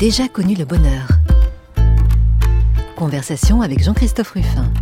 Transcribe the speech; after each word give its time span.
Déjà 0.00 0.28
connu 0.28 0.54
le 0.54 0.64
bonheur. 0.64 1.08
Conversation 2.96 3.60
avec 3.60 3.84
Jean-Christophe 3.84 4.30
Ruffin. 4.30 4.72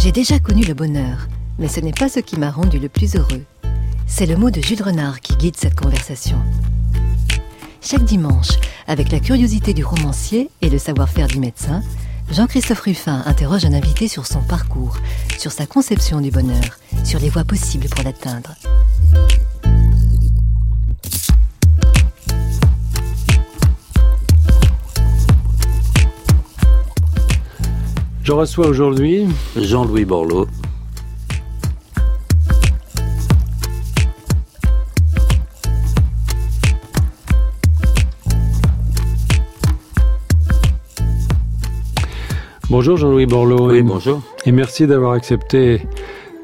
J'ai 0.00 0.12
déjà 0.12 0.38
connu 0.38 0.64
le 0.64 0.72
bonheur, 0.72 1.28
mais 1.58 1.68
ce 1.68 1.80
n'est 1.80 1.92
pas 1.92 2.08
ce 2.08 2.20
qui 2.20 2.38
m'a 2.38 2.50
rendu 2.50 2.78
le 2.78 2.88
plus 2.88 3.16
heureux. 3.16 3.44
C'est 4.06 4.24
le 4.24 4.38
mot 4.38 4.50
de 4.50 4.62
Jules 4.62 4.82
Renard 4.82 5.20
qui 5.20 5.36
guide 5.36 5.58
cette 5.58 5.78
conversation. 5.78 6.38
Chaque 7.82 8.04
dimanche, 8.04 8.52
avec 8.86 9.12
la 9.12 9.20
curiosité 9.20 9.74
du 9.74 9.84
romancier 9.84 10.48
et 10.62 10.70
le 10.70 10.78
savoir-faire 10.78 11.26
du 11.26 11.38
médecin, 11.38 11.82
Jean-Christophe 12.30 12.80
Ruffin 12.80 13.22
interroge 13.26 13.66
un 13.66 13.74
invité 13.74 14.08
sur 14.08 14.26
son 14.26 14.40
parcours, 14.40 14.96
sur 15.36 15.52
sa 15.52 15.66
conception 15.66 16.22
du 16.22 16.30
bonheur, 16.30 16.78
sur 17.04 17.20
les 17.20 17.28
voies 17.28 17.44
possibles 17.44 17.90
pour 17.90 18.04
l'atteindre. 18.04 18.54
Je 28.30 28.34
reçois 28.36 28.68
aujourd'hui 28.68 29.26
Jean-Louis 29.56 30.04
Borloo. 30.04 30.46
Bonjour 42.68 42.96
Jean-Louis 42.96 43.26
Borloo. 43.26 43.68
Oui, 43.68 43.82
bonjour. 43.82 44.22
Et 44.46 44.52
merci 44.52 44.86
d'avoir 44.86 45.14
accepté 45.14 45.82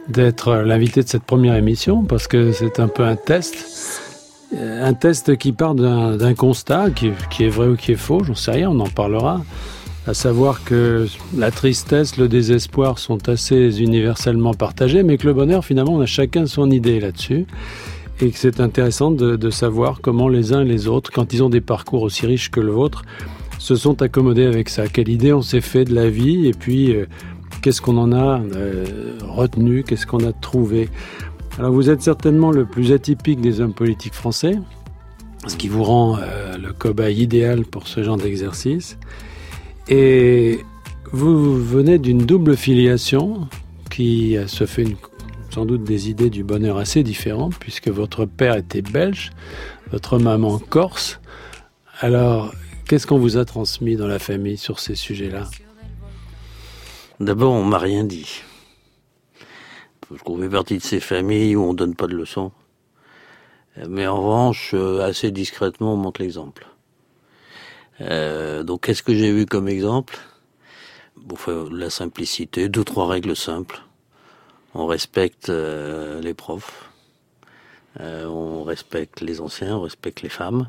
d'être 0.09 0.57
l'invité 0.57 1.05
de 1.05 1.09
cette 1.09 1.23
première 1.23 1.55
émission 1.55 2.03
parce 2.03 2.27
que 2.27 2.51
c'est 2.51 2.81
un 2.81 2.89
peu 2.89 3.05
un 3.05 3.15
test. 3.15 4.03
Un 4.59 4.95
test 4.95 5.37
qui 5.37 5.53
part 5.53 5.77
d'un 5.77 6.35
constat 6.35 6.91
qui, 6.91 7.13
qui, 7.31 7.45
est 7.45 7.49
vrai 7.49 7.69
ou 7.69 7.77
qui 7.77 7.93
est 7.93 7.95
faux, 7.95 8.25
j'en 8.25 8.35
sais 8.35 8.51
rien, 8.51 8.71
on 8.71 8.81
en 8.81 8.89
parlera. 8.89 9.41
À 10.07 10.15
savoir 10.15 10.63
que 10.63 11.07
la 11.37 11.51
tristesse, 11.51 12.17
le 12.17 12.29
désespoir 12.29 13.01
sont 13.01 13.29
assez 13.29 13.81
universellement 13.81 14.55
partagés, 14.55 15.03
mais 15.03 15.19
que 15.19 15.27
le 15.27 15.35
bonheur, 15.35 15.65
finalement, 15.65 15.95
on 15.95 16.01
a 16.01 16.07
chacun 16.07 16.47
son 16.47 16.71
idée 16.71 17.01
là-dessus. 17.01 17.47
Et 18.21 18.31
que 18.31 18.39
c'est 18.39 18.61
intéressant 18.61 19.11
de, 19.11 19.51
savoir 19.51 20.01
comment 20.01 20.29
les 20.29 20.53
uns 20.53 20.63
et 20.63 20.65
les 20.65 20.87
autres, 20.87 21.11
quand 21.11 21.33
ils 21.33 21.43
ont 21.43 21.51
des 21.51 21.61
parcours 21.61 22.03
aussi 22.03 22.25
riches 22.25 22.53
que 22.53 22.61
le 22.61 22.71
vôtre, 22.71 23.03
se 23.59 23.75
sont 23.75 24.01
accommodés 24.01 24.47
avec 24.47 24.69
ça. 24.69 24.87
Quelle 24.87 25.09
idée 25.09 25.33
on 25.33 25.43
s'est 25.43 25.61
fait 25.61 25.85
de 25.85 25.95
la 25.95 26.09
vie 26.09 26.47
et 26.47 26.53
puis 26.53 26.95
euh, 26.95 27.07
qu'est-ce 27.61 27.83
qu'on 27.83 27.99
en 27.99 28.13
a 28.13 28.41
euh, 28.41 29.19
retenu, 29.23 29.83
qu'est-ce 29.83 30.07
qu'on 30.07 30.25
a 30.25 30.33
trouvé. 30.33 30.89
Alors 31.59 31.73
vous 31.73 31.91
êtes 31.91 32.03
certainement 32.03 32.53
le 32.53 32.65
plus 32.65 32.93
atypique 32.93 33.41
des 33.41 33.61
hommes 33.61 33.75
politiques 33.75 34.15
français, 34.15 34.59
ce 35.47 35.57
qui 35.57 35.69
vous 35.69 35.83
rend 35.83 36.19
euh, 36.19 36.57
le 36.59 36.73
cobaye 36.73 37.23
idéal 37.23 37.65
pour 37.65 37.89
ce 37.89 38.03
genre 38.05 38.19
d'exercice. 38.19 38.99
Et 39.89 40.61
vous 41.13 41.57
venez 41.63 41.99
d'une 41.99 42.25
double 42.27 42.57
filiation 42.57 43.49
qui 43.91 44.37
se 44.47 44.67
fait 44.67 44.87
sans 45.51 45.65
doute 45.65 45.85
des 45.85 46.11
idées 46.11 46.31
du 46.31 46.45
bonheur 46.45 46.77
assez 46.77 47.03
différentes, 47.03 47.57
puisque 47.59 47.89
votre 47.89 48.27
père 48.27 48.57
était 48.57 48.83
belge, 48.83 49.31
votre 49.91 50.19
maman 50.19 50.59
corse. 50.59 51.21
Alors, 52.01 52.53
Qu'est-ce 52.89 53.09
qu'on 53.09 53.19
vous 53.19 53.37
a 53.37 53.45
transmis 53.45 53.97
dans 53.97 54.07
la 54.07 54.21
famille 54.21 54.57
sur 54.57 54.79
ces 54.79 54.95
sujets-là? 54.95 55.49
D'abord, 57.19 57.53
on 57.53 57.65
m'a 57.65 57.79
rien 57.79 58.05
dit. 58.05 58.43
Je 60.13 60.17
fais 60.17 60.49
partie 60.49 60.79
de 60.79 60.83
ces 60.83 61.01
familles 61.01 61.57
où 61.57 61.65
on 61.65 61.75
donne 61.75 61.97
pas 61.97 62.07
de 62.07 62.15
leçons. 62.15 62.53
Mais 63.89 64.07
en 64.07 64.23
revanche, 64.23 64.71
euh, 64.75 65.05
assez 65.05 65.33
discrètement, 65.33 65.95
on 65.95 65.97
montre 65.97 66.23
l'exemple. 66.23 66.69
Euh, 68.01 68.63
donc, 68.63 68.83
qu'est-ce 68.83 69.03
que 69.03 69.15
j'ai 69.15 69.33
vu 69.33 69.47
comme 69.47 69.69
exemple? 69.69 70.19
Bon, 71.17 71.37
La 71.71 71.91
simplicité, 71.91 72.69
deux, 72.69 72.85
trois 72.85 73.09
règles 73.09 73.37
simples. 73.37 73.81
On 74.75 74.87
respecte 74.87 75.49
euh, 75.49 76.21
les 76.21 76.35
profs, 76.35 76.91
euh, 78.01 78.27
on 78.27 78.63
respecte 78.63 79.23
les 79.23 79.41
anciens, 79.41 79.77
on 79.77 79.81
respecte 79.81 80.21
les 80.23 80.29
femmes. 80.29 80.69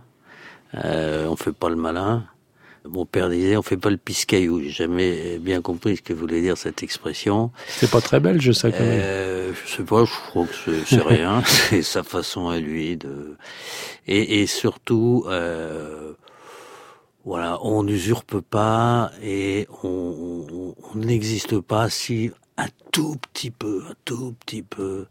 Euh, 0.75 1.27
on 1.27 1.35
fait 1.35 1.51
pas 1.51 1.69
le 1.69 1.75
malin. 1.75 2.23
Mon 2.85 3.05
père 3.05 3.29
disait 3.29 3.57
on 3.57 3.61
fait 3.61 3.75
pas 3.75 3.89
le 3.89 3.97
piscaillou. 3.97 4.61
J'ai 4.61 4.69
jamais 4.69 5.39
bien 5.39 5.61
compris 5.61 5.97
ce 5.97 6.01
que 6.01 6.13
voulait 6.13 6.41
dire 6.41 6.57
cette 6.57 6.83
expression. 6.83 7.51
C'est 7.67 7.91
pas 7.91 7.99
très 7.99 8.21
belle, 8.21 8.39
je 8.41 8.53
sais 8.53 8.71
quand 8.71 8.79
même. 8.79 9.01
Euh, 9.03 9.53
je 9.65 9.75
sais 9.75 9.83
pas, 9.83 10.05
je 10.05 10.11
crois 10.29 10.45
que 10.45 10.83
c'est 10.85 11.01
rien. 11.05 11.41
c'est 11.43 11.81
sa 11.81 12.03
façon 12.03 12.47
à 12.47 12.59
lui 12.59 12.95
de. 12.95 13.35
Et, 14.07 14.41
et 14.41 14.47
surtout, 14.47 15.25
euh, 15.27 16.13
voilà, 17.27 17.59
on 17.61 17.83
n'usurpe 17.83 18.39
pas 18.39 19.11
et 19.21 19.67
on 19.83 20.45
n'existe 20.95 21.59
pas 21.59 21.89
si 21.89 22.31
un 22.55 22.67
tout 22.93 23.17
petit 23.17 23.51
peu, 23.51 23.83
un 23.89 23.95
tout 24.05 24.33
petit 24.45 24.61
peu, 24.61 25.07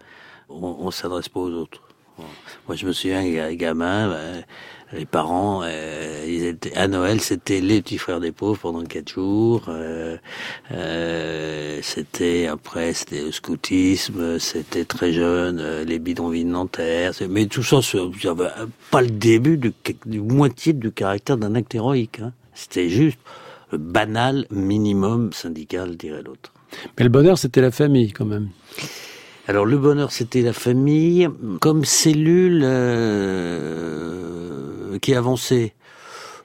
on, 0.49 0.91
s'adresse 0.91 1.28
pas 1.28 1.41
aux 1.41 1.50
autres. 1.50 1.82
Moi, 2.66 2.75
je 2.75 2.87
me 2.87 2.93
souviens, 2.93 3.53
gamin, 3.53 4.09
ben, 4.09 4.44
les 4.93 5.07
parents, 5.07 5.63
euh, 5.65 6.25
ils 6.29 6.45
étaient 6.45 6.75
à 6.77 6.87
Noël, 6.89 7.21
c'était 7.21 7.61
les 7.61 7.83
petits 7.83 7.99
frères 7.99 8.21
des 8.21 8.33
pauvres 8.33 8.59
pendant 8.59 8.85
quatre 8.85 9.11
jours. 9.11 9.65
Euh, 9.69 10.17
euh, 10.73 11.81
c'était 11.83 12.47
après, 12.47 12.93
c'était 12.95 13.23
le 13.23 13.33
scoutisme, 13.33 14.39
c'était 14.39 14.85
très 14.85 15.13
jeune, 15.13 15.59
euh, 15.61 15.85
les 15.85 15.99
bidonvilles 15.99 16.45
Nanterre. 16.45 17.13
Mais 17.29 17.47
tout 17.47 17.63
ça, 17.63 17.81
j'avais 17.81 18.49
pas 18.91 19.03
le 19.03 19.11
début 19.11 19.57
du, 19.57 19.73
du 20.05 20.21
moitié 20.21 20.73
du 20.73 20.93
caractère 20.93 21.37
d'un 21.37 21.55
acte 21.55 21.75
héroïque. 21.75 22.21
Hein. 22.21 22.33
C'était 22.55 22.89
juste 22.89 23.19
le 23.73 23.79
banal 23.79 24.47
minimum 24.51 25.33
syndical, 25.33 25.97
dirait 25.97 26.23
l'autre. 26.23 26.53
Mais 26.97 27.05
le 27.05 27.11
bonheur, 27.11 27.39
c'était 27.39 27.61
la 27.61 27.71
famille 27.71 28.13
quand 28.13 28.25
même. 28.25 28.51
Alors 29.49 29.65
le 29.65 29.79
bonheur, 29.79 30.11
c'était 30.11 30.43
la 30.43 30.53
famille 30.53 31.29
comme 31.61 31.85
cellule 31.85 32.63
euh, 32.65 34.27
qui 34.99 35.15
avançait. 35.15 35.75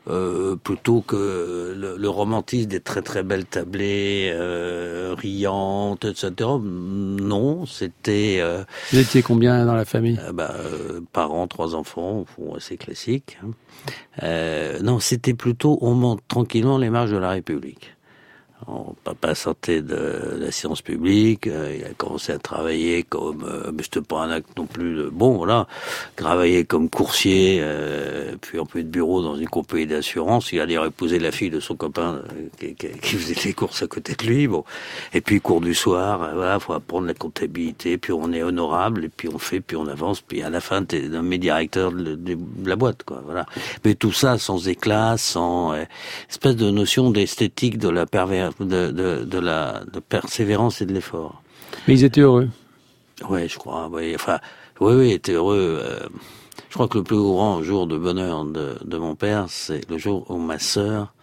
Euh, 0.10 0.56
plutôt 0.56 1.02
que 1.02 1.76
le, 1.78 1.96
le, 1.96 2.10
romantisme 2.10 2.68
des 2.68 2.80
très 2.80 3.04
très 3.04 3.22
belles 3.22 3.46
tablées 3.46 4.32
euh, 4.34 5.14
riantes, 5.16 6.06
etc. 6.06 6.50
Non, 6.60 7.68
c'était. 7.68 8.40
Euh, 8.40 8.64
Vous 8.92 8.98
étiez 8.98 9.22
combien 9.22 9.64
dans 9.64 9.76
la 9.76 9.86
famille? 9.86 10.20
bah, 10.34 10.56
Parents, 11.14 11.46
trois 11.46 11.76
enfants, 11.76 12.26
assez 12.58 12.78
classique. 12.78 13.38
Hein. 13.44 14.80
non, 14.82 15.00
c'était 15.00 15.36
plutôt 15.36 15.78
on 15.82 15.94
monte 15.94 16.22
tranquillement 16.28 16.80
les 16.80 16.90
marges 16.90 17.12
de 17.12 17.18
la 17.18 17.30
République. 17.30 17.96
Mon 18.68 18.96
papa 19.04 19.34
sortait 19.34 19.82
de 19.82 20.38
la 20.40 20.52
science 20.52 20.82
publique, 20.82 21.48
euh, 21.48 21.76
il 21.78 21.84
a 21.84 21.94
commencé 21.98 22.32
à 22.32 22.38
travailler 22.38 23.04
comme, 23.04 23.44
euh, 23.44 23.72
mais 23.74 23.84
c'était 23.84 24.02
pas 24.02 24.22
un 24.22 24.30
acte 24.30 24.56
non 24.58 24.66
plus 24.66 24.96
de, 24.96 25.10
bon 25.10 25.38
voilà, 25.38 25.68
travailler 26.16 26.64
comme 26.66 26.90
coursier, 26.90 27.60
euh, 27.62 28.36
puis 28.40 28.60
peu 28.72 28.84
de 28.84 28.88
bureau 28.88 29.22
dans 29.22 29.36
une 29.36 29.50
compagnie 29.50 29.88
d'assurance, 29.88 30.52
il 30.52 30.60
allait 30.60 30.76
épouser 30.76 31.20
la 31.20 31.32
fille 31.32 31.50
de 31.50 31.60
son 31.60 31.76
copain 31.76 32.22
euh, 32.24 32.50
qui, 32.60 32.76
qui, 32.76 32.88
qui, 32.90 33.16
faisait 33.16 33.36
les 33.46 33.54
courses 33.54 33.82
à 33.82 33.88
côté 33.88 34.14
de 34.14 34.26
lui, 34.26 34.48
bon, 34.48 34.64
et 35.14 35.22
puis 35.22 35.42
cours 35.42 35.62
du 35.62 35.74
soir, 35.74 36.22
euh, 36.22 36.34
voilà, 36.36 36.60
faut 36.60 36.74
apprendre 36.74 37.08
la 37.08 37.14
comptabilité, 37.14 37.98
puis 37.98 38.14
on 38.14 38.32
est 38.32 38.44
honorable, 38.44 39.06
et 39.06 39.10
puis 39.10 39.28
on 39.28 39.40
fait, 39.40 39.60
puis 39.60 39.76
on 39.76 39.88
avance, 39.88 40.22
puis 40.22 40.44
à 40.44 40.50
la 40.50 40.62
fin 40.62 40.84
t'es 40.84 41.02
nommé 41.02 41.40
directeur 41.40 41.92
de, 41.92 42.16
de, 42.16 42.38
la 42.66 42.76
boîte, 42.76 43.04
quoi, 43.04 43.22
voilà. 43.26 43.46
Mais 43.84 43.96
tout 43.96 44.12
ça 44.12 44.38
sans 44.38 44.68
éclat, 44.68 45.18
sans 45.18 45.74
espèce 46.30 46.56
de 46.56 46.70
notion 46.70 47.10
d'esthétique 47.10 47.78
de 47.78 47.90
la 47.90 48.06
pervers 48.06 48.51
de, 48.60 48.92
de, 48.92 49.24
de, 49.24 49.40
la 49.40 49.84
de 49.92 50.00
persévérance 50.00 50.82
et 50.82 50.86
de 50.86 50.94
l'effort. 50.94 51.42
Mais 51.88 51.96
ils 51.96 52.04
étaient 52.04 52.22
heureux. 52.22 52.50
Ouais, 53.30 53.48
je 53.48 53.58
crois. 53.58 53.90
Oui, 53.92 54.14
enfin, 54.16 54.40
oui, 54.80 54.94
oui, 54.94 55.10
ils 55.10 55.14
étaient 55.14 55.34
heureux. 55.34 55.82
Euh, 55.84 56.08
je 56.70 56.74
crois 56.74 56.88
que 56.88 56.98
le 56.98 57.04
plus 57.04 57.18
grand 57.18 57.62
jour 57.62 57.88
de 57.88 57.98
bonheur 57.98 58.46
de, 58.46 58.78
de 58.84 58.98
mon 58.98 59.16
père, 59.16 59.46
c'est 59.50 59.90
le 59.90 59.98
jour 59.98 60.30
où 60.30 60.38
ma 60.38 60.60
sœur 60.60 61.14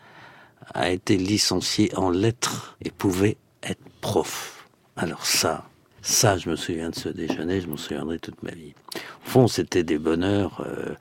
a 0.74 0.90
été 0.90 1.16
licenciée 1.16 1.90
en 1.96 2.10
lettres 2.10 2.76
et 2.84 2.90
pouvait 2.90 3.36
être 3.62 3.80
prof. 4.00 4.66
Alors 4.96 5.24
ça, 5.24 5.64
ça, 6.02 6.36
je 6.38 6.48
me 6.50 6.56
souviens 6.56 6.90
de 6.90 6.94
ce 6.94 7.08
déjeuner, 7.08 7.60
je 7.60 7.68
m'en 7.68 7.76
souviendrai 7.76 8.18
toute 8.18 8.42
ma 8.42 8.50
vie. 8.50 8.74
Au 8.94 9.30
fond, 9.30 9.48
c'était 9.48 9.84
des 9.84 9.98
bonheurs. 9.98 10.64
Euh, 10.66 10.94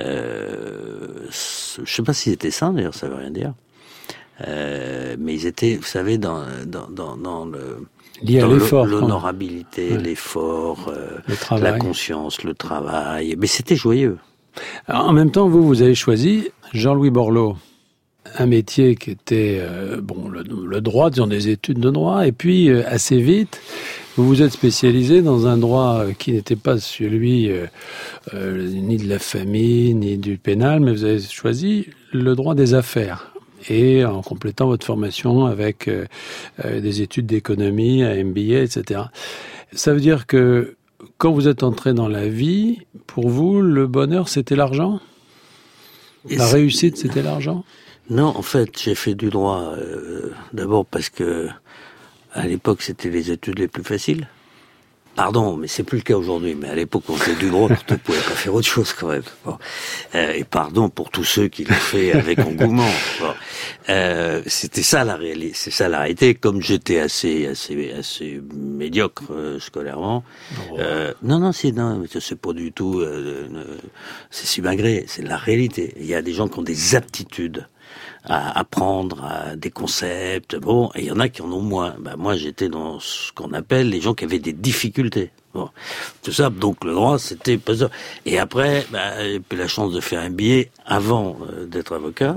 euh, 0.00 1.26
je 1.30 1.94
sais 1.94 2.02
pas 2.02 2.12
si 2.12 2.30
c'était 2.30 2.50
ça, 2.50 2.70
d'ailleurs, 2.70 2.94
ça 2.94 3.08
veut 3.08 3.16
rien 3.16 3.30
dire. 3.30 3.54
Euh, 4.46 5.16
mais 5.18 5.34
ils 5.34 5.46
étaient, 5.46 5.76
vous 5.76 5.84
savez, 5.84 6.18
dans, 6.18 6.42
dans, 6.66 6.88
dans, 6.88 7.16
dans 7.16 7.44
le 7.44 7.86
lié 8.22 8.40
à 8.40 8.46
l'effort, 8.46 8.86
l'honorabilité, 8.86 9.92
ouais. 9.92 9.98
l'effort, 9.98 10.88
euh, 10.88 11.18
la 11.58 11.72
conscience, 11.78 12.42
le 12.42 12.54
travail. 12.54 13.36
Mais 13.38 13.46
c'était 13.46 13.76
joyeux. 13.76 14.18
Alors, 14.86 15.08
en 15.08 15.12
même 15.12 15.30
temps, 15.30 15.48
vous, 15.48 15.66
vous 15.66 15.82
avez 15.82 15.94
choisi 15.94 16.48
Jean-Louis 16.72 17.10
Borloo, 17.10 17.56
un 18.38 18.46
métier 18.46 18.94
qui 18.96 19.10
était 19.10 19.58
euh, 19.60 20.00
bon 20.00 20.28
le, 20.28 20.42
le, 20.42 20.80
droit, 20.80 21.10
disons 21.10 21.26
des 21.26 21.48
études 21.48 21.80
de 21.80 21.90
droit, 21.90 22.26
et 22.26 22.32
puis 22.32 22.70
euh, 22.70 22.82
assez 22.86 23.18
vite, 23.20 23.60
Vous 24.16 24.26
vous 24.26 24.42
êtes 24.42 24.52
spécialisé 24.52 25.22
dans 25.22 25.46
un 25.46 25.56
droit 25.56 26.04
qui 26.18 26.32
n'était 26.32 26.56
pas 26.56 26.78
celui 26.78 27.50
ni 28.32 28.96
de 28.96 29.08
la 29.08 29.18
famille, 29.18 29.94
ni 29.94 30.18
du 30.18 30.38
pénal, 30.38 30.80
mais 30.80 30.92
vous 30.92 31.04
avez 31.04 31.20
choisi 31.20 31.88
le 32.12 32.36
droit 32.36 32.54
des 32.54 32.74
affaires. 32.74 33.33
Et 33.68 34.04
en 34.04 34.22
complétant 34.22 34.66
votre 34.66 34.86
formation 34.86 35.46
avec 35.46 35.88
euh, 35.88 36.06
des 36.62 37.02
études 37.02 37.26
d'économie, 37.26 38.02
à 38.02 38.22
MBA, 38.22 38.60
etc. 38.60 39.02
Ça 39.72 39.92
veut 39.92 40.00
dire 40.00 40.26
que 40.26 40.76
quand 41.18 41.32
vous 41.32 41.48
êtes 41.48 41.62
entré 41.62 41.94
dans 41.94 42.08
la 42.08 42.28
vie, 42.28 42.80
pour 43.06 43.28
vous, 43.28 43.60
le 43.60 43.86
bonheur, 43.86 44.28
c'était 44.28 44.56
l'argent? 44.56 45.00
La 46.30 46.46
réussite, 46.46 46.96
c'était 46.96 47.22
l'argent? 47.22 47.64
Non, 48.10 48.26
en 48.26 48.42
fait, 48.42 48.78
j'ai 48.78 48.94
fait 48.94 49.14
du 49.14 49.30
droit 49.30 49.74
euh, 49.78 50.32
d'abord 50.52 50.84
parce 50.84 51.08
que 51.08 51.48
à 52.32 52.46
l'époque, 52.46 52.82
c'était 52.82 53.10
les 53.10 53.30
études 53.30 53.58
les 53.58 53.68
plus 53.68 53.84
faciles. 53.84 54.28
Pardon, 55.14 55.56
mais 55.56 55.68
c'est 55.68 55.84
plus 55.84 55.98
le 55.98 56.02
cas 56.02 56.16
aujourd'hui. 56.16 56.54
Mais 56.54 56.68
à 56.68 56.74
l'époque, 56.74 57.04
on 57.08 57.14
faisait 57.14 57.36
du 57.36 57.50
droit, 57.50 57.68
on 57.88 57.92
ne 57.92 57.98
pouvait 57.98 58.18
pas 58.18 58.34
faire 58.34 58.54
autre 58.54 58.66
chose 58.66 58.92
quand 58.92 59.08
même. 59.08 59.22
Euh, 60.14 60.32
et 60.32 60.44
pardon 60.44 60.88
pour 60.88 61.10
tous 61.10 61.24
ceux 61.24 61.48
qui 61.48 61.64
l'ont 61.64 61.74
fait 61.74 62.12
avec 62.12 62.38
engouement. 62.40 62.90
Euh, 63.90 64.42
c'était 64.46 64.82
ça 64.82 65.04
la 65.04 65.16
réalité. 65.16 65.52
C'est 65.54 65.70
ça 65.70 65.90
la 65.90 66.00
réalité. 66.00 66.34
Comme 66.34 66.62
j'étais 66.62 67.00
assez, 67.00 67.46
assez, 67.46 67.92
assez 67.92 68.40
médiocre 68.54 69.24
euh, 69.30 69.60
scolairement. 69.60 70.24
Euh, 70.78 71.12
non, 71.22 71.38
non, 71.38 71.52
c'est 71.52 71.72
non, 71.72 72.02
c'est 72.18 72.40
pas 72.40 72.54
du 72.54 72.72
tout. 72.72 73.00
Euh, 73.00 73.46
c'est 74.30 74.46
subagré. 74.46 75.04
C'est 75.06 75.22
la 75.22 75.36
réalité. 75.36 75.92
Il 75.98 76.06
y 76.06 76.14
a 76.14 76.22
des 76.22 76.32
gens 76.32 76.48
qui 76.48 76.58
ont 76.58 76.62
des 76.62 76.94
aptitudes 76.94 77.66
à 78.24 78.58
apprendre 78.58 79.22
à 79.24 79.56
des 79.56 79.70
concepts. 79.70 80.56
Bon, 80.56 80.90
et 80.94 81.02
il 81.02 81.06
y 81.06 81.12
en 81.12 81.20
a 81.20 81.28
qui 81.28 81.42
en 81.42 81.52
ont 81.52 81.60
moins. 81.60 81.94
Ben, 81.98 82.16
moi, 82.16 82.36
j'étais 82.36 82.68
dans 82.68 82.98
ce 83.00 83.32
qu'on 83.32 83.52
appelle 83.52 83.90
les 83.90 84.00
gens 84.00 84.14
qui 84.14 84.24
avaient 84.24 84.38
des 84.38 84.52
difficultés. 84.52 85.30
Bon, 85.52 85.68
tout 86.22 86.32
ça, 86.32 86.50
donc 86.50 86.84
le 86.84 86.92
droit, 86.92 87.18
c'était 87.18 87.58
pas 87.58 87.76
ça. 87.76 87.90
Et 88.26 88.38
après, 88.40 88.86
bah, 88.90 89.22
j'ai 89.22 89.36
eu 89.36 89.56
la 89.56 89.68
chance 89.68 89.92
de 89.92 90.00
faire 90.00 90.20
un 90.20 90.30
billet 90.30 90.70
avant 90.84 91.36
euh, 91.48 91.66
d'être 91.66 91.94
avocat. 91.94 92.36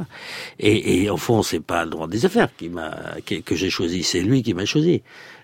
Et, 0.59 1.03
et 1.03 1.09
au 1.09 1.17
fond, 1.17 1.41
c'est 1.41 1.59
pas 1.59 1.83
le 1.83 1.89
droit 1.89 2.07
des 2.07 2.25
affaires 2.25 2.49
qui 2.55 2.69
m'a 2.69 2.95
que 3.25 3.55
j'ai 3.55 3.69
choisi, 3.71 4.03
c'est 4.03 4.21
lui 4.21 4.43
qui 4.43 4.53
m'a 4.53 4.65
choisi. 4.65 5.01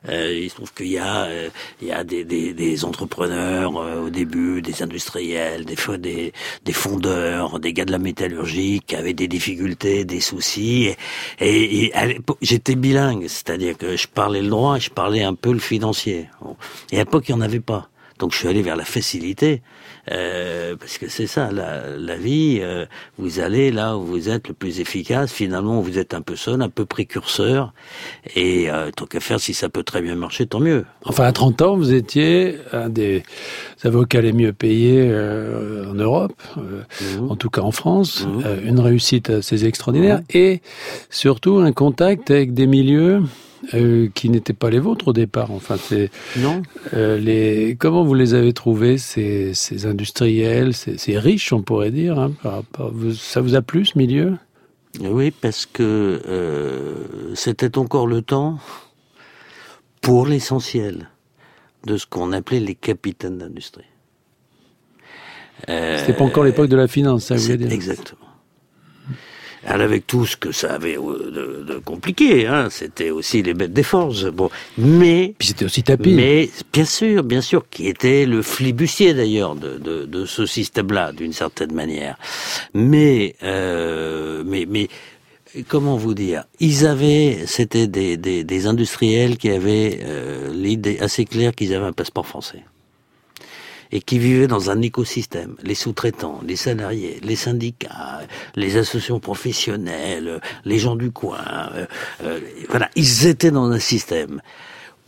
Euh, 0.10 0.40
il 0.44 0.50
se 0.50 0.56
trouve 0.56 0.74
qu'il 0.74 0.88
y 0.88 0.98
a, 0.98 1.26
euh, 1.26 1.50
il 1.82 1.88
y 1.88 1.92
a 1.92 2.04
des, 2.04 2.24
des, 2.24 2.54
des 2.54 2.86
entrepreneurs 2.86 3.78
euh, 3.78 4.06
au 4.06 4.10
début, 4.10 4.62
des 4.62 4.84
industriels, 4.84 5.66
des, 5.66 5.76
des, 5.98 6.34
des 6.66 6.74
fondeurs, 6.74 7.60
des 7.60 7.74
gars 7.74 7.86
de 7.86 7.92
la 7.92 8.00
métallurgie 8.00 8.82
qui 8.86 8.96
avaient 8.96 9.14
des 9.14 9.28
difficultés, 9.28 10.04
des 10.06 10.20
soucis. 10.20 10.94
Et, 11.40 11.86
et, 11.86 11.94
j'étais 12.42 12.76
bilingue, 12.76 13.28
c'est-à-dire 13.28 13.78
que 13.78 13.96
je 13.96 14.08
parlais 14.08 14.42
le 14.42 14.50
droit 14.50 14.78
et 14.78 14.80
je 14.80 14.90
parlais 14.90 15.24
un 15.24 15.36
peu 15.36 15.54
le 15.54 15.60
financier. 15.60 16.28
Et 16.92 16.98
à 16.98 17.00
l'époque, 17.00 17.30
il 17.30 17.36
n'y 17.36 17.42
en 17.42 17.46
avait 17.46 17.60
pas. 17.60 17.90
Donc 18.20 18.32
je 18.32 18.38
suis 18.38 18.48
allé 18.48 18.62
vers 18.62 18.76
la 18.76 18.86
facilité. 18.86 19.62
Euh, 20.12 20.76
parce 20.76 20.98
que 20.98 21.08
c'est 21.08 21.28
ça, 21.28 21.52
la, 21.52 21.96
la 21.98 22.16
vie, 22.18 22.60
euh, 22.62 22.86
vous 23.18 23.40
allez 23.40 23.72
là 23.72 23.96
où 23.98 24.04
vous 24.04 24.30
êtes 24.30 24.50
le 24.50 24.54
plus 24.54 24.82
efficace, 24.82 25.32
finalement 25.32 25.80
vous 25.80 25.98
êtes 25.98 26.14
un 26.14 26.22
peu 26.22 26.36
seul, 26.36 26.62
un 26.62 26.70
peu 26.70 26.86
précurseur, 26.86 27.74
et 28.36 28.70
euh, 28.70 28.92
tant 28.92 29.06
qu'à 29.06 29.22
faire, 29.22 29.40
si 29.40 29.54
ça 29.54 29.70
peut 29.70 29.84
très 29.84 30.02
bien 30.02 30.16
marcher, 30.16 30.46
tant 30.46 30.60
mieux. 30.60 30.86
Enfin, 31.06 31.24
à 31.24 31.32
30 31.32 31.62
ans, 31.62 31.78
vous 31.78 31.94
étiez 31.94 32.58
un 32.74 32.90
des 32.90 33.24
avocats 33.84 34.22
les 34.22 34.34
mieux 34.34 34.52
payés 34.52 35.08
euh, 35.10 35.90
en 35.90 35.94
Europe, 35.94 36.34
mmh. 36.58 37.30
en 37.30 37.36
tout 37.38 37.50
cas 37.50 37.62
en 37.62 37.72
France, 37.72 38.26
mmh. 38.26 38.68
une 38.68 38.80
réussite 38.82 39.30
assez 39.30 39.66
extraordinaire, 39.66 40.20
mmh. 40.20 40.38
et 40.38 40.62
surtout 41.10 41.60
un 41.60 41.72
contact 41.72 42.30
avec 42.30 42.54
des 42.54 42.68
milieux 42.68 43.22
euh, 43.74 44.10
qui 44.14 44.30
n'étaient 44.30 44.54
pas 44.54 44.70
les 44.70 44.80
vôtres 44.80 45.10
au 45.10 45.14
départ. 45.14 45.52
Enfin, 45.52 45.78
c'est 45.78 46.10
non. 46.38 46.62
Euh, 46.94 47.18
les 47.18 47.76
comment 47.80 48.04
vous 48.04 48.14
les 48.14 48.34
avez 48.34 48.54
trouvés 48.54 48.98
ces, 48.98 49.54
ces 49.54 49.86
industriels, 49.86 50.74
ces, 50.74 50.98
ces, 50.98 51.18
riches, 51.18 51.54
on 51.54 51.62
pourrait 51.62 51.92
dire. 51.92 52.20
Hein, 52.20 52.34
par, 52.44 52.64
par, 52.64 52.92
ça 53.16 53.42
vous 53.42 53.56
a 53.56 53.62
plu 53.62 53.86
ce 53.86 53.98
milieu? 53.98 54.34
Oui, 55.02 55.32
parce 55.32 55.66
que 55.66 56.22
euh, 56.28 57.34
c'était 57.36 57.78
encore 57.78 58.06
le 58.06 58.22
temps 58.22 58.60
pour 60.02 60.28
l'essentiel 60.28 61.10
de 61.86 61.98
ce 61.98 62.06
qu'on 62.06 62.32
appelait 62.32 62.60
les 62.60 62.76
capitaines 62.76 63.38
d'industrie. 63.38 63.86
Euh, 65.70 65.98
C'était 66.00 66.14
pas 66.14 66.24
encore 66.26 66.44
l'époque 66.44 66.70
de 66.70 66.76
la 66.76 66.88
finance, 66.88 67.26
ça 67.26 67.36
veut 67.36 67.58
dire? 67.58 67.72
Exactement. 67.72 68.23
Avec 69.66 70.08
tout 70.08 70.26
ce 70.26 70.36
que 70.36 70.52
ça 70.52 70.74
avait 70.74 70.96
de, 70.96 71.64
de 71.66 71.80
compliqué, 71.84 72.48
hein. 72.48 72.68
c'était 72.70 73.12
aussi 73.12 73.42
les 73.42 73.54
bêtes 73.54 73.72
des 73.72 73.84
forces. 73.84 74.26
Bon, 74.26 74.50
mais 74.78 75.34
puis 75.38 75.50
c'était 75.50 75.66
aussi 75.66 75.84
tapis. 75.84 76.14
Mais 76.14 76.50
bien 76.74 76.86
sûr, 76.86 77.24
bien 77.24 77.42
sûr, 77.42 77.66
qui 77.70 77.88
était 77.88 78.26
le 78.26 78.42
flibustier 78.42 79.14
d'ailleurs 79.14 79.56
de, 79.56 79.78
de, 79.78 80.06
de, 80.06 80.26
ce 80.26 80.46
système-là, 80.46 81.14
d'une 81.14 81.34
certaine 81.34 81.74
manière. 81.74 82.18
Mais 82.74 83.36
euh, 83.44 84.44
mais 84.46 84.66
mais 84.70 84.90
comment 85.68 85.96
vous 85.96 86.14
dire? 86.14 86.44
Ils 86.60 86.86
avaient, 86.86 87.44
c'était 87.46 87.88
des, 87.88 88.18
des, 88.18 88.44
des, 88.44 88.68
industriels 88.68 89.38
qui 89.38 89.50
avaient 89.50 90.00
euh, 90.04 90.52
l'idée 90.54 91.00
assez 91.00 91.26
claire 91.26 91.54
qu'ils 91.54 91.74
avaient 91.74 91.86
un 91.86 91.94
passeport 91.94 92.28
français 92.28 92.64
et 93.94 94.02
qui 94.02 94.18
vivaient 94.18 94.48
dans 94.48 94.72
un 94.72 94.82
écosystème. 94.82 95.56
Les 95.62 95.76
sous-traitants, 95.76 96.42
les 96.46 96.56
salariés, 96.56 97.20
les 97.22 97.36
syndicats, 97.36 98.22
les 98.56 98.76
associations 98.76 99.20
professionnelles, 99.20 100.42
les 100.66 100.80
gens 100.80 100.96
du 100.96 101.12
coin, 101.12 101.70
euh, 101.76 101.86
euh, 102.24 102.40
voilà, 102.70 102.90
ils 102.96 103.28
étaient 103.28 103.52
dans 103.52 103.70
un 103.72 103.80
système. 103.80 104.42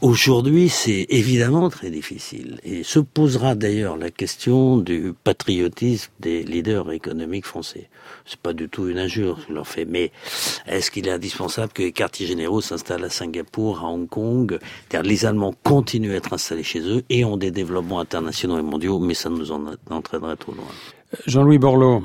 Aujourd'hui, 0.02 0.68
c'est 0.68 1.06
évidemment 1.10 1.70
très 1.70 1.90
difficile. 1.90 2.60
Et 2.64 2.84
se 2.84 3.00
posera 3.00 3.56
d'ailleurs 3.56 3.96
la 3.96 4.12
question 4.12 4.78
du 4.78 5.14
patriotisme 5.24 6.12
des 6.20 6.44
leaders 6.44 6.92
économiques 6.92 7.46
français. 7.46 7.90
C'est 8.26 8.40
pas 8.40 8.52
du 8.52 8.68
tout 8.68 8.90
une 8.90 9.00
injure 9.00 9.38
que 9.38 9.44
je 9.50 9.54
leur 9.54 9.68
fais, 9.68 9.86
mais 9.86 10.12
est-ce 10.68 10.92
qu'il 10.92 11.08
est 11.08 11.12
indispensable 11.12 11.72
que 11.72 11.82
les 11.82 11.94
quartiers 11.94 12.28
généraux 12.28 12.60
s'installent 12.60 13.06
à 13.06 13.10
Singapour, 13.10 13.80
à 13.80 13.88
Hong 13.88 14.10
Kong 14.10 14.60
les 15.04 15.26
Allemands 15.26 15.54
continuent 15.64 16.12
à 16.12 16.16
être 16.16 16.34
installés 16.34 16.64
chez 16.64 16.82
eux 16.82 17.04
et 17.10 17.24
ont 17.26 17.38
des 17.38 17.52
développements 17.52 18.00
internationaux 18.00 18.58
et 18.58 18.64
mondiaux, 18.64 19.00
mais 19.00 19.14
ça 19.14 19.30
nous 19.30 19.52
en 19.52 19.66
entraînerait 19.90 20.36
trop 20.36 20.54
loin. 20.54 20.66
Jean-Louis 21.28 21.60
Borloo, 21.60 22.04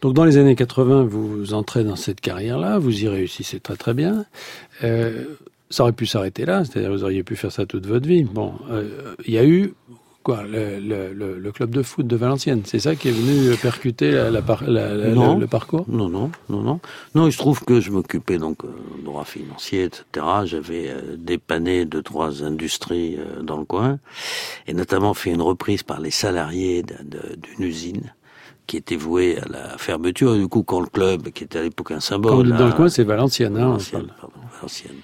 donc 0.00 0.14
dans 0.14 0.24
les 0.24 0.36
années 0.36 0.54
80, 0.54 1.04
vous 1.04 1.54
entrez 1.54 1.84
dans 1.84 1.96
cette 1.96 2.20
carrière-là, 2.20 2.78
vous 2.78 3.04
y 3.04 3.08
réussissez 3.08 3.60
très 3.60 3.76
très 3.76 3.94
bien. 3.94 4.24
Euh, 4.84 5.24
ça 5.70 5.82
aurait 5.82 5.92
pu 5.92 6.06
s'arrêter 6.06 6.44
là, 6.44 6.64
c'est-à-dire 6.64 6.90
vous 6.90 7.04
auriez 7.04 7.22
pu 7.22 7.36
faire 7.36 7.52
ça 7.52 7.66
toute 7.66 7.86
votre 7.86 8.06
vie. 8.06 8.24
Bon, 8.24 8.54
euh, 8.70 9.14
il 9.26 9.34
y 9.34 9.38
a 9.38 9.44
eu 9.44 9.74
quoi 10.26 10.42
le, 10.42 10.80
le, 10.80 11.38
le, 11.38 11.52
club 11.52 11.70
de 11.70 11.82
foot 11.82 12.04
de 12.04 12.16
Valenciennes, 12.16 12.62
c'est 12.64 12.80
ça 12.80 12.96
qui 12.96 13.06
est 13.10 13.12
venu 13.12 13.54
percuter 13.58 14.10
la, 14.10 14.28
la, 14.32 14.42
la, 14.66 15.08
non, 15.14 15.38
le, 15.38 15.46
parcours? 15.46 15.84
Non, 15.86 16.08
non, 16.08 16.32
non, 16.48 16.62
non. 16.62 16.80
Non, 17.14 17.28
il 17.28 17.32
se 17.32 17.38
trouve 17.38 17.62
que 17.62 17.80
je 17.80 17.92
m'occupais 17.92 18.36
donc 18.36 18.64
euh, 18.64 18.68
droit 19.04 19.24
financier, 19.24 19.84
etc. 19.84 20.26
J'avais 20.44 20.88
euh, 20.88 21.14
dépanné 21.16 21.84
deux 21.84 22.02
trois 22.02 22.42
industries 22.42 23.18
euh, 23.18 23.40
dans 23.40 23.56
le 23.56 23.64
coin, 23.64 24.00
et 24.66 24.74
notamment 24.74 25.14
fait 25.14 25.30
une 25.30 25.42
reprise 25.42 25.84
par 25.84 26.00
les 26.00 26.10
salariés 26.10 26.82
d'une 26.82 27.64
usine 27.64 28.12
qui 28.66 28.78
était 28.78 28.96
vouée 28.96 29.38
à 29.38 29.48
la 29.48 29.78
fermeture. 29.78 30.34
Et 30.34 30.38
du 30.40 30.48
coup, 30.48 30.64
quand 30.64 30.80
le 30.80 30.88
club, 30.88 31.28
qui 31.30 31.44
était 31.44 31.60
à 31.60 31.62
l'époque 31.62 31.92
un 31.92 32.00
symbole, 32.00 32.48
dans 32.48 32.66
le 32.66 32.72
coin, 32.72 32.88
c'est 32.88 33.04
Valenciennes, 33.04 33.56
hein, 33.56 33.68
Valenciennes, 33.68 34.12
pardon, 34.20 34.40
Valenciennes 34.56 35.02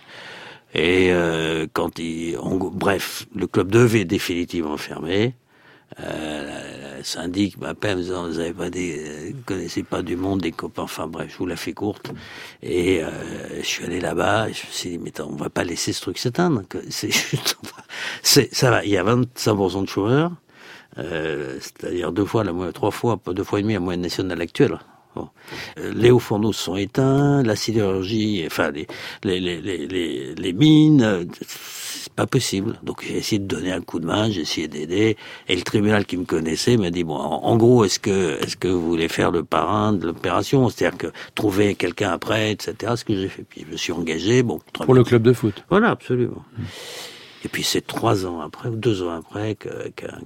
et 0.75 1.13
euh, 1.13 1.67
quand 1.73 1.99
il, 1.99 2.39
bref, 2.73 3.27
le 3.35 3.47
club 3.47 3.71
devait 3.71 4.05
définitivement 4.05 4.77
fermer. 4.77 5.35
Euh, 6.01 6.99
le 6.99 7.05
syndic 7.05 7.59
m'appelle 7.59 7.99
en 7.99 8.01
disant 8.01 8.27
vous 8.29 8.39
avez 8.39 8.55
pas 8.55 8.71
des, 8.71 9.33
vous 9.33 9.43
connaissez 9.45 9.83
pas 9.83 10.03
du 10.03 10.17
monde, 10.17 10.41
des 10.41 10.53
copains. 10.53 10.83
Enfin 10.83 11.07
bref, 11.07 11.31
je 11.33 11.39
vous 11.39 11.47
la 11.47 11.57
fais 11.57 11.73
courte. 11.75 12.13
Et 12.63 13.03
euh, 13.03 13.11
je 13.61 13.67
suis 13.67 13.85
allé 13.85 14.01
là-bas. 14.01 14.47
Je 14.47 14.67
me 14.67 14.73
suis 14.73 14.91
dit 14.91 14.99
mais 14.99 15.21
on 15.21 15.37
va 15.37 15.51
pas 15.51 15.65
laisser 15.65 15.93
ce 15.93 16.01
truc 16.01 16.17
s'éteindre. 16.19 16.63
C'est 16.89 17.11
c'est 18.23 18.55
ça 18.55 18.71
va. 18.71 18.85
Il 18.85 18.91
y 18.91 18.97
a 18.97 19.05
25% 19.05 19.83
de 19.83 19.89
chômeurs. 19.89 20.33
Euh, 20.99 21.59
c'est-à-dire 21.61 22.13
deux 22.13 22.25
fois 22.25 22.45
la 22.45 22.53
moyenne, 22.53 22.73
trois 22.73 22.91
fois, 22.91 23.21
deux 23.27 23.45
fois 23.45 23.59
et 23.59 23.63
demi 23.63 23.75
la 23.75 23.81
moyenne 23.81 24.03
nationale 24.03 24.41
actuelle. 24.41 24.79
Bon. 25.15 25.29
Euh, 25.79 25.93
les 25.95 26.11
hauts 26.11 26.19
fourneaux 26.19 26.53
sont 26.53 26.77
éteints, 26.77 27.43
la 27.43 27.55
sidérurgie, 27.55 28.45
enfin 28.47 28.71
les, 28.71 28.87
les, 29.25 29.41
les, 29.41 29.61
les, 29.61 30.35
les 30.35 30.53
mines, 30.53 31.03
euh, 31.03 31.25
c'est 31.47 32.13
pas 32.15 32.27
possible. 32.27 32.79
Donc 32.83 33.05
j'ai 33.07 33.19
essayé 33.19 33.39
de 33.39 33.47
donner 33.47 33.73
un 33.73 33.83
coup 33.83 34.01
de 34.01 34.07
main, 34.07 34.31
j'ai 34.31 34.41
essayé 34.41 34.69
d'aider. 34.69 35.17
Et 35.49 35.57
le 35.57 35.63
tribunal 35.63 36.07
qui 36.07 36.17
me 36.17 36.25
connaissait 36.25 36.77
m'a 36.77 36.91
dit 36.91 37.05
bon, 37.05 37.17
en, 37.17 37.57
gros, 37.57 37.85
est-ce 37.85 37.99
que 37.99 38.43
est-ce 38.43 38.57
que 38.57 38.69
vous 38.69 38.89
voulez 38.89 39.09
faire 39.09 39.31
le 39.31 39.45
parrain 39.45 39.93
de 39.93 40.07
l'opération, 40.07 40.69
c'est-à-dire 40.71 40.99
que 40.99 41.07
trouver 41.35 41.75
quelqu'un 41.75 42.11
après, 42.11 42.53
etc. 42.53 42.95
Ce 42.97 43.05
que 43.05 43.15
j'ai 43.15 43.29
fait. 43.29 43.43
Puis 43.43 43.65
je 43.67 43.73
me 43.73 43.77
suis 43.77 43.93
engagé. 43.93 44.43
Bon. 44.43 44.61
Pour 44.73 44.95
le 44.95 45.05
club 45.05 45.23
de 45.23 45.33
foot. 45.33 45.65
Voilà, 45.69 45.91
absolument. 45.91 46.43
Et 47.45 47.49
puis 47.49 47.65
c'est 47.65 47.87
trois 47.87 48.25
ans 48.25 48.41
après 48.41 48.69
ou 48.69 48.77
deux 48.77 49.03
ans 49.03 49.11
après 49.11 49.57
qu'un 49.57 50.21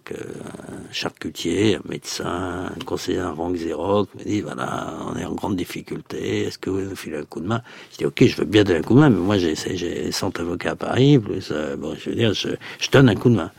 charcutier, 0.92 1.76
un 1.76 1.88
médecin, 1.88 2.70
un 2.76 2.84
conseiller 2.84 3.18
un 3.18 3.30
rang 3.30 3.50
Xerox 3.52 4.14
me 4.14 4.24
dit 4.24 4.40
voilà, 4.42 4.94
on 5.06 5.16
est 5.16 5.24
en 5.24 5.34
grande 5.34 5.56
difficulté, 5.56 6.42
est-ce 6.42 6.58
que 6.58 6.68
vous 6.68 6.80
nous 6.80 6.96
filez 6.96 7.16
un 7.16 7.24
coup 7.24 7.40
de 7.40 7.46
main? 7.46 7.62
Je 7.92 7.98
dis 7.98 8.06
ok, 8.06 8.26
je 8.26 8.36
veux 8.36 8.44
bien 8.44 8.64
donner 8.64 8.80
un 8.80 8.82
coup 8.82 8.94
de 8.94 9.00
main, 9.00 9.10
mais 9.10 9.18
moi 9.18 9.38
j'ai 9.38 9.54
j'ai 9.56 10.12
100 10.12 10.38
avocats 10.40 10.72
à 10.72 10.76
Paris, 10.76 11.18
plus, 11.18 11.48
euh, 11.50 11.76
bon, 11.76 11.94
je 11.98 12.10
veux 12.10 12.16
dire, 12.16 12.34
je, 12.34 12.48
je 12.78 12.90
donne 12.90 13.08
un 13.08 13.14
coup 13.14 13.30
de 13.30 13.36
main. 13.36 13.50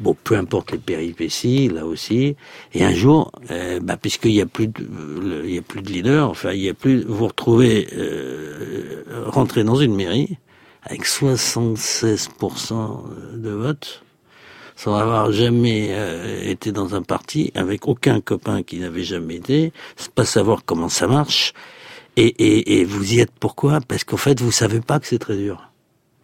Bon, 0.00 0.16
peu 0.24 0.36
importe 0.36 0.72
les 0.72 0.78
péripéties, 0.78 1.68
là 1.68 1.86
aussi. 1.86 2.36
Et 2.72 2.84
un 2.84 2.92
jour, 2.92 3.30
euh, 3.50 3.78
bah, 3.80 3.96
puisqu'il 3.96 4.32
y 4.32 4.40
a 4.40 4.46
plus 4.46 4.66
de, 4.66 5.42
il 5.44 5.54
y 5.54 5.58
a 5.58 5.62
plus 5.62 5.82
de 5.82 5.88
leader, 5.88 6.28
enfin, 6.28 6.52
il 6.52 6.62
y 6.62 6.68
a 6.68 6.74
plus, 6.74 7.04
vous 7.04 7.26
retrouvez 7.28 7.88
euh, 7.96 9.04
rentrer 9.26 9.62
dans 9.62 9.76
une 9.76 9.94
mairie 9.94 10.38
avec 10.84 11.06
76% 11.06 13.36
de 13.36 13.50
votes, 13.50 14.04
sans 14.76 14.94
avoir 14.94 15.32
jamais 15.32 15.88
euh, 15.90 16.42
été 16.42 16.72
dans 16.72 16.94
un 16.94 17.02
parti, 17.02 17.52
avec 17.54 17.88
aucun 17.88 18.20
copain 18.20 18.62
qui 18.62 18.78
n'avait 18.78 19.04
jamais 19.04 19.36
été, 19.36 19.72
pas 20.14 20.24
savoir 20.24 20.64
comment 20.64 20.88
ça 20.88 21.06
marche, 21.06 21.52
et, 22.16 22.26
et, 22.26 22.80
et 22.80 22.84
vous 22.84 23.14
y 23.14 23.20
êtes 23.20 23.32
pourquoi? 23.40 23.80
Parce 23.80 24.04
qu'en 24.04 24.16
fait, 24.16 24.40
vous 24.40 24.52
savez 24.52 24.80
pas 24.80 25.00
que 25.00 25.06
c'est 25.06 25.18
très 25.18 25.36
dur. 25.36 25.70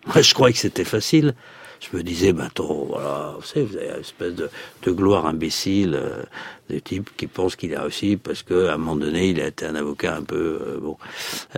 Moi, 0.07 0.23
je 0.23 0.35
croyais 0.35 0.53
que 0.53 0.59
c'était 0.59 0.85
facile 0.85 1.35
je 1.81 1.97
me 1.97 2.03
disais, 2.03 2.33
ben 2.33 2.45
attends, 2.45 2.85
voilà, 2.89 3.35
vous 3.39 3.45
savez, 3.45 3.65
vous 3.65 3.77
avez 3.77 3.89
une 3.89 4.01
espèce 4.01 4.35
de, 4.35 4.51
de 4.83 4.91
gloire 4.91 5.27
imbécile, 5.27 5.95
euh, 5.95 6.23
des 6.69 6.81
types 6.81 7.11
qui 7.17 7.27
pensent 7.27 7.57
qu'il 7.57 7.75
a 7.75 7.83
réussi 7.83 8.17
parce 8.17 8.43
qu'à 8.43 8.75
un 8.75 8.77
moment 8.77 8.97
donné, 8.97 9.31
il 9.31 9.41
a 9.41 9.47
été 9.47 9.67
un 9.67 9.75
avocat 9.75 10.17
un 10.17 10.23
peu 10.23 10.61
euh, 10.67 10.79
bon. 10.81 10.99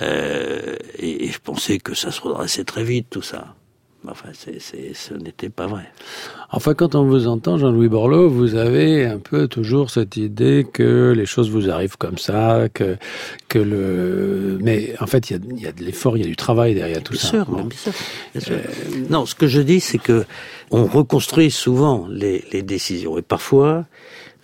Euh, 0.00 0.76
et, 0.98 1.24
et, 1.26 1.28
je 1.28 1.38
pensais 1.40 1.78
que 1.78 1.94
ça 1.94 2.10
se 2.12 2.20
redressait 2.20 2.64
très 2.64 2.84
vite, 2.84 3.08
tout 3.10 3.22
ça. 3.22 3.54
Enfin, 4.08 4.30
c'est, 4.32 4.58
ce 4.94 5.14
n'était 5.14 5.48
pas 5.48 5.66
vrai. 5.66 5.90
Enfin, 6.54 6.74
quand 6.74 6.94
on 6.94 7.04
vous 7.04 7.28
entend, 7.28 7.56
Jean-Louis 7.56 7.88
Borloo, 7.88 8.28
vous 8.28 8.56
avez 8.56 9.06
un 9.06 9.18
peu 9.18 9.48
toujours 9.48 9.90
cette 9.90 10.18
idée 10.18 10.66
que 10.70 11.14
les 11.16 11.24
choses 11.24 11.50
vous 11.50 11.70
arrivent 11.70 11.96
comme 11.96 12.18
ça, 12.18 12.68
que, 12.72 12.98
que 13.48 13.58
le. 13.58 14.58
Mais 14.60 14.92
en 15.00 15.06
fait, 15.06 15.30
il 15.30 15.32
y 15.32 15.36
a, 15.36 15.42
il 15.56 15.62
y 15.62 15.66
a 15.66 15.72
de 15.72 15.82
l'effort, 15.82 16.18
il 16.18 16.20
y 16.20 16.26
a 16.26 16.28
du 16.28 16.36
travail 16.36 16.74
derrière 16.74 17.02
tout 17.02 17.14
bien 17.14 17.22
ça. 17.22 17.28
Sûr, 17.28 17.46
bon. 17.46 17.64
bien 17.64 17.78
sûr, 17.78 17.92
bien 18.34 18.40
sûr. 18.42 18.56
Euh... 18.56 19.04
Non, 19.08 19.24
ce 19.24 19.34
que 19.34 19.46
je 19.46 19.62
dis, 19.62 19.80
c'est 19.80 19.96
que 19.98 20.26
on 20.70 20.84
reconstruit 20.84 21.50
souvent 21.50 22.06
les, 22.10 22.44
les 22.52 22.62
décisions, 22.62 23.18
et 23.18 23.22
parfois. 23.22 23.86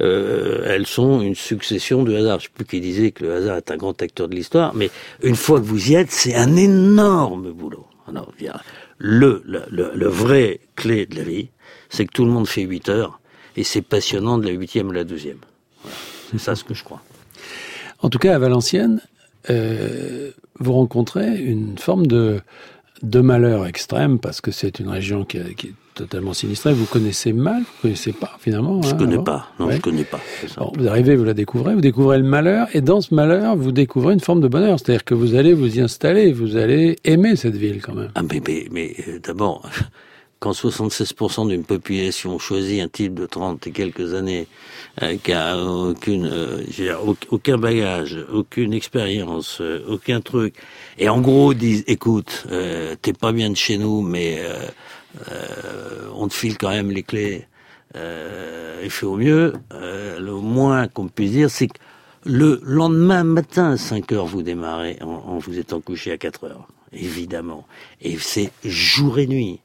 Euh, 0.01 0.63
elles 0.65 0.87
sont 0.87 1.23
une 1.23 1.35
succession 1.35 2.05
de 2.05 2.15
hasards. 2.15 2.39
Je 2.39 2.45
sais 2.45 2.51
plus 2.55 2.65
qui 2.65 2.81
disait 2.81 3.11
que 3.11 3.25
le 3.25 3.35
hasard 3.35 3.57
est 3.57 3.73
un 3.73 3.77
grand 3.77 4.01
acteur 4.01 4.29
de 4.29 4.37
l'histoire, 4.37 4.73
mais 4.73 4.91
une 5.25 5.35
fois 5.35 5.59
que 5.59 5.65
vous 5.65 5.91
y 5.91 5.97
êtes, 5.97 6.13
c'est 6.13 6.37
un 6.37 6.55
énorme 6.55 7.51
boulot. 7.51 7.85
Alors, 8.07 8.33
le, 8.99 9.43
le, 9.45 9.65
le, 9.95 10.09
vrai 10.09 10.61
clé 10.77 11.07
de 11.07 11.17
la 11.17 11.23
vie, 11.23 11.49
c'est 11.89 12.07
que 12.07 12.13
tout 12.13 12.25
le 12.25 12.31
monde 12.31 12.47
fait 12.47 12.63
8 12.63 12.89
heures 12.89 13.21
et 13.57 13.65
c'est 13.65 13.83
passionnant 13.83 14.39
de 14.39 14.47
la 14.47 14.53
huitième 14.53 14.91
à 14.91 14.95
la 14.95 15.05
deuxième. 15.05 15.39
Voilà. 15.83 15.97
C'est 16.31 16.39
ça 16.39 16.55
ce 16.55 16.65
que 16.65 16.75
je 16.75 16.85
crois. 16.85 17.03
En 18.01 18.11
tout 18.11 18.19
cas, 18.19 18.35
à 18.35 18.39
Valenciennes, 18.39 19.01
euh, 19.51 20.31
vous 20.61 20.73
rencontrez 20.73 21.41
une 21.43 21.79
forme 21.79 22.07
de, 22.07 22.41
de 23.03 23.21
malheur 23.21 23.67
extrême 23.67 24.19
parce 24.19 24.41
que 24.41 24.51
c'est 24.51 24.79
une 24.79 24.89
région 24.89 25.25
qui, 25.25 25.39
qui, 25.57 25.69
est 25.69 25.75
totalement 25.95 26.33
sinistrée. 26.33 26.73
Vous 26.73 26.85
connaissez 26.85 27.33
mal, 27.33 27.63
vous 27.63 27.83
connaissez 27.83 28.13
pas 28.13 28.37
finalement. 28.39 28.81
Je 28.83 28.91
hein, 28.91 28.97
connais 28.97 29.19
pas, 29.23 29.49
non, 29.59 29.67
Ouais. 29.67 29.77
je 29.77 29.81
connais 29.81 30.05
pas. 30.05 30.21
Bon, 30.59 30.73
vous 30.77 30.87
arrivez, 30.87 31.17
vous 31.17 31.25
la 31.25 31.35
découvrez, 31.35 31.75
vous 31.75 31.81
découvrez 31.81 32.19
le 32.19 32.25
malheur, 32.25 32.69
et 32.75 32.81
dans 32.81 33.01
ce 33.01 33.15
malheur, 33.15 33.57
vous 33.57 33.73
découvrez 33.73 34.15
une 34.15 34.21
forme 34.21 34.41
de 34.41 34.49
bonheur. 34.49 34.79
C'est-à-dire 34.79 35.05
que 35.05 35.15
vous 35.15 35.35
allez 35.35 35.55
vous 35.55 35.79
y 35.79 35.81
installer, 35.81 36.33
vous 36.33 36.57
allez 36.57 36.99
aimer 37.05 37.35
cette 37.35 37.57
ville 37.57 37.81
quand 37.83 37.95
même. 37.95 38.11
Ah 38.15 38.23
mais, 38.23 38.41
mais, 38.47 38.69
mais 38.71 38.95
euh, 39.09 39.19
d'abord, 39.19 39.69
quand 40.41 40.53
76% 40.53 41.49
d'une 41.49 41.65
population 41.65 42.39
choisit 42.39 42.81
un 42.81 42.89
type 42.89 43.15
de 43.15 43.27
30 43.27 43.67
et 43.67 43.71
quelques 43.73 44.15
années 44.15 44.47
euh, 45.03 45.17
qui 45.23 45.33
a 45.33 45.59
aucune, 45.59 46.27
euh, 46.27 46.63
aucun 47.31 47.59
bagage, 47.59 48.17
aucune 48.33 48.73
expérience, 48.73 49.61
euh, 49.61 49.85
aucun 49.89 50.21
truc, 50.21 50.55
et 50.99 51.09
en 51.09 51.21
gros 51.21 51.55
disent, 51.55 51.85
écoute, 51.87 52.47
euh, 52.51 52.95
t'es 53.01 53.13
pas 53.13 53.33
bien 53.33 53.51
de 53.51 53.57
chez 53.57 53.79
nous, 53.79 54.01
mais 54.01 54.39
euh, 54.41 54.55
euh, 55.33 56.09
on 56.15 56.29
te 56.29 56.35
file 56.35 56.57
quand 56.57 56.71
même 56.71 56.91
les 56.91 57.03
clés, 57.03 57.47
et 57.95 58.89
fais 58.91 59.07
au 59.07 59.17
mieux. 59.17 59.55
Le 59.73 60.33
moins 60.35 60.87
qu'on 60.87 61.09
puisse 61.09 61.33
dire, 61.33 61.51
c'est 61.51 61.67
que 61.67 61.79
le 62.25 62.61
lendemain 62.63 63.25
matin 63.25 63.73
à 63.73 63.77
5 63.77 64.13
heures, 64.13 64.27
vous 64.27 64.43
démarrez 64.43 64.99
en, 65.01 65.07
en 65.09 65.39
vous 65.39 65.59
étant 65.59 65.81
couché 65.81 66.13
à 66.13 66.19
4 66.19 66.45
heures, 66.45 66.69
évidemment. 66.93 67.67
Et 68.03 68.17
c'est 68.19 68.53
jour 68.63 69.19
et 69.19 69.27
nuit. 69.27 69.61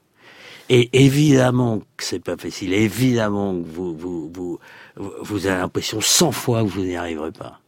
Et 0.70 0.88
évidemment 1.04 1.80
que 1.96 2.04
c'est 2.04 2.20
pas 2.24 2.36
facile. 2.36 2.72
Évidemment 2.72 3.54
que 3.54 3.66
vous, 3.68 3.94
vous, 3.96 4.30
vous, 4.34 4.58
vous- 4.96 5.46
avez 5.46 5.58
l'impression 5.58 6.00
100 6.00 6.32
fois 6.32 6.62
que 6.62 6.68
vous 6.68 6.82
n'y 6.82 6.96
arriverez 6.96 7.32
pas. 7.32 7.60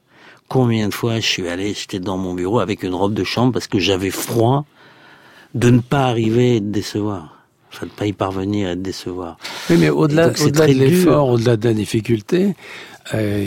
Combien 0.48 0.88
de 0.88 0.94
fois 0.94 1.16
je 1.20 1.26
suis 1.26 1.48
allé, 1.48 1.74
j'étais 1.74 1.98
dans 2.00 2.16
mon 2.16 2.32
bureau 2.34 2.60
avec 2.60 2.82
une 2.82 2.94
robe 2.94 3.14
de 3.14 3.24
chambre 3.24 3.52
parce 3.52 3.66
que 3.66 3.78
j'avais 3.78 4.10
froid 4.10 4.64
de 5.54 5.70
ne 5.70 5.80
pas 5.80 6.06
arriver 6.06 6.56
et 6.56 6.60
de 6.60 6.70
décevoir. 6.70 7.35
Enfin, 7.76 7.86
de 7.86 7.90
pas 7.92 8.06
y 8.06 8.14
parvenir 8.14 8.70
et 8.70 8.76
de 8.76 8.80
décevoir. 8.80 9.36
Oui, 9.68 9.76
mais 9.78 9.90
au-delà 9.90 10.30
de 10.30 10.72
l'effort, 10.72 11.28
au-delà 11.28 11.58
de 11.58 11.68
la 11.68 11.74
difficulté, 11.74 12.54
euh, 13.12 13.44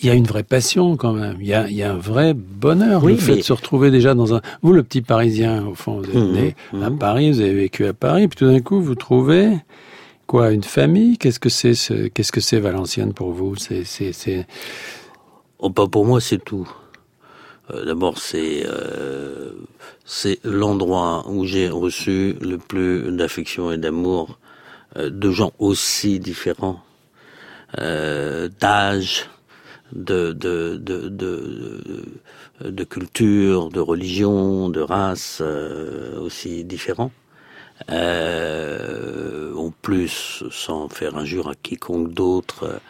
il 0.00 0.06
y 0.06 0.10
a 0.10 0.14
une 0.14 0.24
vraie 0.24 0.42
passion 0.42 0.96
quand 0.96 1.12
même. 1.12 1.36
Il 1.40 1.46
y 1.46 1.54
a, 1.54 1.68
il 1.68 1.76
y 1.76 1.84
a 1.84 1.92
un 1.92 1.96
vrai 1.96 2.34
bonheur. 2.34 3.04
Oui, 3.04 3.12
le 3.12 3.18
fait 3.18 3.32
mais- 3.32 3.38
de 3.38 3.42
se 3.44 3.52
retrouver 3.52 3.92
déjà 3.92 4.14
dans 4.14 4.34
un... 4.34 4.40
Vous, 4.62 4.72
le 4.72 4.82
petit 4.82 5.00
Parisien, 5.00 5.64
au 5.66 5.74
fond, 5.74 5.98
vous 6.00 6.06
êtes 6.10 6.14
Mhm, 6.16 6.32
né 6.32 6.56
à 6.82 6.90
mhm. 6.90 6.98
Paris, 6.98 7.30
vous 7.30 7.40
avez 7.40 7.54
vécu 7.54 7.86
à 7.86 7.92
Paris, 7.94 8.26
puis 8.26 8.36
tout 8.36 8.46
d'un 8.50 8.60
coup, 8.60 8.80
vous 8.82 8.96
trouvez 8.96 9.56
quoi 10.26 10.50
Une 10.50 10.64
famille? 10.64 11.18
Qu'est-ce 11.18 11.38
que 11.40 11.48
c'est 11.50 11.74
ce... 11.74 12.08
Qu'est-ce 12.08 12.32
que 12.32 12.40
c'est 12.40 12.58
Valenciennes 12.58 13.12
pour 13.14 13.30
vous? 13.32 13.54
C'est 13.56 13.84
Oh, 15.60 15.70
pas 15.70 15.86
pour 15.88 16.04
moi, 16.04 16.20
c'est 16.20 16.42
tout. 16.44 16.68
Euh, 17.70 17.84
D'abord, 17.84 18.18
c'est 18.18 18.64
euh, 18.66 19.50
c'est 20.04 20.38
l'endroit 20.44 21.24
où 21.28 21.44
j'ai 21.44 21.68
reçu 21.68 22.36
le 22.40 22.58
plus 22.58 23.12
d'affection 23.12 23.72
et 23.72 23.78
d'amour 23.78 24.38
euh, 24.96 25.10
de 25.10 25.30
gens 25.30 25.52
aussi 25.58 26.18
différents, 26.18 26.80
d'âge, 27.76 29.28
de 29.92 30.32
de, 30.32 30.78
de, 30.80 31.08
de, 31.08 31.82
de, 32.64 32.84
culture, 32.84 33.68
de 33.68 33.80
religion, 33.80 34.70
de 34.70 34.80
race 34.80 35.42
aussi 36.20 36.64
différents. 36.64 37.12
En 37.90 39.70
plus, 39.82 40.44
sans 40.50 40.88
faire 40.88 41.16
injure 41.16 41.48
à 41.50 41.54
quiconque 41.54 42.12
d'autre, 42.12 42.80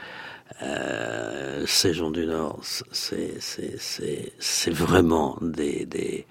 euh, 0.62 1.64
ces 1.66 1.94
gens 1.94 2.10
du 2.10 2.26
Nord, 2.26 2.60
c'est 2.92 4.70
vraiment 4.70 5.38
des 5.40 5.84
des 5.86 6.26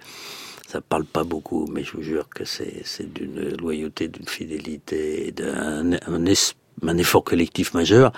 ça 0.67 0.81
parle 0.81 1.05
pas 1.05 1.23
beaucoup, 1.23 1.65
mais 1.71 1.83
je 1.83 1.93
vous 1.93 2.03
jure 2.03 2.27
que 2.29 2.43
c'est 2.43 2.83
d'une 3.13 3.55
loyauté, 3.57 4.09
d'une 4.09 4.27
fidélité, 4.27 5.31
d'un 5.31 5.93
un, 5.93 6.25
un 6.85 6.97
effort 6.97 7.23
collectif 7.23 7.73
majeur. 7.73 8.11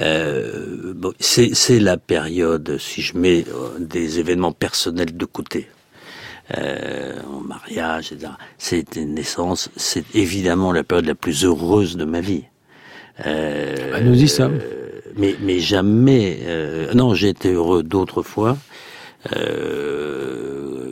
Euh, 0.00 0.92
bon, 0.94 1.12
c'est 1.20 1.54
c'est 1.54 1.78
la 1.80 1.96
période, 1.96 2.78
si 2.78 3.00
je 3.02 3.16
mets 3.16 3.44
euh, 3.48 3.78
des 3.78 4.18
événements 4.18 4.52
personnels 4.52 5.16
de 5.16 5.24
côté, 5.24 5.68
euh, 6.58 7.20
en 7.30 7.40
mariage, 7.40 8.12
etc. 8.12 8.32
C'est 8.58 8.96
une 8.96 9.14
naissance, 9.14 9.70
c'est 9.76 10.04
évidemment 10.14 10.72
la 10.72 10.82
période 10.84 11.06
la 11.06 11.14
plus 11.14 11.44
heureuse 11.44 11.96
de 11.96 12.04
ma 12.04 12.20
vie. 12.20 12.44
Euh, 13.26 13.92
Bah, 13.92 14.00
nous 14.00 14.20
y 14.20 14.28
sommes. 14.28 14.58
Mais, 15.16 15.34
mais 15.40 15.58
jamais. 15.60 16.38
euh, 16.42 16.92
non, 16.94 17.14
j'ai 17.14 17.28
été 17.28 17.52
heureux 17.52 17.82
d'autres 17.82 18.22
fois. 18.22 18.56
Euh, 19.34 20.90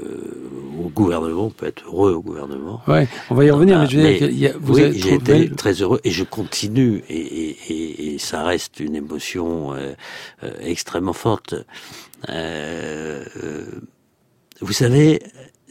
au 0.85 0.89
gouvernement, 0.89 1.47
on 1.47 1.51
peut 1.51 1.67
être 1.67 1.85
heureux 1.87 2.13
au 2.13 2.23
gouvernement. 2.23 2.81
ouais. 2.89 3.07
On 3.31 3.35
va 3.35 3.45
y 3.45 3.51
revenir, 3.51 3.79
mais 3.79 3.87
je 3.89 3.99
veux 3.99 4.07
Ah, 4.07 4.11
dire 4.11 4.19
qu'il 4.29 4.39
y 4.39 4.47
a- 4.47 4.55
vous 4.59 4.75
oui, 4.75 4.93
j'ai 4.95 5.17
trouvé- 5.19 5.43
été 5.45 5.55
très 5.55 5.73
heureux 5.75 6.01
et 6.05 6.11
je 6.11 6.25
continue 6.25 7.03
et, 7.09 7.17
et, 7.17 7.57
et, 7.73 8.15
et 8.15 8.19
ça 8.19 8.43
reste 8.45 8.81
une 8.81 8.95
émotion 8.97 9.75
euh, 9.75 9.93
euh, 10.45 10.51
extrêmement 10.61 11.13
forte. 11.13 11.55
Euh, 12.29 13.25
euh, 13.43 13.65
vous 14.61 14.73
savez, 14.73 15.23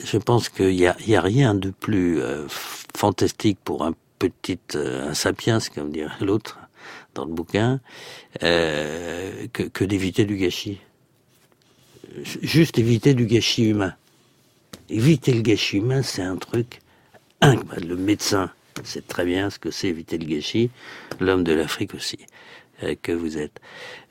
je 0.03 0.17
pense 0.17 0.50
qu'il 0.50 0.74
y 0.75 0.88
a, 0.88 0.96
y 1.08 1.15
a 1.15 1.22
rien 1.22 1.53
de 1.55 1.72
plus 1.72 2.20
euh, 2.22 2.46
fantastique 2.96 3.58
pour 3.63 3.84
un 3.84 3.93
petit, 4.20 4.60
euh, 4.75 5.10
un 5.10 5.13
sapiens, 5.13 5.60
comme 5.74 5.91
dirait 5.91 6.10
l'autre 6.22 6.60
dans 7.15 7.25
le 7.25 7.34
bouquin, 7.34 7.80
euh, 8.44 9.48
que, 9.53 9.84
d'éviter 9.84 10.25
du 10.25 10.38
gâchis. 10.38 10.80
Juste 12.41 12.77
éviter 12.77 13.13
du 13.13 13.25
gâchis 13.25 13.70
humain. 13.70 13.96
Éviter 14.89 15.34
le 15.34 15.41
gâchis 15.41 15.77
humain, 15.77 16.01
c'est 16.01 16.22
un 16.22 16.38
truc 16.38 16.82
incroyable. 17.41 17.88
Le 17.88 17.96
médecin 17.96 18.51
sait 18.84 19.01
très 19.01 19.25
bien 19.25 19.50
ce 19.50 19.60
que 19.60 19.72
c'est 19.72 19.88
éviter 19.88 20.18
le 20.18 20.25
gâchis. 20.25 20.70
L'homme 21.20 21.44
de 21.44 21.53
l'Afrique 21.53 21.94
aussi. 21.94 22.20
Euh, 22.83 22.95
que 23.01 23.11
vous 23.11 23.38
êtes. 23.38 23.59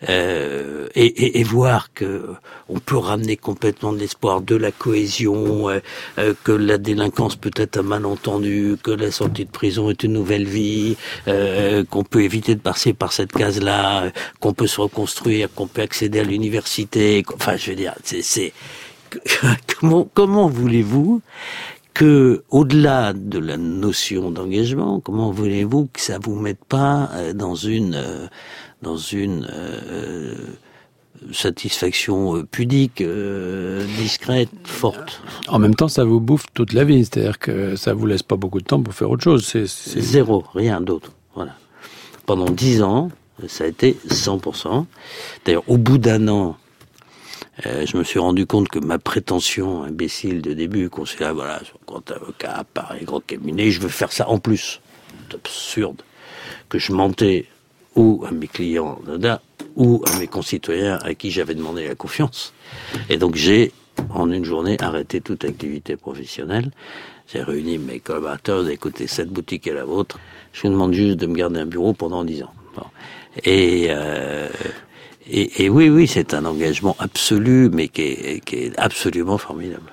Euh, 0.08 0.88
et, 0.94 1.06
et, 1.06 1.40
et, 1.40 1.44
voir 1.44 1.92
que 1.92 2.30
on 2.68 2.78
peut 2.78 2.96
ramener 2.96 3.36
complètement 3.36 3.92
de 3.92 3.98
l'espoir, 3.98 4.40
de 4.40 4.56
la 4.56 4.72
cohésion, 4.72 5.68
euh, 5.68 5.80
euh, 6.18 6.32
que 6.42 6.52
la 6.52 6.78
délinquance 6.78 7.36
peut 7.36 7.50
être 7.56 7.78
un 7.78 7.82
malentendu, 7.82 8.76
que 8.82 8.90
la 8.90 9.10
sortie 9.10 9.44
de 9.44 9.50
prison 9.50 9.90
est 9.90 10.02
une 10.02 10.14
nouvelle 10.14 10.46
vie, 10.46 10.96
euh, 11.28 11.84
qu'on 11.84 12.04
peut 12.04 12.22
éviter 12.22 12.54
de 12.54 12.60
passer 12.60 12.94
par 12.94 13.12
cette 13.12 13.32
case-là, 13.32 14.10
qu'on 14.40 14.54
peut 14.54 14.66
se 14.66 14.80
reconstruire, 14.80 15.52
qu'on 15.54 15.66
peut 15.66 15.82
accéder 15.82 16.20
à 16.20 16.24
l'université. 16.24 17.22
Enfin, 17.34 17.56
je 17.56 17.70
veux 17.70 17.76
dire, 17.76 17.94
c'est 18.02 18.52
comment 19.80 20.08
comment 20.14 20.48
voulez-vous 20.48 21.20
que, 21.94 22.44
au-delà 22.50 23.12
de 23.12 23.38
la 23.38 23.56
notion 23.56 24.30
d'engagement, 24.30 25.00
comment 25.00 25.30
voulez-vous 25.30 25.88
que 25.92 26.00
ça 26.00 26.18
vous 26.18 26.36
mette 26.36 26.64
pas 26.64 27.10
dans 27.34 27.54
une 27.54 28.28
dans 28.82 28.96
une 28.96 29.46
euh, 29.52 30.34
satisfaction 31.32 32.36
euh, 32.36 32.46
pudique, 32.50 33.00
euh, 33.00 33.84
discrète, 33.98 34.48
forte? 34.64 35.22
En 35.48 35.58
même 35.58 35.74
temps, 35.74 35.88
ça 35.88 36.04
vous 36.04 36.20
bouffe 36.20 36.46
toute 36.54 36.72
la 36.72 36.84
vie, 36.84 37.04
c'est-à-dire 37.04 37.38
que 37.38 37.76
ça 37.76 37.92
vous 37.94 38.06
laisse 38.06 38.22
pas 38.22 38.36
beaucoup 38.36 38.60
de 38.60 38.64
temps 38.64 38.82
pour 38.82 38.94
faire 38.94 39.10
autre 39.10 39.24
chose. 39.24 39.44
C'est 39.44 39.66
zéro, 39.66 40.44
rien 40.54 40.80
d'autre. 40.80 41.12
Voilà. 41.34 41.54
Pendant 42.26 42.50
dix 42.50 42.82
ans, 42.82 43.10
ça 43.48 43.64
a 43.64 43.66
été 43.66 43.96
100%. 44.08 44.86
D'ailleurs, 45.44 45.64
au 45.68 45.76
bout 45.76 45.98
d'un 45.98 46.28
an, 46.28 46.56
euh, 47.66 47.84
je 47.86 47.96
me 47.96 48.04
suis 48.04 48.18
rendu 48.18 48.46
compte 48.46 48.68
que 48.68 48.78
ma 48.78 48.98
prétention 48.98 49.82
imbécile 49.82 50.42
de 50.42 50.54
début, 50.54 50.88
qu'on 50.88 51.04
s'est 51.04 51.20
là, 51.20 51.32
voilà, 51.32 51.60
grand 51.86 52.08
avocat, 52.10 52.64
Paris, 52.72 53.04
grand 53.04 53.20
cabinet, 53.20 53.70
je 53.70 53.80
veux 53.80 53.88
faire 53.88 54.12
ça 54.12 54.28
en 54.28 54.38
plus. 54.38 54.80
C'est 55.28 55.36
absurde. 55.36 56.02
Que 56.68 56.78
je 56.78 56.92
mentais 56.92 57.46
ou 57.96 58.24
à 58.26 58.30
mes 58.30 58.46
clients 58.46 58.98
ou 59.76 60.02
à 60.06 60.18
mes 60.18 60.26
concitoyens 60.26 60.98
à 61.02 61.14
qui 61.14 61.30
j'avais 61.30 61.54
demandé 61.54 61.86
la 61.86 61.94
confiance. 61.94 62.54
Et 63.08 63.16
donc 63.16 63.34
j'ai, 63.34 63.72
en 64.10 64.30
une 64.30 64.44
journée, 64.44 64.76
arrêté 64.80 65.20
toute 65.20 65.44
activité 65.44 65.96
professionnelle. 65.96 66.70
J'ai 67.32 67.42
réuni 67.42 67.78
mes 67.78 68.00
collaborateurs, 68.00 68.64
j'ai 68.64 68.72
écouté 68.72 69.06
cette 69.06 69.28
boutique 69.28 69.66
et 69.66 69.72
la 69.72 69.84
vôtre. 69.84 70.18
Je 70.52 70.62
vous 70.62 70.68
demande 70.68 70.94
juste 70.94 71.16
de 71.16 71.26
me 71.26 71.34
garder 71.34 71.60
un 71.60 71.66
bureau 71.66 71.92
pendant 71.92 72.24
dix 72.24 72.42
ans. 72.42 72.52
Et, 73.44 73.86
euh, 73.90 74.48
et, 75.32 75.68
oui, 75.68 75.88
oui, 75.88 76.06
c'est 76.06 76.34
un 76.34 76.44
engagement 76.44 76.96
absolu, 76.98 77.70
mais 77.72 77.88
qui 77.88 78.02
est 78.02 78.78
absolument 78.78 79.38
formidable. 79.38 79.92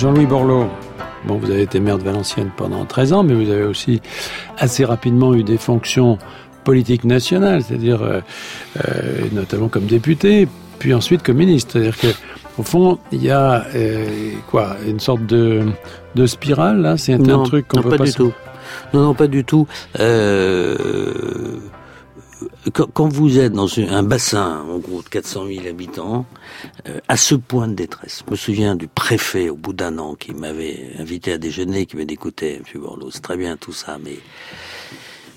Jean-Louis 0.00 0.24
Borloo, 0.24 0.64
bon, 1.26 1.36
vous 1.36 1.50
avez 1.50 1.60
été 1.60 1.78
maire 1.78 1.98
de 1.98 2.02
Valenciennes 2.04 2.48
pendant 2.56 2.86
13 2.86 3.12
ans, 3.12 3.22
mais 3.22 3.34
vous 3.34 3.50
avez 3.50 3.64
aussi 3.64 4.00
assez 4.56 4.82
rapidement 4.82 5.34
eu 5.34 5.42
des 5.42 5.58
fonctions 5.58 6.16
politiques 6.64 7.04
nationales, 7.04 7.62
c'est-à-dire 7.62 8.00
euh, 8.02 8.20
euh, 8.78 9.18
notamment 9.32 9.68
comme 9.68 9.84
député, 9.84 10.48
puis 10.78 10.94
ensuite 10.94 11.22
comme 11.22 11.36
ministre. 11.36 11.72
C'est-à-dire 11.72 11.98
que 11.98 12.06
au 12.56 12.62
fond, 12.62 12.98
il 13.12 13.22
y 13.22 13.30
a 13.30 13.66
euh, 13.74 14.30
quoi, 14.50 14.76
une 14.88 15.00
sorte 15.00 15.26
de, 15.26 15.66
de 16.14 16.24
spirale 16.24 16.80
là? 16.80 16.96
C'est 16.96 17.12
un 17.12 17.42
truc 17.42 17.68
qu'on 17.68 17.82
peut 17.82 17.90
pas, 17.90 17.98
pas 17.98 18.04
du 18.04 18.14
tout. 18.14 18.32
Non, 18.94 19.02
non, 19.02 19.12
pas 19.12 19.26
du 19.26 19.44
tout. 19.44 19.66
Euh, 19.98 20.76
quand 22.68 23.08
vous 23.08 23.38
êtes 23.38 23.52
dans 23.52 23.68
un 23.78 24.02
bassin, 24.02 24.64
en 24.68 24.78
gros, 24.78 25.02
de 25.02 25.08
400 25.08 25.46
000 25.46 25.66
habitants, 25.66 26.26
euh, 26.88 26.98
à 27.08 27.16
ce 27.16 27.34
point 27.34 27.68
de 27.68 27.74
détresse, 27.74 28.22
je 28.26 28.30
me 28.30 28.36
souviens 28.36 28.76
du 28.76 28.86
préfet, 28.86 29.48
au 29.48 29.56
bout 29.56 29.72
d'un 29.72 29.98
an, 29.98 30.14
qui 30.14 30.34
m'avait 30.34 30.92
invité 30.98 31.32
à 31.32 31.38
déjeuner, 31.38 31.86
qui 31.86 31.96
m'a 31.96 32.04
dit, 32.04 32.14
écoutez, 32.14 32.56
M. 32.56 32.80
Borloo, 32.80 33.10
c'est 33.10 33.22
très 33.22 33.36
bien 33.36 33.56
tout 33.56 33.72
ça, 33.72 33.98
mais 34.02 34.18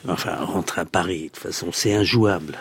enfin, 0.07 0.35
rentrer 0.35 0.81
à 0.81 0.85
Paris, 0.85 1.23
de 1.23 1.27
toute 1.27 1.37
façon, 1.37 1.67
c'est 1.71 1.93
injouable. 1.93 2.57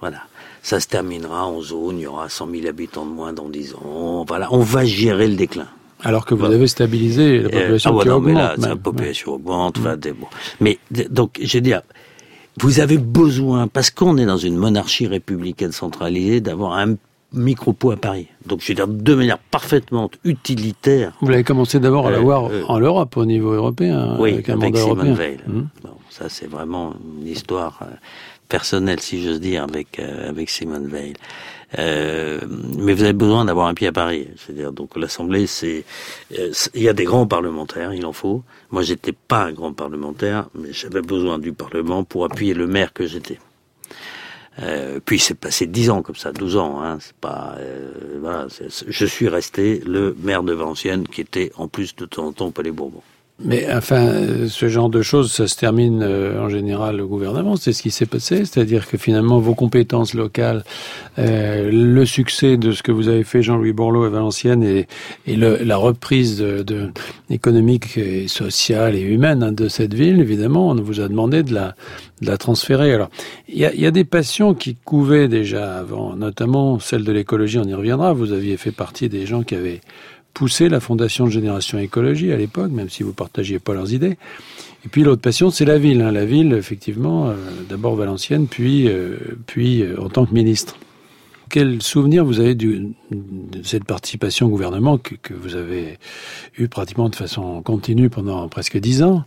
Voilà. 0.00 0.22
Ça 0.62 0.78
se 0.78 0.86
terminera 0.86 1.46
en 1.46 1.60
zone, 1.60 1.98
il 1.98 2.02
y 2.02 2.06
aura 2.06 2.28
100 2.28 2.48
000 2.50 2.66
habitants 2.68 3.06
de 3.06 3.10
moins 3.10 3.32
dans 3.32 3.48
10 3.48 3.74
ans. 3.74 4.24
Voilà, 4.26 4.52
on 4.52 4.60
va 4.60 4.84
gérer 4.84 5.26
le 5.26 5.34
déclin. 5.34 5.68
Alors 6.02 6.24
que 6.24 6.34
vous 6.34 6.40
voilà. 6.40 6.54
avez 6.54 6.66
stabilisé 6.66 7.40
la 7.40 7.48
population 7.48 7.90
euh, 7.90 7.98
ah, 7.98 8.02
qui 8.02 8.08
non, 8.08 8.14
augmente. 8.16 8.34
Mais 8.34 8.40
là, 8.40 8.68
la 8.68 8.76
population 8.76 9.32
augmente. 9.32 9.78
Enfin, 9.78 9.96
bon. 9.96 10.26
Mais 10.60 10.78
donc, 11.10 11.38
j'ai 11.42 11.60
dit, 11.60 11.74
vous 12.60 12.80
avez 12.80 12.98
besoin, 12.98 13.68
parce 13.68 13.90
qu'on 13.90 14.16
est 14.18 14.26
dans 14.26 14.36
une 14.36 14.56
monarchie 14.56 15.06
républicaine 15.06 15.72
centralisée, 15.72 16.40
d'avoir 16.40 16.78
un 16.78 16.96
micro-pot 17.32 17.92
à 17.92 17.96
Paris. 17.96 18.26
Donc, 18.46 18.60
je 18.60 18.68
veux 18.68 18.74
dire, 18.74 18.88
de 18.88 19.14
manière 19.14 19.38
parfaitement 19.38 20.10
utilitaire. 20.24 21.12
Vous 21.20 21.28
l'avez 21.28 21.44
commencé 21.44 21.78
d'abord 21.80 22.08
à 22.08 22.10
l'avoir 22.10 22.46
euh, 22.46 22.62
en 22.68 22.80
Europe, 22.80 23.16
au 23.16 23.24
niveau 23.24 23.52
européen. 23.52 24.16
Oui, 24.18 24.34
avec, 24.34 24.48
un 24.48 24.60
avec 24.60 24.74
mandat 24.74 24.80
Simone 24.80 24.96
européen. 24.98 25.14
Veil. 25.14 25.38
Mmh. 25.46 25.60
Bon, 25.82 25.90
ça, 26.10 26.28
c'est 26.28 26.48
vraiment 26.48 26.94
une 27.20 27.28
histoire 27.28 27.78
euh, 27.82 27.86
personnelle, 28.48 29.00
si 29.00 29.22
j'ose 29.22 29.40
dire, 29.40 29.62
avec, 29.64 29.98
euh, 29.98 30.28
avec 30.28 30.50
Simone 30.50 30.88
Veil. 30.88 31.14
Euh, 31.78 32.40
mais 32.78 32.94
vous 32.94 33.02
avez 33.04 33.12
besoin 33.12 33.44
d'avoir 33.44 33.68
un 33.68 33.74
pied 33.74 33.86
à 33.86 33.92
Paris. 33.92 34.28
C'est-à-dire, 34.36 34.72
donc 34.72 34.96
l'Assemblée, 34.96 35.46
c'est, 35.46 35.84
euh, 36.38 36.50
il 36.74 36.82
y 36.82 36.88
a 36.88 36.92
des 36.92 37.04
grands 37.04 37.26
parlementaires, 37.26 37.94
il 37.94 38.04
en 38.06 38.12
faut. 38.12 38.42
Moi, 38.70 38.82
j'étais 38.82 39.12
pas 39.12 39.44
un 39.44 39.52
grand 39.52 39.72
parlementaire, 39.72 40.48
mais 40.54 40.72
j'avais 40.72 41.02
besoin 41.02 41.38
du 41.38 41.52
Parlement 41.52 42.02
pour 42.04 42.24
appuyer 42.24 42.54
le 42.54 42.66
maire 42.66 42.92
que 42.92 43.06
j'étais. 43.06 43.38
Euh, 44.58 44.98
puis 45.04 45.18
c'est 45.18 45.34
passé 45.34 45.66
10 45.66 45.90
ans 45.90 46.02
comme 46.02 46.16
ça, 46.16 46.32
12 46.32 46.56
ans. 46.56 46.82
Hein, 46.82 46.98
c'est 47.00 47.14
pas, 47.14 47.54
euh, 47.58 48.18
voilà, 48.20 48.46
c'est- 48.50 48.84
je 48.88 49.06
suis 49.06 49.28
resté 49.28 49.80
le 49.86 50.14
maire 50.22 50.42
de 50.42 50.52
Valenciennes, 50.52 51.06
qui 51.06 51.20
était 51.20 51.52
en 51.56 51.68
plus 51.68 51.94
de 51.96 52.04
temps 52.04 52.26
en 52.26 52.32
temps 52.32 52.46
au 52.48 52.50
Palais 52.50 52.72
Bourbon. 52.72 53.02
Mais 53.42 53.66
enfin, 53.72 54.12
ce 54.48 54.68
genre 54.68 54.90
de 54.90 55.00
choses, 55.00 55.32
ça 55.32 55.48
se 55.48 55.56
termine 55.56 56.02
euh, 56.02 56.44
en 56.44 56.50
général 56.50 57.00
au 57.00 57.06
gouvernement. 57.06 57.56
C'est 57.56 57.72
ce 57.72 57.82
qui 57.82 57.90
s'est 57.90 58.04
passé, 58.04 58.44
c'est-à-dire 58.44 58.86
que 58.86 58.98
finalement 58.98 59.38
vos 59.38 59.54
compétences 59.54 60.12
locales, 60.12 60.62
euh, 61.18 61.70
le 61.72 62.04
succès 62.04 62.58
de 62.58 62.72
ce 62.72 62.82
que 62.82 62.92
vous 62.92 63.08
avez 63.08 63.24
fait, 63.24 63.42
Jean-Louis 63.42 63.72
Borloo 63.72 64.04
à 64.04 64.10
Valenciennes, 64.10 64.62
et, 64.62 64.86
et 65.26 65.36
le, 65.36 65.56
la 65.64 65.78
reprise 65.78 66.38
de, 66.38 66.62
de, 66.62 66.90
économique 67.30 67.96
et 67.96 68.28
sociale 68.28 68.94
et 68.94 69.00
humaine 69.00 69.42
hein, 69.42 69.52
de 69.52 69.68
cette 69.68 69.94
ville, 69.94 70.20
évidemment, 70.20 70.68
on 70.68 70.74
vous 70.74 71.00
a 71.00 71.08
demandé 71.08 71.42
de 71.42 71.54
la, 71.54 71.74
de 72.20 72.26
la 72.26 72.36
transférer. 72.36 72.92
Alors, 72.92 73.08
il 73.48 73.56
y 73.56 73.80
y 73.80 73.86
a 73.86 73.90
des 73.90 74.04
passions 74.04 74.52
qui 74.52 74.74
couvaient 74.74 75.28
déjà 75.28 75.78
avant, 75.78 76.14
notamment 76.14 76.78
celle 76.78 77.04
de 77.04 77.12
l'écologie. 77.12 77.58
On 77.58 77.64
y 77.64 77.74
reviendra. 77.74 78.12
Vous 78.12 78.32
aviez 78.32 78.58
fait 78.58 78.72
partie 78.72 79.08
des 79.08 79.24
gens 79.24 79.42
qui 79.42 79.54
avaient 79.54 79.80
poussé 80.34 80.68
la 80.68 80.80
fondation 80.80 81.26
de 81.26 81.30
Génération 81.30 81.78
Écologie 81.78 82.32
à 82.32 82.36
l'époque, 82.36 82.70
même 82.70 82.88
si 82.88 83.02
vous 83.02 83.12
partagiez 83.12 83.58
pas 83.58 83.74
leurs 83.74 83.92
idées. 83.92 84.16
Et 84.84 84.88
puis 84.88 85.02
l'autre 85.02 85.22
passion, 85.22 85.50
c'est 85.50 85.64
la 85.64 85.78
ville. 85.78 86.00
Hein. 86.00 86.10
La 86.10 86.24
ville, 86.24 86.52
effectivement, 86.52 87.28
euh, 87.28 87.34
d'abord 87.68 87.96
Valenciennes, 87.96 88.46
puis, 88.46 88.88
euh, 88.88 89.16
puis 89.46 89.82
euh, 89.82 90.00
en 90.00 90.08
tant 90.08 90.24
que 90.24 90.32
ministre. 90.32 90.76
Quel 91.50 91.82
souvenir 91.82 92.24
vous 92.24 92.38
avez 92.38 92.54
de 92.54 92.92
cette 93.64 93.84
participation 93.84 94.46
au 94.46 94.50
gouvernement 94.50 94.98
que, 94.98 95.34
vous 95.34 95.56
avez 95.56 95.98
eu 96.56 96.68
pratiquement 96.68 97.08
de 97.08 97.16
façon 97.16 97.60
continue 97.62 98.08
pendant 98.08 98.46
presque 98.48 98.78
dix 98.78 99.02
ans? 99.02 99.24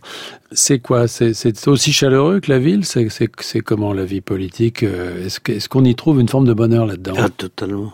C'est 0.50 0.78
quoi? 0.78 1.06
C'est 1.06 1.68
aussi 1.68 1.92
chaleureux 1.92 2.40
que 2.40 2.50
la 2.50 2.58
ville? 2.58 2.86
C'est 2.86 3.60
comment 3.60 3.92
la 3.92 4.06
vie 4.06 4.22
politique 4.22 4.84
Est-ce 4.84 5.38
est-ce 5.52 5.68
qu'on 5.68 5.84
y 5.84 5.94
trouve 5.94 6.18
une 6.18 6.30
forme 6.30 6.46
de 6.46 6.54
bonheur 6.54 6.86
là-dedans? 6.86 7.12
Ah, 7.18 7.28
totalement. 7.28 7.92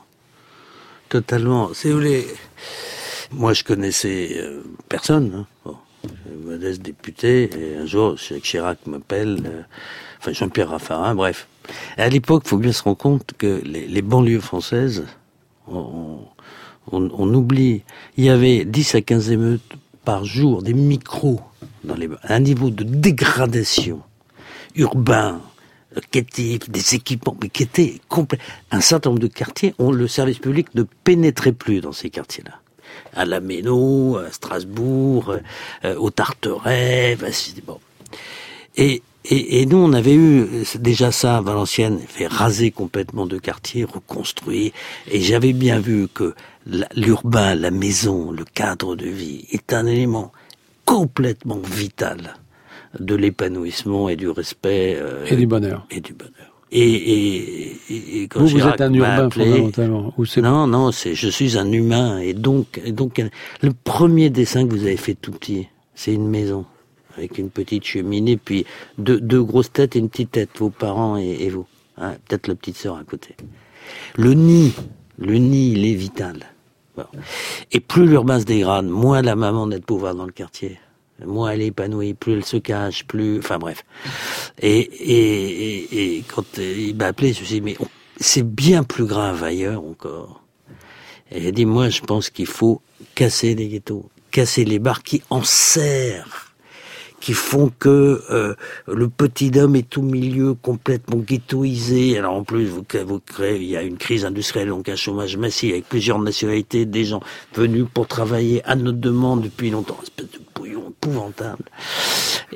Totalement. 1.08 1.74
Si 1.74 1.88
vous 1.88 1.94
voulez, 1.94 2.24
moi 3.32 3.52
je 3.52 3.64
connaissais 3.64 4.36
euh, 4.36 4.62
personne. 4.88 5.32
Hein. 5.34 5.46
Bon, 5.64 5.76
modeste 6.44 6.82
député, 6.82 7.50
et 7.56 7.76
un 7.76 7.86
jour, 7.86 8.16
Jacques 8.16 8.42
Chirac 8.42 8.78
m'appelle, 8.86 9.42
euh, 9.46 9.62
enfin 10.18 10.32
Jean-Pierre 10.32 10.70
Raffarin, 10.70 11.14
bref. 11.14 11.46
À 11.96 12.08
l'époque, 12.08 12.42
il 12.46 12.48
faut 12.48 12.58
bien 12.58 12.72
se 12.72 12.82
rendre 12.82 12.96
compte 12.96 13.32
que 13.36 13.60
les, 13.64 13.86
les 13.86 14.02
banlieues 14.02 14.40
françaises, 14.40 15.06
on, 15.68 16.18
on, 16.90 17.10
on 17.12 17.34
oublie, 17.34 17.82
il 18.16 18.24
y 18.24 18.30
avait 18.30 18.64
10 18.64 18.94
à 18.94 19.00
15 19.02 19.30
émeutes 19.30 19.76
par 20.04 20.24
jour, 20.24 20.62
des 20.62 20.74
micros, 20.74 21.40
dans 21.84 21.94
les, 21.94 22.08
un 22.24 22.40
niveau 22.40 22.70
de 22.70 22.84
dégradation 22.84 24.02
urbains, 24.76 25.40
des 26.12 26.94
équipements, 26.94 27.36
mais 27.40 27.48
qui 27.48 27.64
étaient 27.64 28.00
complets. 28.08 28.38
Un 28.70 28.80
certain 28.80 29.10
nombre 29.10 29.20
de 29.20 29.26
quartiers, 29.26 29.74
où 29.78 29.92
le 29.92 30.06
service 30.08 30.38
public 30.38 30.68
ne 30.74 30.82
pénétrait 30.82 31.52
plus 31.52 31.80
dans 31.80 31.92
ces 31.92 32.10
quartiers-là. 32.10 32.59
À 33.14 33.24
la 33.24 33.40
Méno, 33.40 34.18
à 34.18 34.30
Strasbourg, 34.30 35.36
euh, 35.84 35.96
au 35.96 36.10
Tarteret, 36.10 37.18
bon. 37.66 37.78
Et, 38.76 39.02
et, 39.24 39.60
et, 39.60 39.66
nous, 39.66 39.78
on 39.78 39.92
avait 39.92 40.14
eu 40.14 40.46
déjà 40.76 41.12
ça 41.12 41.38
à 41.38 41.40
Valenciennes, 41.40 42.00
fait 42.06 42.26
raser 42.26 42.70
complètement 42.70 43.26
de 43.26 43.38
quartiers, 43.38 43.84
reconstruit. 43.84 44.72
Et 45.10 45.20
j'avais 45.20 45.52
bien 45.52 45.80
vu 45.80 46.08
que 46.08 46.34
l'urbain, 46.94 47.54
la 47.54 47.70
maison, 47.70 48.30
le 48.30 48.44
cadre 48.44 48.96
de 48.96 49.06
vie 49.06 49.46
est 49.50 49.72
un 49.72 49.86
élément 49.86 50.32
complètement 50.84 51.60
vital 51.64 52.34
de 52.98 53.14
l'épanouissement 53.14 54.08
et 54.08 54.16
du 54.16 54.28
respect 54.28 54.96
euh, 54.98 55.24
et 55.26 55.36
du 55.36 55.46
bonheur 55.46 55.86
et 55.90 56.00
du 56.00 56.12
bonheur. 56.12 56.49
Et, 56.72 56.82
et, 56.82 58.22
et 58.22 58.28
quand 58.28 58.40
vous, 58.40 58.58
vous 58.58 58.66
êtes 58.66 58.80
un 58.80 58.92
urbain 58.92 59.28
fondamentalement. 59.28 60.14
Ou 60.16 60.24
non, 60.40 60.66
non, 60.66 60.92
c'est 60.92 61.14
je 61.14 61.28
suis 61.28 61.58
un 61.58 61.70
humain 61.72 62.18
et 62.18 62.32
donc 62.32 62.80
et 62.84 62.92
donc 62.92 63.20
le 63.60 63.72
premier 63.72 64.30
dessin 64.30 64.66
que 64.66 64.72
vous 64.72 64.84
avez 64.84 64.96
fait 64.96 65.14
tout 65.14 65.32
petit, 65.32 65.66
c'est 65.94 66.14
une 66.14 66.28
maison 66.28 66.64
avec 67.16 67.38
une 67.38 67.50
petite 67.50 67.84
cheminée 67.84 68.36
puis 68.36 68.66
deux, 68.98 69.20
deux 69.20 69.42
grosses 69.42 69.72
têtes 69.72 69.96
et 69.96 69.98
une 69.98 70.08
petite 70.08 70.30
tête, 70.30 70.50
vos 70.58 70.70
parents 70.70 71.16
et, 71.16 71.48
vous, 71.48 71.66
hein, 71.98 72.14
peut-être 72.28 72.46
la 72.46 72.54
petite 72.54 72.76
sœur 72.76 72.96
à 72.96 73.04
côté. 73.04 73.34
Le 74.16 74.34
nid, 74.34 74.72
le 75.18 75.34
nid, 75.34 75.72
il 75.72 75.84
est 75.84 75.94
vital. 75.94 76.46
Et 77.72 77.80
plus 77.80 78.06
l'urbain 78.06 78.38
se 78.38 78.44
dégrade, 78.44 78.86
moins 78.86 79.22
la 79.22 79.34
maman 79.34 79.66
n'a 79.66 79.78
de 79.78 79.84
pouvoir 79.84 80.14
dans 80.14 80.26
le 80.26 80.32
quartier 80.32 80.78
moins 81.26 81.50
elle 81.50 81.62
est 81.62 81.66
épanouie, 81.66 82.14
plus 82.14 82.34
elle 82.34 82.44
se 82.44 82.56
cache, 82.56 83.04
plus, 83.04 83.38
enfin 83.38 83.58
bref. 83.58 83.84
Et, 84.60 84.78
et, 84.78 85.84
et, 85.84 86.16
et 86.16 86.24
quand 86.34 86.58
il 86.58 86.96
m'a 86.96 87.06
appelé, 87.06 87.32
je 87.32 87.40
me 87.40 87.44
suis 87.46 87.60
dit, 87.60 87.60
mais 87.60 87.76
c'est 88.18 88.46
bien 88.46 88.82
plus 88.82 89.06
grave 89.06 89.42
ailleurs 89.42 89.84
encore. 89.84 90.42
Et 91.32 91.48
a 91.48 91.50
dit, 91.52 91.66
moi, 91.66 91.88
je 91.88 92.00
pense 92.00 92.30
qu'il 92.30 92.46
faut 92.46 92.82
casser 93.14 93.54
les 93.54 93.68
ghettos, 93.68 94.08
casser 94.30 94.64
les 94.64 94.78
bars 94.78 95.02
qui 95.02 95.22
en 95.30 95.42
serrent 95.42 96.50
qui 97.20 97.34
font 97.34 97.70
que 97.78 98.22
euh, 98.30 98.54
le 98.88 99.08
petit 99.08 99.52
homme 99.58 99.76
est 99.76 99.88
tout 99.88 100.02
milieu 100.02 100.54
complètement 100.54 101.18
ghettoisé. 101.18 102.18
Alors 102.18 102.34
en 102.34 102.44
plus, 102.44 102.66
vous, 102.66 102.84
vous 103.06 103.20
il 103.40 103.64
y 103.64 103.76
a 103.76 103.82
une 103.82 103.98
crise 103.98 104.24
industrielle, 104.24 104.68
donc 104.68 104.88
un 104.88 104.96
chômage 104.96 105.36
massif 105.36 105.72
avec 105.72 105.88
plusieurs 105.88 106.18
nationalités, 106.18 106.86
des 106.86 107.04
gens 107.04 107.20
venus 107.54 107.84
pour 107.92 108.06
travailler 108.06 108.64
à 108.64 108.74
notre 108.74 108.98
demande 108.98 109.42
depuis 109.42 109.70
longtemps, 109.70 110.00
épouvantable. 111.00 111.64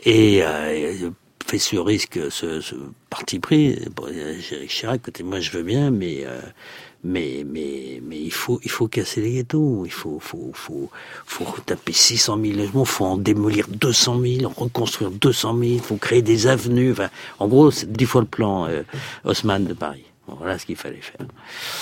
Et 0.04 0.42
euh, 0.42 1.10
fait 1.46 1.58
ce 1.58 1.76
risque, 1.76 2.18
ce, 2.30 2.60
ce 2.60 2.74
parti 3.10 3.38
pris, 3.38 3.78
bon, 3.94 4.06
Chirac, 4.68 4.96
écoutez, 4.96 5.22
moi 5.22 5.40
je 5.40 5.50
veux 5.50 5.62
bien, 5.62 5.90
mais 5.90 6.24
euh, 6.26 6.40
mais 7.04 7.44
mais 7.46 8.00
mais 8.02 8.18
il 8.18 8.32
faut 8.32 8.60
il 8.64 8.70
faut 8.70 8.88
casser 8.88 9.20
les 9.20 9.32
ghettos, 9.32 9.84
il 9.84 9.92
faut 9.92 10.18
faut 10.20 10.50
faut 10.54 10.90
faut 11.26 11.44
taper 11.64 11.92
600 11.92 12.38
000 12.42 12.56
logements, 12.56 12.84
faut 12.84 13.04
en 13.04 13.18
démolir 13.18 13.68
200 13.68 14.20
000, 14.20 14.50
en 14.50 14.64
reconstruire 14.64 15.10
200 15.10 15.52
000, 15.58 15.64
il 15.64 15.80
faut 15.80 15.96
créer 15.96 16.22
des 16.22 16.46
avenues. 16.46 16.92
Enfin, 16.92 17.10
en 17.38 17.48
gros, 17.48 17.70
c'est 17.70 17.90
dix 17.90 18.06
fois 18.06 18.22
le 18.22 18.26
plan 18.26 18.66
euh, 18.66 18.82
Haussmann 19.24 19.64
de 19.64 19.74
Paris. 19.74 20.04
voilà 20.26 20.58
ce 20.58 20.64
qu'il 20.64 20.76
fallait 20.76 21.02
faire. 21.02 21.26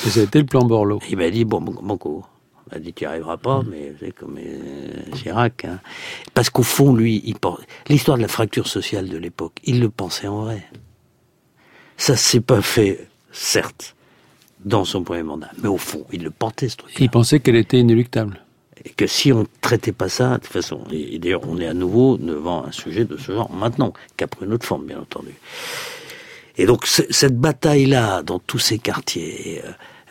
Et 0.07 0.11
c'était 0.11 0.41
le 0.41 0.47
plan 0.47 0.65
Borloo. 0.65 1.01
Il 1.09 1.17
m'a 1.17 1.31
dit 1.31 1.45
bon 1.45 1.61
banco. 1.61 2.25
M'a 2.73 2.79
dit 2.79 2.95
tu 2.95 3.05
n'y 3.05 3.09
arriveras 3.09 3.37
pas, 3.37 3.63
mais 3.71 3.93
c'est 4.01 4.13
comme 4.13 4.39
euh, 4.39 5.15
Chirac. 5.15 5.67
Hein. 5.67 5.81
Parce 6.33 6.49
qu'au 6.49 6.63
fond, 6.63 6.95
lui, 6.95 7.23
il 7.27 7.37
l'histoire 7.89 8.17
de 8.17 8.23
la 8.23 8.29
fracture 8.29 8.67
sociale 8.67 9.09
de 9.09 9.19
l'époque, 9.19 9.53
il 9.65 9.81
le 9.81 9.91
pensait 9.91 10.27
en 10.27 10.45
vrai. 10.45 10.67
Ça 11.99 12.17
s'est 12.17 12.41
pas 12.41 12.63
fait, 12.63 13.07
certes 13.31 13.95
dans 14.65 14.85
son 14.85 15.03
premier 15.03 15.23
mandat. 15.23 15.51
Mais 15.63 15.69
au 15.69 15.77
fond, 15.77 16.07
il 16.13 16.23
le 16.23 16.31
portait, 16.31 16.69
ce 16.69 16.77
truc. 16.77 16.95
Il 16.99 17.11
pensait 17.11 17.41
qu'elle 17.41 17.57
était 17.57 17.79
inéluctable. 17.79 18.41
Et 18.85 18.91
que 18.91 19.07
si 19.07 19.33
on 19.33 19.41
ne 19.41 19.47
traitait 19.61 19.93
pas 19.93 20.09
ça, 20.09 20.31
de 20.31 20.35
toute 20.37 20.47
façon, 20.47 20.85
et, 20.91 21.19
d'ailleurs, 21.19 21.43
on 21.47 21.59
est 21.59 21.67
à 21.67 21.75
nouveau 21.75 22.17
devant 22.17 22.65
un 22.65 22.73
sujet 22.73 23.05
de 23.05 23.17
ce 23.17 23.33
genre 23.33 23.53
maintenant, 23.53 23.93
qui 24.17 24.25
a 24.25 24.27
pris 24.27 24.47
une 24.47 24.53
autre 24.53 24.67
forme, 24.67 24.87
bien 24.87 25.01
entendu. 25.01 25.35
Et 26.57 26.67
donc, 26.67 26.87
cette 26.87 27.39
bataille-là, 27.39 28.23
dans 28.23 28.39
tous 28.39 28.59
ces 28.59 28.79
quartiers, 28.79 29.63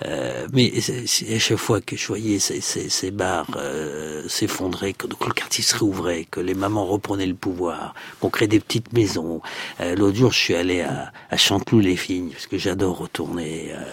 euh, 0.05 0.47
mais 0.53 0.71
à 0.75 1.39
chaque 1.39 1.57
fois 1.57 1.81
que 1.81 1.95
je 1.95 2.07
voyais 2.07 2.39
ces, 2.39 2.61
ces, 2.61 2.89
ces 2.89 3.11
bars 3.11 3.47
euh, 3.55 4.27
s'effondrer, 4.27 4.93
que, 4.93 5.07
le 5.07 5.33
quartier 5.33 5.63
se 5.63 5.75
réouvrait, 5.75 6.25
que 6.29 6.39
les 6.39 6.53
mamans 6.53 6.85
reprenaient 6.85 7.25
le 7.25 7.35
pouvoir, 7.35 7.93
qu'on 8.19 8.29
crée 8.29 8.47
des 8.47 8.59
petites 8.59 8.93
maisons. 8.93 9.41
Euh, 9.79 9.95
L'autre 9.95 10.17
jour, 10.17 10.31
je 10.31 10.39
suis 10.39 10.55
allé 10.55 10.81
à, 10.81 11.11
à 11.29 11.37
Chanteloup-les-Vignes, 11.37 12.31
parce 12.31 12.47
que 12.47 12.57
j'adore 12.57 12.97
retourner. 12.97 13.73
Euh, 13.73 13.85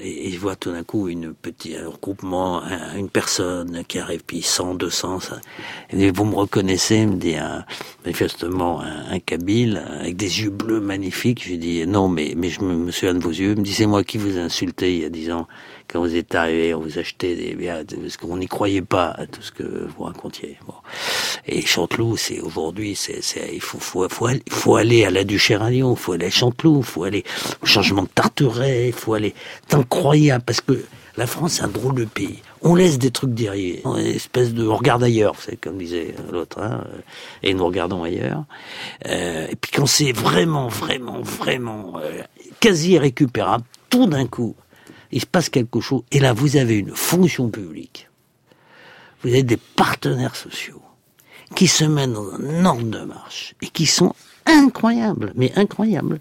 et, 0.00 0.30
je 0.30 0.38
vois 0.38 0.56
tout 0.56 0.72
d'un 0.72 0.84
coup 0.84 1.08
une 1.08 1.34
petit 1.34 1.76
un 1.76 1.88
regroupement, 1.88 2.62
une 2.96 3.08
personne 3.08 3.84
qui 3.86 3.98
arrive, 3.98 4.22
puis 4.24 4.42
100, 4.42 4.74
200, 4.74 5.20
ça. 5.20 5.40
Et 5.90 6.10
vous 6.10 6.24
me 6.24 6.34
reconnaissez, 6.34 7.06
me 7.06 7.16
dit 7.16 7.36
un, 7.36 7.64
manifestement 8.04 8.80
un, 8.80 9.10
un 9.10 9.18
Kabyle 9.20 9.82
avec 10.00 10.16
des 10.16 10.42
yeux 10.42 10.50
bleus 10.50 10.80
magnifiques. 10.80 11.44
Je 11.46 11.54
dis 11.54 11.86
non, 11.86 12.08
mais 12.08 12.34
mais 12.36 12.48
je 12.48 12.62
me, 12.62 12.90
souviens 12.90 13.14
de 13.14 13.22
vos 13.22 13.30
yeux. 13.30 13.52
Il 13.52 13.58
me 13.58 13.64
dit 13.64 13.74
c'est 13.74 13.86
moi 13.86 14.04
qui 14.04 14.18
vous 14.18 14.36
ai 14.36 14.40
insulté 14.40 14.94
il 14.94 15.02
y 15.02 15.04
a 15.04 15.10
dix 15.10 15.30
ans 15.30 15.46
quand 15.88 16.00
vous 16.00 16.14
êtes 16.14 16.34
arrivé, 16.34 16.74
on 16.74 16.80
vous 16.80 16.98
achetait 16.98 17.34
des 17.34 17.54
biens, 17.54 17.82
parce 17.84 18.16
qu'on 18.18 18.36
n'y 18.36 18.46
croyait 18.46 18.82
pas 18.82 19.08
à 19.08 19.26
tout 19.26 19.40
ce 19.42 19.50
que 19.50 19.62
vous 19.62 20.04
racontiez. 20.04 20.58
Bon. 20.66 20.74
Et 21.46 21.62
Chanteloup, 21.62 22.16
c'est 22.16 22.40
aujourd'hui, 22.40 22.94
c'est, 22.94 23.20
il 23.52 23.60
faut, 23.60 23.78
faut, 23.78 24.06
faut, 24.08 24.26
aller, 24.26 24.42
faut 24.50 24.76
aller 24.76 25.04
à 25.04 25.10
la 25.10 25.24
Duchère 25.24 25.62
à 25.62 25.70
Lyon, 25.70 25.96
faut 25.96 26.12
aller 26.12 26.26
à 26.26 26.30
Chanteloup, 26.30 26.82
faut 26.82 27.04
aller 27.04 27.24
au 27.62 27.66
changement 27.66 28.02
de 28.02 28.08
Tarteret, 28.08 28.92
faut 28.92 29.14
aller, 29.14 29.34
c'est 29.66 29.76
incroyable, 29.76 30.44
parce 30.44 30.60
que 30.60 30.84
la 31.16 31.26
France, 31.26 31.54
c'est 31.54 31.62
un 31.62 31.68
drôle 31.68 31.94
de 31.94 32.04
pays. 32.04 32.42
On 32.60 32.74
laisse 32.74 32.98
des 32.98 33.10
trucs 33.10 33.34
derrière, 33.34 33.80
une 33.86 34.06
espèce 34.06 34.52
de, 34.52 34.66
on 34.66 34.76
regarde 34.76 35.02
ailleurs, 35.02 35.36
c'est 35.40 35.56
comme 35.56 35.78
disait 35.78 36.14
l'autre, 36.30 36.60
hein, 36.60 36.84
et 37.42 37.54
nous 37.54 37.64
regardons 37.64 38.02
ailleurs. 38.04 38.44
Euh, 39.06 39.46
et 39.50 39.56
puis 39.56 39.72
quand 39.72 39.86
c'est 39.86 40.12
vraiment, 40.12 40.68
vraiment, 40.68 41.20
vraiment 41.22 41.94
euh, 41.98 42.22
quasi 42.60 42.92
irrécupérable, 42.92 43.64
tout 43.90 44.06
d'un 44.06 44.26
coup, 44.26 44.54
il 45.12 45.20
se 45.20 45.26
passe 45.26 45.48
quelque 45.48 45.80
chose, 45.80 46.02
et 46.12 46.20
là 46.20 46.32
vous 46.32 46.56
avez 46.56 46.76
une 46.76 46.94
fonction 46.94 47.48
publique, 47.48 48.08
vous 49.22 49.30
avez 49.30 49.42
des 49.42 49.56
partenaires 49.56 50.36
sociaux 50.36 50.82
qui 51.54 51.66
se 51.66 51.84
mettent 51.84 52.12
dans 52.12 52.32
un 52.34 52.64
ordre 52.64 52.84
de 52.84 53.00
marche 53.04 53.54
et 53.62 53.68
qui 53.68 53.86
sont 53.86 54.14
incroyables, 54.46 55.32
mais 55.34 55.52
incroyables. 55.56 56.20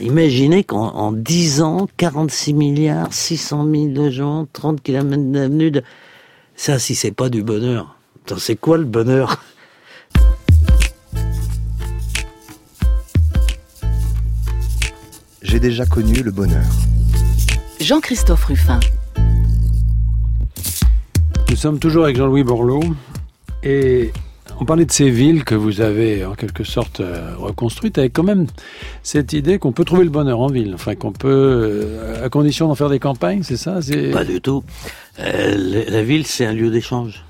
imaginez 0.00 0.64
qu'en 0.64 1.12
10 1.12 1.62
ans, 1.62 1.88
46 1.96 2.54
milliards, 2.54 3.12
600 3.12 3.66
000 3.70 3.86
de 3.88 4.10
gens, 4.10 4.46
30 4.52 4.82
km 4.82 5.22
d'avenue, 5.30 5.70
de... 5.70 5.82
ça 6.56 6.78
si 6.78 6.94
c'est 6.94 7.12
pas 7.12 7.28
du 7.28 7.42
bonheur, 7.42 7.96
c'est 8.38 8.56
quoi 8.56 8.78
le 8.78 8.84
bonheur? 8.84 9.42
J'ai 15.42 15.58
déjà 15.58 15.84
connu 15.86 16.22
le 16.22 16.30
bonheur. 16.30 16.66
Jean-Christophe 17.80 18.44
Ruffin. 18.44 18.78
Nous 21.48 21.56
sommes 21.56 21.78
toujours 21.78 22.04
avec 22.04 22.16
Jean-Louis 22.16 22.44
Borloo 22.44 22.82
et 23.62 24.12
on 24.60 24.66
parlait 24.66 24.84
de 24.84 24.92
ces 24.92 25.08
villes 25.08 25.44
que 25.44 25.54
vous 25.54 25.80
avez 25.80 26.26
en 26.26 26.34
quelque 26.34 26.62
sorte 26.62 27.00
euh, 27.00 27.34
reconstruites 27.38 27.96
avec 27.96 28.12
quand 28.12 28.22
même 28.22 28.46
cette 29.02 29.32
idée 29.32 29.58
qu'on 29.58 29.72
peut 29.72 29.86
trouver 29.86 30.04
le 30.04 30.10
bonheur 30.10 30.40
en 30.40 30.48
ville, 30.48 30.72
enfin 30.74 30.94
qu'on 30.94 31.12
peut, 31.12 31.28
euh, 31.28 32.24
à 32.24 32.28
condition 32.28 32.68
d'en 32.68 32.74
faire 32.74 32.90
des 32.90 32.98
campagnes, 32.98 33.42
c'est 33.42 33.56
ça 33.56 33.80
Pas 34.12 34.24
du 34.24 34.42
tout. 34.42 34.62
Euh, 35.18 35.84
la 35.88 36.02
ville, 36.02 36.26
c'est 36.26 36.44
un 36.44 36.52
lieu 36.52 36.70
d'échange. 36.70 37.24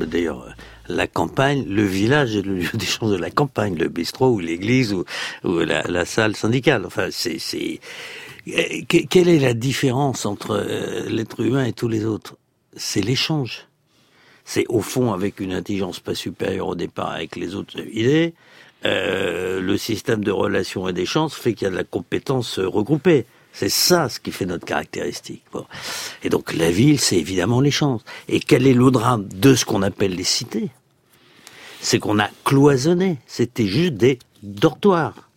D'ailleurs, 0.00 0.46
la 0.88 1.06
campagne, 1.06 1.64
le 1.68 1.84
village 1.84 2.34
est 2.34 2.42
le 2.42 2.54
lieu 2.54 2.68
d'échange 2.74 3.10
de 3.10 3.16
la 3.16 3.30
campagne, 3.30 3.76
le 3.76 3.88
bistrot 3.88 4.30
ou 4.30 4.40
l'église 4.40 4.94
ou, 4.94 5.04
la, 5.44 5.82
la, 5.82 6.06
salle 6.06 6.34
syndicale. 6.34 6.84
Enfin, 6.86 7.08
c'est 7.10 7.38
quelle 8.46 9.28
est 9.28 9.38
la 9.38 9.54
différence 9.54 10.26
entre 10.26 10.52
euh, 10.52 11.08
l'être 11.08 11.40
humain 11.40 11.64
et 11.64 11.72
tous 11.72 11.88
les 11.88 12.04
autres? 12.04 12.36
C'est 12.76 13.00
l'échange. 13.00 13.68
C'est 14.44 14.66
au 14.68 14.80
fond 14.80 15.12
avec 15.12 15.38
une 15.40 15.52
intelligence 15.52 16.00
pas 16.00 16.14
supérieure 16.14 16.68
au 16.68 16.74
départ 16.74 17.10
avec 17.10 17.36
les 17.36 17.54
autres 17.54 17.78
idées. 17.92 18.34
Euh, 18.84 19.60
le 19.60 19.76
système 19.76 20.24
de 20.24 20.32
relations 20.32 20.88
et 20.88 20.92
d'échange 20.92 21.32
fait 21.32 21.54
qu'il 21.54 21.66
y 21.66 21.68
a 21.68 21.70
de 21.70 21.76
la 21.76 21.84
compétence 21.84 22.58
regroupée. 22.58 23.26
C'est 23.52 23.68
ça 23.68 24.08
ce 24.08 24.18
qui 24.18 24.32
fait 24.32 24.46
notre 24.46 24.64
caractéristique. 24.64 25.44
Et 26.24 26.30
donc 26.30 26.52
la 26.54 26.70
ville, 26.70 26.98
c'est 26.98 27.18
évidemment 27.18 27.60
l'échange. 27.60 28.00
Et 28.28 28.40
quel 28.40 28.66
est 28.66 28.74
le 28.74 28.90
drame 28.90 29.28
de 29.28 29.54
ce 29.54 29.64
qu'on 29.64 29.82
appelle 29.82 30.16
les 30.16 30.24
cités? 30.24 30.70
C'est 31.80 31.98
qu'on 31.98 32.18
a 32.18 32.30
cloisonné. 32.44 33.18
C'était 33.26 33.66
juste 33.66 33.94
des 33.94 34.18
dortoirs. 34.42 35.28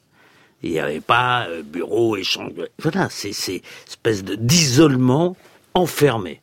Il 0.65 0.71
n'y 0.71 0.79
avait 0.79 0.99
pas 0.99 1.45
euh, 1.47 1.61
bureau, 1.61 2.17
échange. 2.17 2.53
Voilà, 2.79 3.07
c'est 3.11 3.33
c'est 3.33 3.61
espèce 3.87 4.23
d'isolement 4.23 5.37
enfermé. 5.75 6.41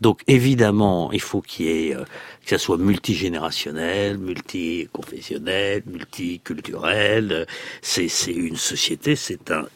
Donc 0.00 0.20
évidemment, 0.28 1.10
il 1.10 1.20
faut 1.20 1.40
qu'il 1.40 1.66
y 1.66 1.88
ait 1.88 1.96
euh, 1.96 2.04
que 2.44 2.50
ça 2.50 2.58
soit 2.58 2.78
multigénérationnel, 2.78 4.16
multiconfessionnel, 4.18 5.82
multiculturel. 5.86 7.48
C'est 7.82 8.06
une 8.28 8.54
société, 8.54 9.16
c'est 9.16 9.50
un 9.50 9.66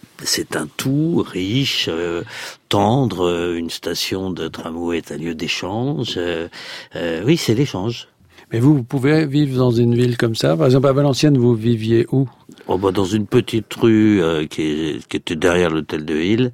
un 0.55 0.67
tout 0.77 1.25
riche, 1.27 1.87
euh, 1.89 2.23
tendre. 2.69 3.53
Une 3.57 3.71
station 3.71 4.31
de 4.31 4.47
tramway 4.47 4.99
est 4.99 5.11
un 5.11 5.17
lieu 5.17 5.35
d'échange. 5.35 6.21
Oui, 7.25 7.37
c'est 7.37 7.55
l'échange. 7.55 8.07
Mais 8.53 8.59
vous, 8.59 8.75
vous 8.75 8.83
pouvez 8.83 9.27
vivre 9.27 9.57
dans 9.57 9.71
une 9.71 9.95
ville 9.95 10.17
comme 10.17 10.35
ça? 10.35 10.57
Par 10.57 10.67
exemple, 10.67 10.89
à 10.89 10.93
Valenciennes, 10.93 11.39
vous 11.39 11.55
viviez 11.55 12.07
où? 12.11 12.29
Oh 12.67 12.79
bah 12.79 12.91
Dans 12.91 13.05
une 13.05 13.27
petite 13.27 13.73
rue 13.75 14.23
euh, 14.23 14.47
qui, 14.47 14.63
est, 14.63 15.07
qui, 15.07 15.17
était 15.17 15.37
derrière 15.37 15.71
l'hôtel 15.71 16.05
de 16.05 16.15
Ville, 16.15 16.53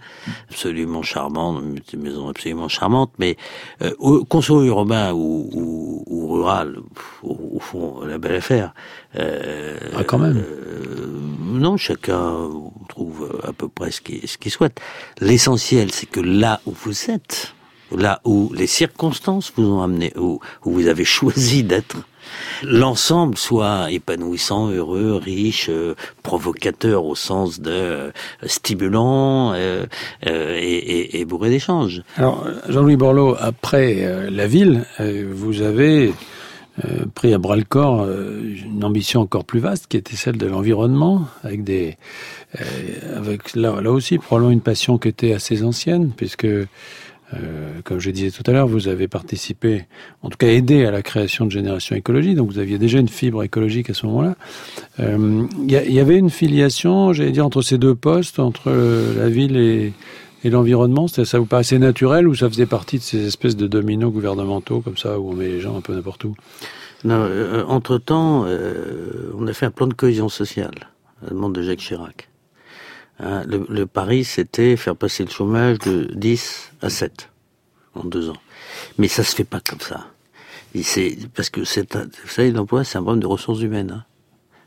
absolument 0.50 1.02
charmante, 1.02 1.62
une 1.92 2.02
maison 2.02 2.28
absolument 2.28 2.68
charmante, 2.68 3.12
mais 3.18 3.36
euh, 3.82 3.92
construit 4.28 4.68
urbain 4.68 5.12
ou, 5.12 5.48
ou, 5.52 6.04
ou 6.06 6.32
rural, 6.32 6.76
au, 7.22 7.38
au, 7.54 7.60
fond, 7.60 8.02
la 8.04 8.18
belle 8.18 8.36
affaire. 8.36 8.74
Euh, 9.16 9.78
ah, 9.96 10.04
quand 10.04 10.18
même 10.18 10.36
euh, 10.38 11.06
Non, 11.44 11.76
chacun 11.76 12.50
trouve 12.88 13.40
à 13.42 13.52
peu 13.52 13.68
près 13.68 13.90
ce 13.90 14.00
qu'il 14.00 14.28
ce 14.28 14.50
souhaite. 14.50 14.80
L'essentiel, 15.20 15.92
c'est 15.92 16.06
que 16.06 16.20
là 16.20 16.60
où 16.66 16.72
vous 16.72 17.10
êtes, 17.10 17.55
là 17.94 18.20
où 18.24 18.50
les 18.54 18.66
circonstances 18.66 19.52
vous 19.56 19.70
ont 19.70 19.82
amené, 19.82 20.12
où, 20.16 20.40
vous 20.62 20.88
avez 20.88 21.04
choisi 21.04 21.62
d'être, 21.62 21.96
l'ensemble 22.62 23.36
soit 23.36 23.90
épanouissant, 23.90 24.70
heureux, 24.70 25.20
riche, 25.22 25.68
euh, 25.70 25.94
provocateur 26.22 27.04
au 27.04 27.14
sens 27.14 27.60
de 27.60 27.70
euh, 27.70 28.10
stimulant 28.44 29.52
euh, 29.54 29.86
et, 30.24 31.24
bourré 31.24 31.50
d'échanges. 31.50 32.02
Alors, 32.16 32.46
Jean-Louis 32.68 32.96
Borloo, 32.96 33.36
après 33.38 34.30
la 34.30 34.46
ville, 34.46 34.84
vous 35.32 35.60
avez 35.62 36.12
pris 37.14 37.34
à 37.34 37.38
bras 37.38 37.56
le 37.56 37.64
corps 37.64 38.06
une 38.08 38.84
ambition 38.84 39.22
encore 39.22 39.44
plus 39.44 39.58
vaste 39.58 39.86
qui 39.88 39.96
était 39.96 40.14
celle 40.14 40.36
de 40.36 40.46
l'environnement, 40.46 41.26
avec 41.42 41.64
des, 41.64 41.96
avec 43.16 43.56
là 43.56 43.90
aussi 43.90 44.18
probablement 44.18 44.52
une 44.52 44.60
passion 44.60 44.98
qui 44.98 45.08
était 45.08 45.32
assez 45.32 45.64
ancienne, 45.64 46.12
puisque 46.16 46.46
euh, 47.34 47.80
comme 47.84 47.98
je 47.98 48.10
disais 48.10 48.30
tout 48.30 48.48
à 48.48 48.52
l'heure, 48.52 48.68
vous 48.68 48.88
avez 48.88 49.08
participé, 49.08 49.86
en 50.22 50.30
tout 50.30 50.38
cas 50.38 50.46
aidé 50.46 50.84
à 50.84 50.90
la 50.90 51.02
création 51.02 51.44
de 51.44 51.50
Génération 51.50 51.96
Écologie, 51.96 52.34
donc 52.34 52.50
vous 52.50 52.58
aviez 52.58 52.78
déjà 52.78 52.98
une 52.98 53.08
fibre 53.08 53.42
écologique 53.42 53.90
à 53.90 53.94
ce 53.94 54.06
moment-là. 54.06 54.36
Il 54.98 55.04
euh, 55.04 55.46
y, 55.66 56.00
avait 56.00 56.16
une 56.16 56.30
filiation, 56.30 57.12
j'allais 57.12 57.32
dire, 57.32 57.44
entre 57.44 57.62
ces 57.62 57.78
deux 57.78 57.94
postes, 57.94 58.38
entre 58.38 58.70
la 58.70 59.28
ville 59.28 59.56
et, 59.56 59.92
et 60.44 60.50
l'environnement? 60.50 61.08
Ça 61.08 61.38
vous 61.38 61.46
paraissait 61.46 61.78
naturel 61.78 62.28
ou 62.28 62.34
ça 62.34 62.48
faisait 62.48 62.66
partie 62.66 62.98
de 62.98 63.02
ces 63.02 63.26
espèces 63.26 63.56
de 63.56 63.66
dominos 63.66 64.12
gouvernementaux 64.12 64.80
comme 64.80 64.96
ça, 64.96 65.18
où 65.18 65.30
on 65.30 65.34
met 65.34 65.48
les 65.48 65.60
gens 65.60 65.76
un 65.76 65.80
peu 65.80 65.94
n'importe 65.94 66.24
où? 66.24 66.36
Non, 67.04 67.26
euh, 67.28 67.64
Entre-temps, 67.66 68.46
on 69.36 69.46
a 69.46 69.52
fait 69.52 69.66
un 69.66 69.70
plan 69.70 69.88
de 69.88 69.94
cohésion 69.94 70.28
sociale, 70.28 70.90
à 71.22 71.26
la 71.26 71.30
demande 71.30 71.54
de 71.54 71.62
Jacques 71.62 71.80
Chirac. 71.80 72.28
Hein, 73.18 73.44
le, 73.46 73.66
le, 73.68 73.86
pari, 73.86 74.24
c'était 74.24 74.76
faire 74.76 74.96
passer 74.96 75.24
le 75.24 75.30
chômage 75.30 75.78
de 75.78 76.10
10 76.14 76.72
à 76.82 76.90
7 76.90 77.30
en 77.94 78.04
deux 78.04 78.28
ans. 78.28 78.36
Mais 78.98 79.08
ça 79.08 79.24
se 79.24 79.34
fait 79.34 79.44
pas 79.44 79.60
comme 79.60 79.80
ça. 79.80 80.06
C'est 80.82 81.16
parce 81.34 81.48
que 81.48 81.64
c'est, 81.64 81.90
vous 81.94 82.28
savez, 82.28 82.50
l'emploi, 82.50 82.84
c'est 82.84 82.98
un 82.98 83.02
problème 83.02 83.22
de 83.22 83.26
ressources 83.26 83.60
humaines. 83.60 83.92
Hein. 83.92 84.04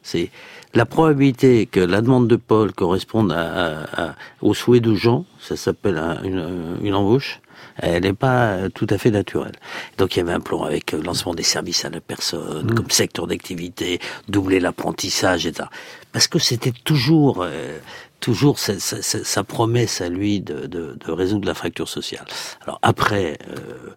C'est 0.02 0.32
la 0.74 0.86
probabilité 0.86 1.68
que 1.68 1.80
la 1.80 2.02
demande 2.02 2.28
de 2.28 2.36
Paul 2.36 2.72
corresponde 2.74 3.32
à, 3.32 3.84
à, 3.84 4.16
au 4.42 4.56
souhait 4.56 4.80
de 4.80 4.96
Jean, 4.96 5.26
ça 5.40 5.56
s'appelle 5.56 5.98
une, 6.24 6.78
une 6.82 6.96
embauche, 6.96 7.42
elle 7.78 8.04
n'est 8.04 8.14
pas 8.14 8.70
tout 8.74 8.88
à 8.90 8.98
fait 8.98 9.12
naturelle. 9.12 9.56
Donc 9.98 10.16
il 10.16 10.20
y 10.20 10.22
avait 10.22 10.34
un 10.34 10.40
plan 10.40 10.64
avec 10.64 10.92
le 10.92 11.02
lancement 11.02 11.34
des 11.34 11.44
services 11.44 11.86
à 11.86 11.90
la 11.90 12.02
personne, 12.02 12.72
mmh. 12.72 12.76
comme 12.76 12.90
secteur 12.90 13.28
d'activité, 13.28 14.00
doubler 14.28 14.60
l'apprentissage, 14.60 15.46
etc. 15.46 15.68
Parce 16.12 16.28
que 16.28 16.40
c'était 16.40 16.72
toujours 16.72 17.42
euh, 17.42 17.78
toujours 18.20 18.60
sa, 18.60 18.80
sa, 18.80 19.02
sa, 19.02 19.44
promesse 19.44 20.02
à 20.02 20.10
lui 20.10 20.42
de, 20.42 20.68
de, 20.68 20.98
de, 21.00 21.12
résoudre 21.12 21.48
la 21.48 21.54
fracture 21.54 21.88
sociale. 21.88 22.26
Alors 22.64 22.80
après, 22.82 23.38
euh, 23.50 23.92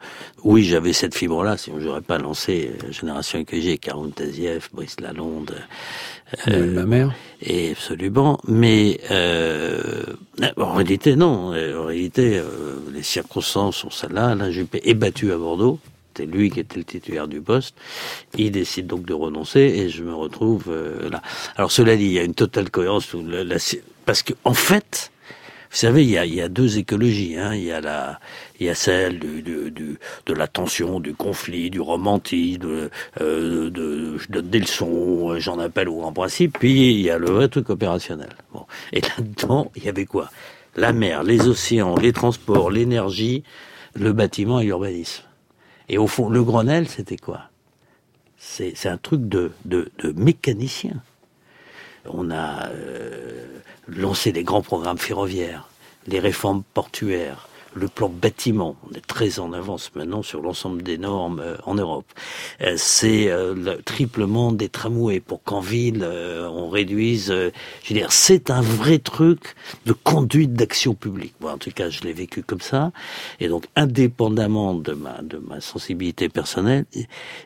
oui, 0.45 0.65
j'avais 0.65 0.93
cette 0.93 1.15
fibre-là, 1.15 1.57
sinon 1.57 1.81
j'aurais 1.81 2.03
pas 2.03 2.19
lancé 2.19 2.73
euh, 2.85 2.93
Génération 2.93 3.39
EQG, 3.41 3.79
Caron 3.79 4.11
Tazieff, 4.11 4.71
Brice 4.73 5.01
Lalonde. 5.01 5.55
Euh, 6.49 6.67
ma 6.73 6.87
mère. 6.87 7.15
Et 7.43 7.73
absolument, 7.73 8.39
mais 8.49 9.01
euh, 9.11 10.03
en 10.57 10.73
réalité 10.73 11.17
non. 11.17 11.49
En 11.49 11.85
réalité, 11.85 12.39
euh, 12.39 12.79
les 12.93 13.03
circonstances 13.03 13.77
sont 13.77 13.91
celles-là. 13.91 14.29
Alain 14.29 14.51
Juppé 14.51 14.81
est 14.85 14.95
battu 14.95 15.33
à 15.33 15.37
Bordeaux 15.37 15.79
c'était 16.15 16.31
lui 16.31 16.51
qui 16.51 16.61
était 16.61 16.77
le 16.77 16.85
titulaire 16.85 17.27
du 17.27 17.41
poste. 17.41 17.75
Il 18.37 18.51
décide 18.51 18.87
donc 18.87 19.07
de 19.07 19.15
renoncer 19.15 19.61
et 19.61 19.89
je 19.89 20.05
me 20.05 20.15
retrouve 20.15 20.65
euh, 20.69 21.09
là. 21.09 21.23
Alors 21.57 21.73
cela 21.73 21.97
dit, 21.97 22.05
il 22.05 22.13
y 22.13 22.19
a 22.19 22.23
une 22.23 22.35
totale 22.35 22.71
cohérence 22.71 23.07
parce 24.05 24.23
que 24.23 24.33
en 24.45 24.55
fait, 24.55 25.11
vous 25.73 25.79
savez, 25.79 26.05
il 26.05 26.11
y 26.11 26.19
a, 26.19 26.27
y 26.27 26.43
a 26.43 26.51
deux 26.51 26.77
écologies. 26.77 27.37
Hein. 27.39 27.55
Il 27.55 27.65
y 27.65 27.73
a 27.73 27.81
la, 27.81 28.21
il 28.61 28.67
y 28.67 28.69
a 28.69 28.75
celle 28.75 29.19
du, 29.19 29.41
du, 29.41 29.71
du, 29.71 29.99
de 30.27 30.33
la 30.35 30.47
tension, 30.47 31.01
du 31.01 31.15
conflit, 31.15 31.71
du 31.71 31.81
romantisme, 31.81 32.91
euh, 33.21 33.71
de, 33.71 34.19
je 34.19 34.29
donne 34.29 34.51
des 34.51 34.61
leçons, 34.61 35.39
j'en 35.39 35.59
appelle 35.59 35.89
ou 35.89 36.03
en 36.03 36.13
principe. 36.13 36.59
Puis 36.59 36.93
il 36.93 37.01
y 37.01 37.11
a 37.11 37.17
le 37.17 37.31
vrai 37.31 37.49
truc 37.49 37.71
opérationnel. 37.71 38.29
Bon. 38.53 38.67
Et 38.93 39.01
là-dedans, 39.01 39.73
il 39.75 39.85
y 39.85 39.89
avait 39.89 40.05
quoi? 40.05 40.31
La 40.77 40.93
mer, 40.93 41.23
les 41.23 41.49
océans, 41.49 41.97
les 41.97 42.13
transports, 42.13 42.71
l'énergie, 42.71 43.43
le 43.95 44.13
bâtiment 44.13 44.61
et 44.61 44.65
l'urbanisme. 44.65 45.25
Et 45.89 45.97
au 45.97 46.07
fond, 46.07 46.29
le 46.29 46.43
Grenelle, 46.43 46.89
c'était 46.89 47.17
quoi? 47.17 47.51
C'est 48.37 48.87
un 48.87 48.99
truc 48.99 49.29
de, 49.29 49.53
de, 49.65 49.91
de, 49.99 50.13
mécanicien. 50.13 51.03
On 52.07 52.31
a 52.31 52.69
euh, 52.69 53.47
lancé 53.89 54.33
des 54.33 54.45
grands 54.45 54.63
programmes 54.63 54.99
ferroviaires, 54.99 55.69
les 56.07 56.19
réformes 56.19 56.63
portuaires, 56.75 57.49
le 57.75 57.89
plan 57.89 58.09
bâtiment, 58.09 58.77
on 58.89 58.95
est 58.95 59.07
très 59.07 59.39
en 59.39 59.53
avance 59.53 59.91
maintenant 59.95 60.23
sur 60.23 60.43
l'ensemble 60.43 60.83
des 60.83 60.99
normes 60.99 61.41
euh, 61.41 61.57
en 61.65 61.75
Europe. 61.75 62.07
Euh, 62.61 62.75
c'est 62.77 63.31
euh, 63.31 63.55
le 63.55 63.83
triplement 63.83 64.53
des 64.53 64.69
tramways 64.69 65.21
pour 65.21 65.43
qu'en 65.43 65.61
ville 65.61 66.05
on 66.05 66.69
réduise. 66.69 67.29
je 67.29 67.89
veux 67.89 67.95
dire, 67.95 68.13
c'est 68.13 68.51
un 68.51 68.61
vrai 68.61 68.99
truc 68.99 69.55
de 69.87 69.93
conduite 69.93 70.53
d'action 70.53 70.95
publique. 70.95 71.35
Bon, 71.41 71.51
en 71.51 71.59
tout 71.59 71.71
cas, 71.71 71.89
je 71.89 72.03
l'ai 72.03 72.13
vécu 72.13 72.43
comme 72.43 72.61
ça. 72.61 72.93
Et 73.41 73.49
donc, 73.49 73.67
indépendamment 73.77 74.75
de 74.75 74.93
ma 74.93 75.23
de 75.23 75.39
ma 75.39 75.61
sensibilité 75.61 76.29
personnelle, 76.29 76.85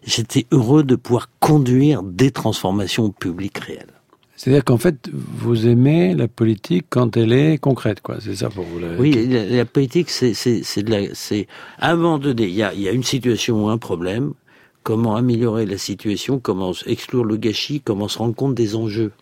j'étais 0.05 0.47
heureux 0.51 0.83
de 0.83 0.97
pouvoir 0.97 1.29
conduire 1.41 2.03
des 2.03 2.31
transformations 2.31 3.11
publiques 3.11 3.59
réelles. 3.59 3.96
C'est-à-dire 4.37 4.65
qu'en 4.65 4.77
fait, 4.77 5.09
vous 5.13 5.67
aimez 5.67 6.15
la 6.15 6.29
politique 6.29 6.87
quand 6.91 7.17
elle 7.17 7.33
est 7.33 7.59
concrète, 7.59 8.03
quoi. 8.03 8.19
C'est 8.21 8.37
ça 8.37 8.51
pour 8.51 8.65
vous. 8.65 8.79
La... 8.79 8.89
Oui, 8.99 9.13
la, 9.27 9.47
la 9.47 9.65
politique, 9.65 10.11
c'est 10.11 10.35
c'est 10.35 10.83
de 10.83 10.91
la, 10.91 11.15
c'est 11.15 11.47
abandonner. 11.79 12.45
Il 12.45 12.55
y 12.55 12.63
a 12.63 12.75
il 12.75 12.83
y 12.83 12.89
a 12.89 12.93
une 12.93 13.03
situation 13.05 13.65
ou 13.65 13.69
un 13.71 13.79
problème. 13.79 14.35
Comment 14.83 15.17
améliorer 15.17 15.67
la 15.67 15.79
situation? 15.79 16.39
Comment 16.39 16.73
exclure 16.85 17.25
le 17.25 17.37
gâchis? 17.37 17.81
Comment 17.81 18.09
se 18.09 18.19
rendre 18.19 18.35
compte 18.35 18.55
des 18.55 18.77
enjeux? 18.77 19.13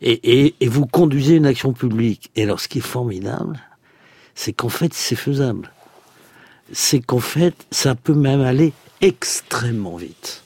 Et, 0.00 0.46
et, 0.46 0.54
et 0.60 0.68
vous 0.68 0.86
conduisez 0.86 1.34
une 1.34 1.46
action 1.46 1.72
publique. 1.72 2.30
Et 2.36 2.44
alors, 2.44 2.60
ce 2.60 2.68
qui 2.68 2.78
est 2.78 2.80
formidable, 2.80 3.58
c'est 4.34 4.52
qu'en 4.52 4.68
fait, 4.68 4.94
c'est 4.94 5.16
faisable. 5.16 5.72
C'est 6.72 7.00
qu'en 7.00 7.18
fait, 7.18 7.54
ça 7.70 7.94
peut 7.94 8.14
même 8.14 8.40
aller 8.40 8.72
extrêmement 9.00 9.96
vite. 9.96 10.42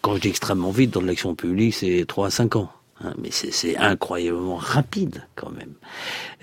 Quand 0.00 0.14
je 0.16 0.20
dis 0.20 0.28
extrêmement 0.28 0.70
vite 0.70 0.92
dans 0.92 1.00
l'action 1.00 1.34
publique, 1.34 1.74
c'est 1.74 2.04
3 2.06 2.28
à 2.28 2.30
5 2.30 2.56
ans. 2.56 2.70
Hein, 3.04 3.14
mais 3.18 3.30
c'est 3.30 3.76
incroyablement 3.76 4.56
rapide 4.56 5.26
quand 5.34 5.50
même. 5.50 5.74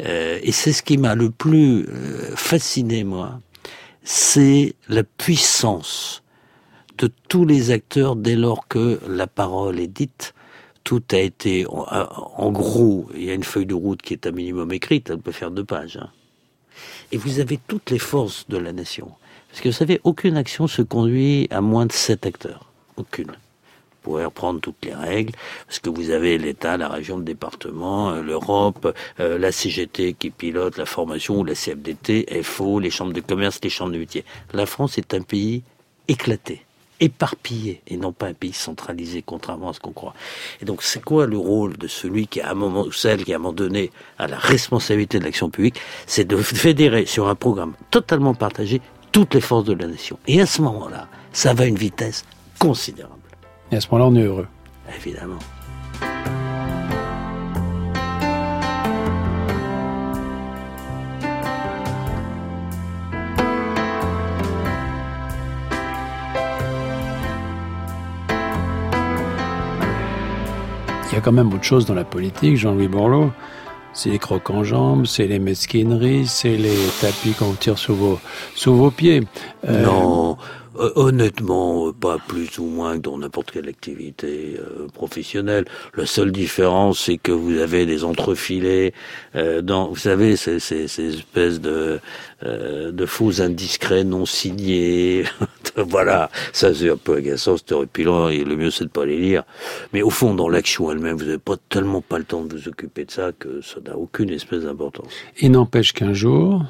Euh, 0.01 0.39
et 0.43 0.51
c'est 0.51 0.73
ce 0.73 0.83
qui 0.83 0.97
m'a 0.97 1.15
le 1.15 1.29
plus 1.29 1.85
euh, 1.87 2.35
fasciné, 2.35 3.03
moi, 3.03 3.39
c'est 4.03 4.75
la 4.87 5.03
puissance 5.03 6.23
de 6.97 7.09
tous 7.29 7.45
les 7.45 7.71
acteurs 7.71 8.15
dès 8.15 8.35
lors 8.35 8.67
que 8.67 8.99
la 9.07 9.27
parole 9.27 9.79
est 9.79 9.87
dite. 9.87 10.33
Tout 10.83 11.03
a 11.11 11.17
été, 11.17 11.65
en, 11.67 12.51
gros, 12.51 13.07
il 13.15 13.23
y 13.23 13.29
a 13.29 13.35
une 13.35 13.43
feuille 13.43 13.67
de 13.67 13.75
route 13.75 14.01
qui 14.01 14.13
est 14.13 14.25
un 14.25 14.31
minimum 14.31 14.71
écrite, 14.71 15.11
elle 15.11 15.19
peut 15.19 15.31
faire 15.31 15.51
deux 15.51 15.63
pages. 15.63 15.97
Hein. 15.97 16.09
Et 17.11 17.17
vous 17.17 17.39
avez 17.39 17.59
toutes 17.67 17.91
les 17.91 17.99
forces 17.99 18.47
de 18.49 18.57
la 18.57 18.73
nation. 18.73 19.11
Parce 19.49 19.61
que 19.61 19.69
vous 19.69 19.75
savez, 19.75 20.01
aucune 20.03 20.37
action 20.37 20.67
se 20.67 20.81
conduit 20.81 21.47
à 21.51 21.61
moins 21.61 21.85
de 21.85 21.91
sept 21.91 22.25
acteurs. 22.25 22.71
Aucune 22.97 23.31
pourrez 24.01 24.25
reprendre 24.25 24.59
toutes 24.59 24.83
les 24.83 24.93
règles, 24.93 25.33
parce 25.67 25.79
que 25.79 25.89
vous 25.89 26.09
avez 26.09 26.37
l'État, 26.37 26.77
la 26.77 26.89
région, 26.89 27.17
le 27.17 27.23
département, 27.23 28.11
euh, 28.11 28.21
l'Europe, 28.21 28.95
euh, 29.19 29.37
la 29.37 29.51
CGT 29.51 30.13
qui 30.13 30.29
pilote 30.29 30.77
la 30.77 30.85
formation, 30.85 31.39
ou 31.39 31.43
la 31.43 31.55
CFDT, 31.55 32.41
FO, 32.43 32.79
les 32.79 32.89
chambres 32.89 33.13
de 33.13 33.21
commerce, 33.21 33.59
les 33.63 33.69
chambres 33.69 33.91
de 33.91 33.97
métier. 33.97 34.25
La 34.53 34.65
France 34.65 34.97
est 34.97 35.13
un 35.13 35.21
pays 35.21 35.63
éclaté 36.07 36.65
éparpillé 37.01 37.81
et 37.87 37.97
non 37.97 38.13
pas 38.13 38.27
un 38.27 38.33
pays 38.33 38.53
centralisé, 38.53 39.23
contrairement 39.25 39.69
à 39.69 39.73
ce 39.73 39.79
qu'on 39.79 39.91
croit. 39.91 40.13
Et 40.61 40.65
donc, 40.65 40.83
c'est 40.83 41.03
quoi 41.03 41.25
le 41.25 41.37
rôle 41.37 41.75
de 41.75 41.87
celui 41.87 42.27
qui, 42.27 42.39
à 42.41 42.51
un 42.51 42.53
moment, 42.53 42.83
ou 42.83 42.91
celle 42.91 43.25
qui, 43.25 43.33
à 43.33 43.37
un 43.37 43.39
moment 43.39 43.53
donné, 43.53 43.91
a 44.19 44.27
la 44.27 44.37
responsabilité 44.37 45.19
de 45.19 45.25
l'action 45.25 45.49
publique? 45.49 45.81
C'est 46.05 46.25
de 46.25 46.37
fédérer 46.37 47.07
sur 47.07 47.27
un 47.27 47.35
programme 47.35 47.73
totalement 47.89 48.35
partagé 48.35 48.81
toutes 49.11 49.33
les 49.33 49.41
forces 49.41 49.65
de 49.65 49.73
la 49.73 49.87
nation. 49.87 50.19
Et 50.27 50.39
à 50.39 50.45
ce 50.45 50.61
moment-là, 50.61 51.07
ça 51.33 51.53
va 51.53 51.63
à 51.63 51.67
une 51.67 51.75
vitesse 51.75 52.23
considérable. 52.59 53.20
Et 53.71 53.77
à 53.77 53.81
ce 53.81 53.87
moment-là, 53.91 54.09
on 54.11 54.15
est 54.15 54.23
heureux. 54.23 54.47
Évidemment. 54.95 55.39
Il 71.11 71.15
y 71.15 71.17
a 71.17 71.21
quand 71.21 71.33
même 71.33 71.53
autre 71.53 71.63
chose 71.63 71.85
dans 71.85 71.93
la 71.93 72.05
politique, 72.05 72.55
Jean-Louis 72.55 72.87
Borloo. 72.87 73.31
C'est 73.93 74.09
les 74.09 74.19
crocs 74.19 74.49
en 74.49 74.63
jambes, 74.63 75.05
c'est 75.05 75.27
les 75.27 75.39
mesquineries, 75.39 76.25
c'est 76.25 76.55
les 76.55 76.77
tapis 77.01 77.33
qu'on 77.33 77.51
tire 77.51 77.77
sous 77.77 77.93
vos, 77.93 78.19
sous 78.55 78.73
vos 78.73 78.91
pieds. 78.91 79.23
Euh, 79.67 79.83
non, 79.83 80.37
euh, 80.79 80.91
honnêtement, 80.95 81.87
euh, 81.87 81.91
pas 81.91 82.17
plus 82.17 82.57
ou 82.57 82.65
moins 82.65 82.95
que 82.97 83.01
dans 83.01 83.17
n'importe 83.17 83.51
quelle 83.51 83.67
activité 83.67 84.57
euh, 84.57 84.87
professionnelle. 84.93 85.65
La 85.97 86.05
seule 86.05 86.31
différence, 86.31 87.01
c'est 87.01 87.17
que 87.17 87.33
vous 87.33 87.57
avez 87.57 87.85
des 87.85 88.03
entrefilets 88.03 88.93
dans, 89.63 89.89
vous 89.89 89.97
savez, 89.97 90.35
ces, 90.35 90.59
ces, 90.59 90.87
ces 90.87 91.15
espèces 91.15 91.59
de, 91.59 91.99
de 92.43 93.05
faux 93.05 93.41
indiscrets 93.41 94.03
non 94.03 94.25
signés. 94.25 95.25
voilà, 95.75 96.29
ça 96.53 96.73
c'est 96.73 96.89
un 96.89 96.97
peu 96.97 97.15
agaçant, 97.17 97.57
c'est 97.57 97.71
horripilant, 97.73 98.29
et 98.29 98.43
le 98.43 98.55
mieux 98.55 98.71
c'est 98.71 98.85
de 98.85 98.89
pas 98.89 99.05
les 99.05 99.17
lire. 99.17 99.43
Mais 99.93 100.01
au 100.01 100.09
fond, 100.09 100.33
dans 100.33 100.49
l'action 100.49 100.91
elle-même, 100.91 101.17
vous 101.17 101.25
n'avez 101.25 101.37
pas 101.37 101.57
tellement 101.69 102.01
pas 102.01 102.17
le 102.17 102.25
temps 102.25 102.43
de 102.43 102.55
vous 102.57 102.67
occuper 102.69 103.05
de 103.05 103.11
ça 103.11 103.31
que 103.37 103.61
ça 103.61 103.79
n'a 103.85 103.97
aucune 103.97 104.29
espèce 104.29 104.63
d'importance. 104.63 105.11
Il 105.39 105.51
n'empêche 105.51 105.93
qu'un 105.93 106.13
jour, 106.13 106.63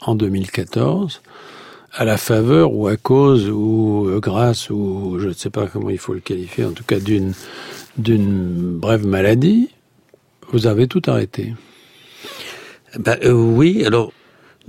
en 0.00 0.14
2014, 0.14 1.20
à 1.96 2.04
la 2.04 2.18
faveur 2.18 2.74
ou 2.74 2.88
à 2.88 2.96
cause 2.96 3.48
ou 3.48 4.06
euh, 4.08 4.20
grâce 4.20 4.68
ou 4.70 5.16
je 5.18 5.28
ne 5.28 5.32
sais 5.32 5.50
pas 5.50 5.66
comment 5.66 5.90
il 5.90 5.98
faut 5.98 6.12
le 6.12 6.20
qualifier, 6.20 6.64
en 6.64 6.72
tout 6.72 6.84
cas 6.84 7.00
d'une 7.00 7.32
d'une 7.96 8.78
brève 8.78 9.06
maladie, 9.06 9.70
vous 10.52 10.66
avez 10.66 10.86
tout 10.86 11.00
arrêté. 11.06 11.54
Ben, 12.98 13.16
euh, 13.24 13.32
oui, 13.32 13.82
alors 13.86 14.12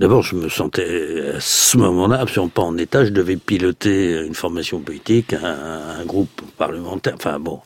d'abord 0.00 0.22
je 0.22 0.36
me 0.36 0.48
sentais 0.48 1.34
à 1.36 1.40
ce 1.40 1.76
moment-là 1.76 2.20
absolument 2.20 2.48
pas 2.48 2.62
en 2.62 2.78
état, 2.78 3.04
je 3.04 3.10
devais 3.10 3.36
piloter 3.36 4.24
une 4.26 4.34
formation 4.34 4.80
politique, 4.80 5.34
un, 5.34 6.00
un 6.00 6.04
groupe 6.06 6.40
parlementaire, 6.56 7.14
enfin 7.16 7.38
bon, 7.38 7.60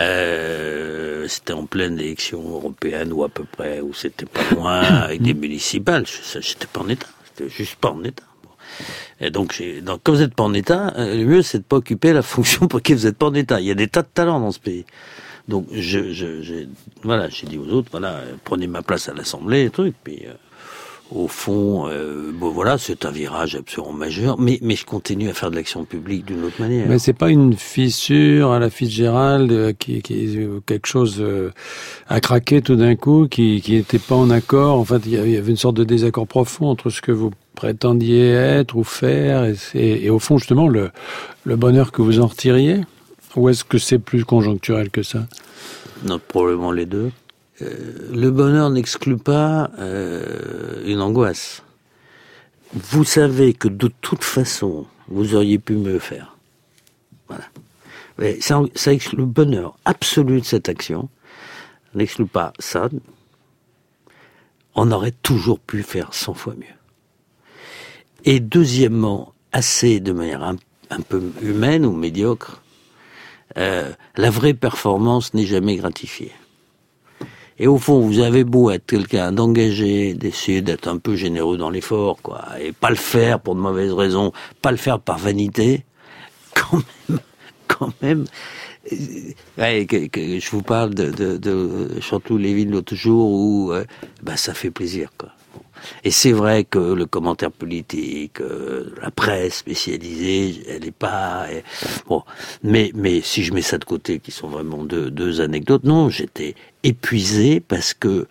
euh, 0.00 1.26
c'était 1.28 1.54
en 1.54 1.64
pleine 1.64 1.98
élection 1.98 2.42
européenne 2.42 3.10
ou 3.12 3.24
à 3.24 3.30
peu 3.30 3.44
près, 3.44 3.80
ou 3.80 3.94
c'était 3.94 4.26
pas 4.26 4.42
loin, 4.54 4.82
avec 4.82 5.22
des 5.22 5.34
municipales, 5.34 6.04
j'étais 6.40 6.66
pas 6.66 6.80
en 6.80 6.88
état, 6.88 7.08
j'étais 7.24 7.48
juste 7.48 7.76
pas 7.76 7.90
en 7.90 8.04
état. 8.04 8.24
Et 9.20 9.30
donc, 9.30 9.62
donc, 9.82 10.02
comme 10.02 10.16
vous 10.16 10.20
n'êtes 10.20 10.34
pas 10.34 10.44
en 10.44 10.54
état, 10.54 10.92
euh, 10.96 11.16
le 11.16 11.24
mieux 11.24 11.42
c'est 11.42 11.58
de 11.58 11.64
pas 11.64 11.76
occuper 11.76 12.12
la 12.12 12.22
fonction 12.22 12.66
pour 12.68 12.78
laquelle 12.78 12.96
vous 12.96 13.06
n'êtes 13.06 13.18
pas 13.18 13.26
en 13.26 13.34
état. 13.34 13.60
Il 13.60 13.66
y 13.66 13.70
a 13.70 13.74
des 13.74 13.88
tas 13.88 14.02
de 14.02 14.08
talents 14.12 14.40
dans 14.40 14.52
ce 14.52 14.60
pays. 14.60 14.84
Donc, 15.48 15.66
je, 15.72 16.12
je, 16.12 16.66
voilà, 17.02 17.28
j'ai 17.28 17.46
dit 17.46 17.58
aux 17.58 17.68
autres, 17.68 17.88
voilà, 17.90 18.22
prenez 18.44 18.66
ma 18.68 18.82
place 18.82 19.08
à 19.08 19.14
l'Assemblée, 19.14 19.70
truc. 19.70 19.94
Puis, 20.04 20.22
euh, 20.26 20.34
au 21.14 21.28
fond, 21.28 21.88
euh, 21.88 22.32
bon 22.32 22.50
voilà, 22.50 22.78
c'est 22.78 23.04
un 23.04 23.10
virage 23.10 23.54
absolument 23.54 23.92
majeur, 23.92 24.38
mais, 24.38 24.58
mais 24.62 24.76
je 24.76 24.86
continue 24.86 25.28
à 25.28 25.34
faire 25.34 25.50
de 25.50 25.56
l'action 25.56 25.84
publique 25.84 26.24
d'une 26.26 26.44
autre 26.44 26.60
manière. 26.60 26.86
Mais 26.88 26.98
c'est 26.98 27.12
pas 27.12 27.30
une 27.30 27.54
fissure 27.54 28.52
à 28.52 28.58
la 28.58 28.70
Fitzgerald 28.70 29.52
euh, 29.52 29.72
qui, 29.72 30.02
qui 30.02 30.38
quelque 30.66 30.86
chose 30.86 31.16
euh, 31.20 31.50
a 32.08 32.20
craqué 32.20 32.62
tout 32.62 32.76
d'un 32.76 32.96
coup, 32.96 33.28
qui 33.28 33.60
qui 33.60 33.72
n'était 33.72 33.98
pas 33.98 34.16
en 34.16 34.30
accord. 34.30 34.78
En 34.78 34.84
fait, 34.84 35.02
il 35.06 35.12
y 35.12 35.36
avait 35.36 35.50
une 35.50 35.56
sorte 35.56 35.76
de 35.76 35.84
désaccord 35.84 36.26
profond 36.26 36.66
entre 36.66 36.90
ce 36.90 37.00
que 37.00 37.12
vous 37.12 37.30
prétendiez 37.54 38.30
être 38.30 38.76
ou 38.76 38.84
faire 38.84 39.44
et, 39.44 39.54
et, 39.74 40.06
et 40.06 40.10
au 40.10 40.18
fond 40.18 40.38
justement 40.38 40.68
le 40.68 40.90
le 41.44 41.56
bonheur 41.56 41.92
que 41.92 42.02
vous 42.02 42.20
en 42.20 42.26
retiriez? 42.26 42.80
Ou 43.34 43.48
est-ce 43.48 43.64
que 43.64 43.78
c'est 43.78 43.98
plus 43.98 44.24
conjoncturel 44.24 44.90
que 44.90 45.02
ça? 45.02 45.26
Non, 46.04 46.20
probablement 46.28 46.70
les 46.70 46.84
deux. 46.84 47.10
Euh, 47.62 48.08
le 48.12 48.30
bonheur 48.30 48.70
n'exclut 48.70 49.16
pas 49.16 49.70
euh, 49.78 50.82
une 50.84 51.00
angoisse. 51.00 51.62
Vous 52.74 53.04
savez 53.04 53.54
que 53.54 53.68
de 53.68 53.90
toute 54.00 54.24
façon, 54.24 54.86
vous 55.08 55.34
auriez 55.34 55.58
pu 55.58 55.74
mieux 55.74 55.98
faire. 55.98 56.36
Voilà. 57.28 57.44
Ça, 58.40 58.92
exclut 58.92 59.18
le 59.18 59.26
bonheur 59.26 59.76
absolu 59.84 60.40
de 60.40 60.46
cette 60.46 60.68
action. 60.68 61.08
N'exclut 61.94 62.26
pas 62.26 62.52
ça. 62.58 62.88
On 64.74 64.90
aurait 64.90 65.14
toujours 65.22 65.58
pu 65.58 65.82
faire 65.82 66.14
100 66.14 66.34
fois 66.34 66.54
mieux. 66.54 66.64
Et 68.24 68.40
deuxièmement, 68.40 69.34
assez 69.52 70.00
de 70.00 70.12
manière 70.12 70.42
un, 70.42 70.56
un 70.90 71.00
peu 71.00 71.22
humaine 71.42 71.84
ou 71.84 71.92
médiocre, 71.92 72.62
euh, 73.58 73.92
la 74.16 74.30
vraie 74.30 74.54
performance 74.54 75.34
n'est 75.34 75.46
jamais 75.46 75.76
gratifiée. 75.76 76.32
Et 77.58 77.66
au 77.66 77.78
fond, 77.78 78.00
vous 78.00 78.20
avez 78.20 78.44
beau 78.44 78.70
être 78.70 78.86
quelqu'un 78.86 79.32
d'engagé, 79.32 80.14
d'essayer 80.14 80.62
d'être 80.62 80.88
un 80.88 80.98
peu 80.98 81.16
généreux 81.16 81.56
dans 81.56 81.70
l'effort, 81.70 82.20
quoi, 82.22 82.44
et 82.60 82.72
pas 82.72 82.90
le 82.90 82.96
faire 82.96 83.40
pour 83.40 83.54
de 83.54 83.60
mauvaises 83.60 83.92
raisons, 83.92 84.32
pas 84.62 84.70
le 84.70 84.76
faire 84.76 84.98
par 84.98 85.18
vanité, 85.18 85.84
quand 86.54 86.82
même, 87.08 87.20
quand 87.68 87.92
même. 88.02 88.24
Euh, 88.92 88.96
ouais, 89.58 89.86
que, 89.86 90.06
que 90.08 90.40
je 90.40 90.50
vous 90.50 90.62
parle 90.62 90.94
de, 90.94 91.10
de, 91.10 91.36
de 91.36 92.00
Chantou 92.00 92.36
Lévin 92.36 92.70
l'autre 92.70 92.94
jour 92.94 93.30
où 93.30 93.72
euh, 93.72 93.84
bah, 94.22 94.36
ça 94.36 94.54
fait 94.54 94.70
plaisir, 94.70 95.10
quoi. 95.16 95.30
Et 96.04 96.10
c'est 96.10 96.32
vrai 96.32 96.64
que 96.64 96.78
le 96.78 97.06
commentaire 97.06 97.50
politique, 97.50 98.40
euh, 98.40 98.94
la 99.00 99.10
presse 99.10 99.56
spécialisée, 99.56 100.62
elle 100.68 100.84
n'est 100.84 100.90
pas 100.90 101.46
bon. 102.08 102.22
Mais 102.62 102.92
mais 102.94 103.20
si 103.20 103.42
je 103.42 103.52
mets 103.52 103.62
ça 103.62 103.78
de 103.78 103.84
côté, 103.84 104.18
qui 104.18 104.30
sont 104.30 104.48
vraiment 104.48 104.84
deux, 104.84 105.10
deux 105.10 105.40
anecdotes, 105.40 105.84
non, 105.84 106.08
j'étais 106.08 106.54
épuisé 106.82 107.60
parce 107.60 107.94
que 107.94 108.26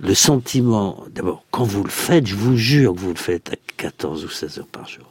le 0.00 0.14
sentiment, 0.14 1.04
d'abord, 1.14 1.44
quand 1.50 1.64
vous 1.64 1.84
le 1.84 1.90
faites, 1.90 2.26
je 2.26 2.34
vous 2.34 2.56
jure 2.56 2.94
que 2.94 3.00
vous 3.00 3.10
le 3.10 3.16
faites 3.16 3.52
à 3.52 3.56
14 3.76 4.24
ou 4.24 4.28
16 4.28 4.58
heures 4.58 4.66
par 4.66 4.88
jour. 4.88 5.06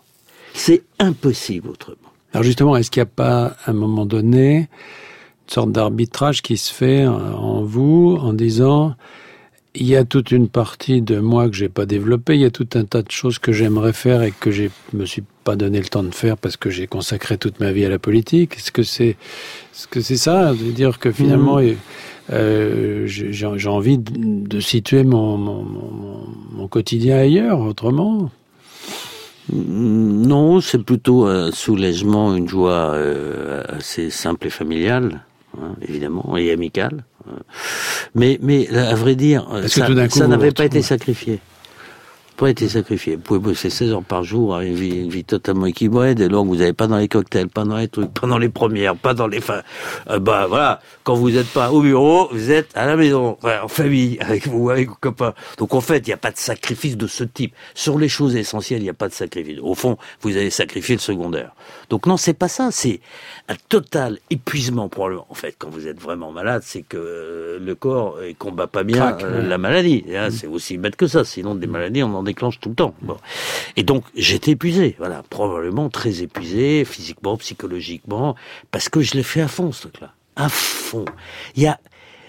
C'est 0.53 0.83
impossible 0.99 1.69
autrement. 1.69 1.97
Alors 2.33 2.43
justement, 2.43 2.75
est-ce 2.75 2.91
qu'il 2.91 3.01
n'y 3.01 3.09
a 3.09 3.13
pas 3.15 3.55
à 3.65 3.71
un 3.71 3.73
moment 3.73 4.05
donné 4.05 4.57
une 4.57 5.53
sorte 5.53 5.71
d'arbitrage 5.71 6.41
qui 6.41 6.57
se 6.57 6.73
fait 6.73 7.05
en 7.05 7.63
vous 7.63 8.17
en 8.19 8.33
disant 8.33 8.95
il 9.75 9.87
y 9.87 9.95
a 9.95 10.05
toute 10.05 10.31
une 10.31 10.47
partie 10.47 11.01
de 11.01 11.19
moi 11.19 11.49
que 11.49 11.55
j'ai 11.55 11.69
pas 11.69 11.85
développée. 11.85 12.35
Il 12.35 12.41
y 12.41 12.45
a 12.45 12.51
tout 12.51 12.67
un 12.75 12.85
tas 12.85 13.01
de 13.01 13.11
choses 13.11 13.39
que 13.39 13.51
j'aimerais 13.51 13.93
faire 13.93 14.23
et 14.23 14.31
que 14.31 14.51
je 14.51 14.65
me 14.93 15.05
suis 15.05 15.23
pas 15.43 15.55
donné 15.55 15.79
le 15.79 15.87
temps 15.87 16.03
de 16.03 16.13
faire 16.13 16.37
parce 16.37 16.57
que 16.57 16.69
j'ai 16.69 16.87
consacré 16.87 17.37
toute 17.37 17.59
ma 17.59 17.71
vie 17.71 17.85
à 17.85 17.89
la 17.89 17.99
politique. 17.99 18.55
Est-ce 18.57 18.71
que 18.71 18.83
c'est, 18.83 19.09
est-ce 19.73 19.87
que 19.87 20.01
c'est 20.01 20.17
ça, 20.17 20.53
de 20.53 20.71
dire 20.71 20.99
que 20.99 21.11
finalement, 21.11 21.59
mmh. 21.59 21.75
euh, 22.31 23.03
j'ai 23.05 23.69
envie 23.69 23.97
de, 23.97 24.47
de 24.47 24.59
situer 24.59 25.03
mon, 25.03 25.37
mon, 25.37 25.63
mon, 25.63 26.27
mon, 26.51 26.67
quotidien 26.67 27.17
ailleurs, 27.17 27.59
autrement? 27.59 28.31
Non, 29.53 30.61
c'est 30.61 30.83
plutôt 30.83 31.25
un 31.25 31.51
soulagement, 31.51 32.35
une 32.35 32.47
joie 32.47 32.93
euh, 32.95 33.63
assez 33.67 34.09
simple 34.09 34.47
et 34.47 34.49
familiale, 34.49 35.21
hein, 35.61 35.75
évidemment, 35.87 36.35
et 36.35 36.51
amicale. 36.51 37.03
Mais, 38.13 38.39
mais 38.41 38.67
à 38.69 38.95
vrai 38.95 39.15
dire, 39.15 39.47
ça, 39.67 39.87
ça 40.09 40.27
n'avait 40.27 40.51
pas 40.51 40.65
été 40.65 40.81
sacrifié 40.81 41.39
pas 42.35 42.49
été 42.49 42.67
sacrifié. 42.67 43.15
Vous 43.15 43.21
pouvez 43.21 43.39
bosser 43.39 43.69
16 43.69 43.91
heures 43.91 44.03
par 44.03 44.23
jour, 44.23 44.59
une 44.59 44.75
vie, 44.75 45.01
une 45.01 45.09
vie 45.09 45.23
totalement 45.23 45.65
équilibrée, 45.65 46.15
dès 46.15 46.27
lors 46.27 46.43
que 46.43 46.49
vous 46.49 46.57
n'avez 46.57 46.73
pas 46.73 46.87
dans 46.87 46.97
les 46.97 47.07
cocktails, 47.07 47.47
pas 47.47 47.63
dans 47.63 47.77
les 47.77 47.87
trucs, 47.87 48.13
pas 48.13 48.27
dans 48.27 48.37
les 48.37 48.49
premières, 48.49 48.95
pas 48.95 49.13
dans 49.13 49.27
les 49.27 49.41
fins. 49.41 49.63
Euh, 50.09 50.19
bah 50.19 50.45
voilà, 50.47 50.81
quand 51.03 51.15
vous 51.15 51.31
n'êtes 51.31 51.47
pas 51.47 51.71
au 51.71 51.81
bureau, 51.81 52.27
vous 52.31 52.51
êtes 52.51 52.69
à 52.75 52.85
la 52.85 52.95
maison, 52.97 53.37
enfin, 53.41 53.61
en 53.63 53.67
famille, 53.67 54.17
avec 54.21 54.47
vous, 54.47 54.69
avec 54.69 54.89
vos 54.89 54.97
copains. 54.99 55.33
Donc 55.57 55.73
en 55.73 55.81
fait, 55.81 55.99
il 55.99 56.07
n'y 56.07 56.13
a 56.13 56.17
pas 56.17 56.31
de 56.31 56.37
sacrifice 56.37 56.97
de 56.97 57.07
ce 57.07 57.23
type. 57.23 57.53
Sur 57.73 57.97
les 57.97 58.09
choses 58.09 58.35
essentielles, 58.35 58.81
il 58.81 58.83
n'y 58.83 58.89
a 58.89 58.93
pas 58.93 59.07
de 59.07 59.13
sacrifice. 59.13 59.59
Au 59.61 59.75
fond, 59.75 59.97
vous 60.21 60.35
avez 60.35 60.49
sacrifié 60.49 60.95
le 60.95 61.01
secondaire. 61.01 61.51
Donc 61.89 62.05
non, 62.05 62.17
c'est 62.17 62.33
pas 62.33 62.47
ça, 62.49 62.69
c'est 62.71 62.99
un 63.47 63.55
total 63.69 64.19
épuisement 64.29 64.89
probablement. 64.89 65.27
En 65.29 65.35
fait, 65.35 65.55
quand 65.57 65.69
vous 65.69 65.87
êtes 65.87 65.99
vraiment 65.99 66.31
malade, 66.31 66.63
c'est 66.65 66.81
que 66.81 66.97
euh, 66.97 67.59
le 67.59 67.75
corps 67.75 68.17
ne 68.21 68.33
combat 68.33 68.67
pas 68.67 68.83
bien 68.83 68.97
Crac, 68.97 69.23
euh, 69.23 69.47
la 69.47 69.57
maladie. 69.57 70.03
Mmh. 70.07 70.31
C'est 70.31 70.47
aussi 70.47 70.77
bête 70.77 70.95
que 70.95 71.07
ça. 71.07 71.23
Sinon, 71.23 71.55
des 71.55 71.67
maladies, 71.67 72.03
on 72.03 72.13
en 72.13 72.24
déclenche 72.25 72.59
tout 72.59 72.69
le 72.69 72.75
temps. 72.75 72.93
Bon. 73.01 73.17
Et 73.75 73.83
donc, 73.83 74.03
j'étais 74.15 74.51
épuisé, 74.51 74.95
voilà, 74.97 75.23
probablement 75.29 75.89
très 75.89 76.21
épuisé, 76.21 76.83
physiquement, 76.85 77.37
psychologiquement, 77.37 78.35
parce 78.71 78.89
que 78.89 79.01
je 79.01 79.13
l'ai 79.13 79.23
fait 79.23 79.41
à 79.41 79.47
fond, 79.47 79.71
ce 79.71 79.87
truc-là. 79.87 80.13
À 80.35 80.49
fond. 80.49 81.05
Il 81.55 81.63
y 81.63 81.67
a, 81.67 81.79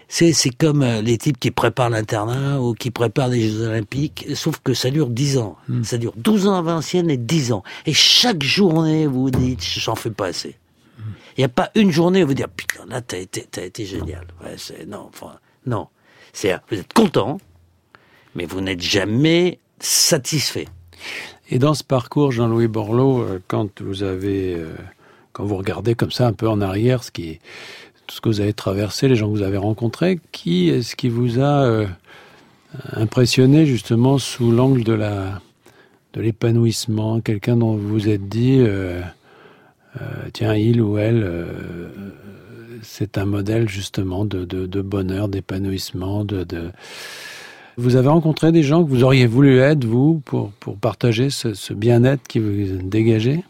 c'est, 0.09 0.32
c'est 0.32 0.51
comme 0.51 0.82
euh, 0.82 1.03
les 1.03 1.18
types 1.18 1.38
qui 1.38 1.51
préparent 1.51 1.90
l'internat 1.90 2.61
ou 2.61 2.74
qui 2.74 2.90
préparent 2.90 3.28
les 3.28 3.49
Jeux 3.49 3.66
Olympiques, 3.66 4.26
sauf 4.34 4.61
que 4.62 4.74
ça 4.74 4.90
dure 4.90 5.09
10 5.09 5.38
ans. 5.38 5.57
Mm. 5.68 5.82
Ça 5.82 5.99
dure 5.99 6.12
12 6.16 6.47
ans 6.47 6.55
à 6.55 6.62
Valenciennes 6.62 7.11
et 7.11 7.16
10 7.16 7.53
ans. 7.53 7.64
Et 7.86 7.92
chaque 7.92 8.42
journée, 8.42 9.07
vous 9.07 9.22
vous 9.22 9.30
dites, 9.30 9.62
j'en 9.62 9.97
fais 9.97 10.11
pas 10.11 10.26
assez. 10.26 10.57
Il 11.36 11.40
n'y 11.40 11.44
a 11.44 11.49
pas 11.49 11.70
une 11.74 11.90
journée 11.90 12.24
où 12.24 12.28
vous 12.28 12.34
dites, 12.34 12.47
putain, 12.47 12.86
là, 12.86 13.03
t'as 13.03 13.18
été, 13.18 13.47
t'as 13.51 13.64
été 13.64 13.84
génial. 13.84 14.26
Ouais, 14.42 14.55
c'est, 14.57 14.86
non, 14.86 15.11
enfin, 15.12 15.38
non. 15.66 15.88
C'est, 16.32 16.57
vous 16.70 16.78
êtes 16.78 16.92
content, 16.94 17.38
mais 18.34 18.47
vous 18.47 18.61
n'êtes 18.61 18.80
jamais 18.80 19.59
satisfait. 19.80 20.66
Et 21.50 21.58
dans 21.58 21.74
ce 21.74 21.84
parcours, 21.84 22.32
Jean-Louis 22.32 22.66
Borloo, 22.66 23.22
euh, 23.22 23.38
quand 23.46 23.80
vous 23.80 24.02
avez, 24.02 24.54
euh, 24.54 24.74
quand 25.32 25.44
vous 25.44 25.56
regardez 25.56 25.94
comme 25.94 26.10
ça 26.10 26.26
un 26.26 26.32
peu 26.32 26.48
en 26.48 26.60
arrière, 26.60 27.04
ce 27.04 27.10
qui 27.10 27.38
tout 28.06 28.14
ce 28.14 28.20
que 28.20 28.28
vous 28.28 28.40
avez 28.40 28.52
traversé, 28.52 29.08
les 29.08 29.16
gens 29.16 29.26
que 29.26 29.36
vous 29.36 29.42
avez 29.42 29.56
rencontrés, 29.56 30.20
qui 30.30 30.68
est-ce 30.68 30.94
qui 30.94 31.08
vous 31.08 31.40
a 31.40 31.64
euh, 31.64 31.86
impressionné 32.92 33.66
justement 33.66 34.18
sous 34.18 34.52
l'angle 34.52 34.84
de 34.84 34.92
la, 34.92 35.40
de 36.12 36.20
l'épanouissement, 36.20 37.20
quelqu'un 37.20 37.56
dont 37.56 37.74
vous 37.74 37.88
vous 37.88 38.08
êtes 38.08 38.28
dit, 38.28 38.64
tiens, 40.32 40.54
il 40.54 40.80
ou 40.80 40.98
elle, 40.98 41.28
c'est 42.82 43.18
un 43.18 43.24
modèle 43.24 43.68
justement 43.68 44.24
de, 44.24 44.44
de, 44.44 44.82
bonheur, 44.82 45.28
d'épanouissement, 45.28 46.24
de, 46.24 46.46
Vous 47.78 47.96
avez 47.96 48.08
rencontré 48.08 48.52
des 48.52 48.62
gens 48.62 48.82
que 48.82 48.88
vous 48.88 49.04
auriez 49.04 49.26
voulu 49.26 49.58
être, 49.58 49.84
vous, 49.84 50.22
pour, 50.24 50.50
partager 50.80 51.28
ce, 51.28 51.72
bien-être 51.74 52.26
qui 52.26 52.38
vous 52.38 52.78
dégagez 52.82 53.44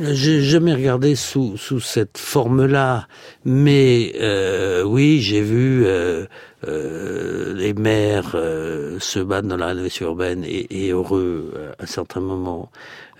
J'ai 0.00 0.42
jamais 0.42 0.72
regardé 0.72 1.16
sous, 1.16 1.56
sous 1.56 1.80
cette 1.80 2.16
forme-là, 2.16 3.08
mais 3.44 4.12
euh, 4.20 4.84
oui, 4.84 5.20
j'ai 5.20 5.40
vu 5.40 5.84
euh, 5.84 6.26
euh, 6.66 7.52
les 7.54 7.74
maires 7.74 8.32
euh, 8.34 8.98
se 8.98 9.18
battre 9.18 9.46
dans 9.48 9.56
la 9.56 9.66
rénovation 9.68 10.06
urbaine 10.06 10.42
et, 10.44 10.86
et 10.86 10.90
heureux 10.90 11.52
euh, 11.54 11.72
à 11.78 11.86
certains 11.86 12.20
moments. 12.20 12.70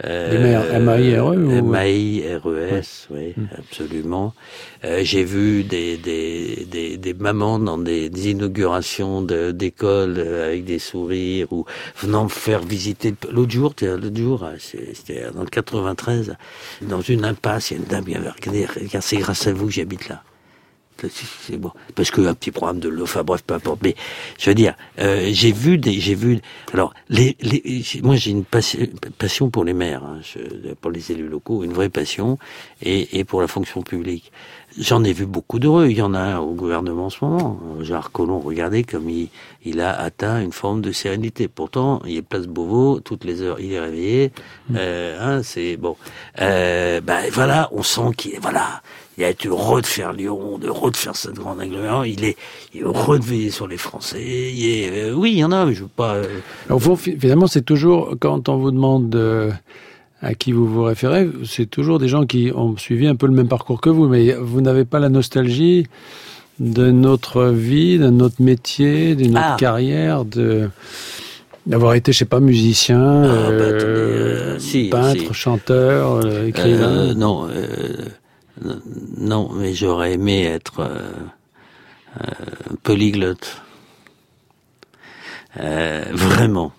Euh, 0.05 0.33
les 0.33 0.39
maires 0.39 0.75
M-A-I-R-E 0.75 1.37
ou... 1.37 1.51
M-A-I-R-E-S, 1.51 3.09
oui, 3.11 3.35
Mm. 3.37 3.45
absolument. 3.59 4.35
Euh, 4.85 5.01
j'ai 5.03 5.25
vu 5.25 5.65
des, 5.65 5.97
des, 5.97 6.67
des, 6.71 6.97
des 6.97 7.15
mamans 7.15 7.59
dans 7.59 7.79
des, 7.79 8.09
des 8.11 8.31
inaugurations 8.31 9.23
d'écoles 9.23 10.15
euh, 10.19 10.49
avec 10.49 10.65
des 10.65 10.79
sourires 10.79 11.53
ou 11.53 11.65
venant 11.97 12.25
me 12.25 12.29
faire 12.29 12.61
visiter. 12.61 13.15
L'autre 13.31 13.53
jour, 13.53 13.75
l'autre 13.83 14.17
jour, 14.17 14.45
euh, 14.45 14.55
c'est- 14.59 14.95
c'était 14.95 15.27
dans 15.35 15.43
le 15.43 15.49
93, 15.49 16.37
dans 16.83 17.01
une 17.01 17.25
impasse, 17.25 17.71
il 17.71 17.75
y 17.75 17.77
a 17.77 17.83
une 17.83 17.89
dame 17.89 18.05
qui 18.05 18.15
avait 18.17 18.29
regardé, 18.31 18.67
c'est 19.01 19.17
grâce 19.19 19.47
à 19.47 19.53
vous 19.53 19.67
que 19.67 19.73
j'habite 19.73 20.09
là. 20.09 20.23
C'est- 21.09 21.57
bon. 21.57 21.71
Parce 21.95 22.11
que 22.11 22.21
un 22.23 22.35
petit 22.35 22.51
programme 22.51 22.79
de 22.81 22.91
enfin 23.03 23.23
bref, 23.23 23.43
peu 23.47 23.55
importe. 23.55 23.81
Mais 23.83 23.95
je 24.39 24.51
veux 24.51 24.55
dire, 24.55 24.75
euh, 24.99 25.29
j'ai 25.33 25.53
vu 25.53 25.79
des, 25.79 26.01
j'ai 26.01 26.15
vu. 26.15 26.41
Alors, 26.73 26.93
les, 27.09 27.37
les, 27.41 27.83
moi 28.03 28.17
j'ai 28.17 28.31
une 28.31 28.45
passion, 28.45 29.51
pour 29.51 29.65
les 29.65 29.75
maires, 29.75 30.05
hein, 30.05 30.19
je- 30.23 30.75
pour 30.75 30.91
les 30.91 31.13
élus 31.13 31.29
locaux, 31.29 31.65
une 31.65 31.73
vraie 31.73 31.89
passion, 31.89 32.39
et, 32.83 33.19
et 33.19 33.25
pour 33.25 33.41
la 33.41 33.47
fonction 33.49 33.83
publique. 33.83 34.33
J'en 34.79 35.05
ai 35.05 35.13
vu 35.15 35.25
beaucoup 35.25 35.59
d'heureux. 35.59 35.87
Il 35.89 35.97
y 35.97 36.03
en 36.03 36.13
a 36.13 36.19
un 36.21 36.39
au 36.39 36.53
gouvernement 36.53 37.07
en 37.07 37.11
ce 37.11 37.25
moment. 37.25 37.59
Gérard 37.81 38.11
Collomb, 38.13 38.41
regardez 38.41 38.85
comme 38.85 39.09
il, 39.09 39.29
il 39.65 39.81
a 39.81 39.99
atteint 39.99 40.41
une 40.43 40.53
forme 40.53 40.83
de 40.83 40.93
sérénité. 40.93 41.49
Pourtant, 41.49 42.03
il 42.05 42.17
est 42.17 42.23
place 42.23 42.47
Beauvau, 42.47 43.01
toutes 43.01 43.25
les 43.25 43.41
heures, 43.41 43.59
il 43.59 43.73
est 43.73 43.81
réveillé. 43.81 44.33
Euh, 44.75 45.17
hein, 45.39 45.43
c'est 45.43 45.77
bon. 45.79 45.97
Euh, 46.41 47.01
ben 47.01 47.23
voilà, 47.33 47.71
on 47.73 47.83
sent 47.83 48.11
qu'il 48.19 48.35
est 48.35 48.39
voilà. 48.39 48.83
Il 49.19 49.25
a 49.25 49.31
été 49.31 49.49
heureux 49.49 49.81
de 49.81 49.87
faire 49.87 50.13
Lyon, 50.13 50.59
de 50.59 50.67
heureux 50.69 50.91
de 50.91 50.97
faire 50.97 51.17
cette 51.17 51.35
grande 51.37 51.61
agglomération. 51.61 52.05
Il 52.05 52.23
est, 52.25 52.37
il 52.75 52.81
est 52.81 52.85
heureux 52.85 53.19
de 53.19 53.25
veiller 53.25 53.51
sur 53.51 53.67
les 53.67 53.79
Français. 53.79 54.23
Il 54.55 54.67
est, 54.67 54.91
euh, 54.93 55.15
oui, 55.15 55.33
il 55.33 55.39
y 55.39 55.45
en 55.45 55.53
a, 55.53 55.65
mais 55.65 55.73
je 55.75 55.83
veux 55.85 55.89
pas. 55.89 56.17
euh, 56.17 56.97
fi- 56.97 57.17
finalement, 57.19 57.47
c'est 57.47 57.63
toujours, 57.65 58.15
quand 58.21 58.49
on 58.51 58.59
vous 58.59 58.71
demande 58.71 59.15
euh, 59.15 59.51
à 60.21 60.35
qui 60.35 60.53
vous 60.53 60.67
vous 60.67 60.83
référez, 60.83 61.29
c'est 61.47 61.65
toujours 61.71 61.99
des 61.99 62.09
gens 62.09 62.27
qui 62.27 62.53
ont 62.55 62.77
suivi 62.77 63.07
un 63.07 63.17
peu 63.17 63.27
le 63.27 63.33
même 63.33 63.49
parcours 63.49 63.81
que 63.81 63.89
vous, 63.89 64.07
mais 64.07 64.33
vous 64.35 64.61
n'avez 64.61 64.85
pas 64.85 64.99
la 64.99 65.09
nostalgie 65.09 65.87
de 66.61 66.91
notre 66.91 67.45
vie, 67.47 67.99
de 67.99 68.11
notre 68.11 68.43
métier, 68.43 69.15
de 69.15 69.25
notre 69.27 69.53
Ah. 69.53 69.57
carrière, 69.59 70.25
de 70.27 70.69
d'avoir 71.67 71.95
été, 71.95 72.13
je 72.13 72.19
sais 72.19 72.25
pas, 72.27 72.39
musicien, 72.39 73.01
Ah, 73.25 73.27
bah, 73.27 73.33
euh, 73.33 74.55
euh, 74.55 74.59
si, 74.61 74.85
peintre, 74.89 75.21
si. 75.29 75.35
chanteur, 75.35 76.21
euh, 76.25 76.47
écrivain. 76.47 77.13
Non, 77.15 77.49
non, 78.63 79.51
mais 79.53 79.75
j'aurais 79.75 80.13
aimé 80.15 80.45
être 80.45 80.81
euh, 80.81 81.11
euh, 82.21 82.77
polyglotte. 82.83 83.61
Euh, 85.59 86.05
vraiment. 86.13 86.73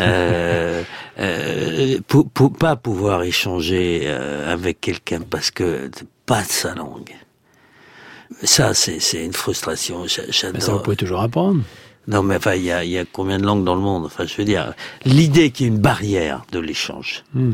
Euh, 0.00 0.82
euh, 1.18 1.98
pour, 2.08 2.28
pour 2.30 2.52
pas 2.52 2.74
pouvoir 2.76 3.22
échanger 3.22 4.02
euh, 4.04 4.52
avec 4.52 4.80
quelqu'un 4.80 5.20
parce 5.20 5.50
que 5.50 5.90
pas 6.26 6.42
de 6.42 6.48
sa 6.48 6.74
langue. 6.74 7.14
Ça, 8.42 8.74
c'est 8.74 9.24
une 9.24 9.32
frustration. 9.32 10.06
J'a- 10.06 10.22
Mais 10.26 10.32
ça, 10.32 10.48
vous 10.50 10.58
J'adore. 10.58 10.82
pouvez 10.82 10.96
toujours 10.96 11.20
apprendre. 11.20 11.62
Non, 12.06 12.22
mais 12.22 12.36
enfin, 12.36 12.54
il 12.54 12.64
y 12.64 12.70
a, 12.70 12.84
y 12.84 12.98
a 12.98 13.04
combien 13.10 13.38
de 13.38 13.44
langues 13.44 13.64
dans 13.64 13.74
le 13.74 13.80
monde? 13.80 14.04
Enfin, 14.04 14.26
je 14.26 14.36
veux 14.36 14.44
dire, 14.44 14.74
l'idée 15.06 15.50
qu'il 15.50 15.66
y 15.66 15.68
ait 15.68 15.72
une 15.72 15.80
barrière 15.80 16.44
de 16.52 16.58
l'échange 16.58 17.24
Hmm. 17.32 17.52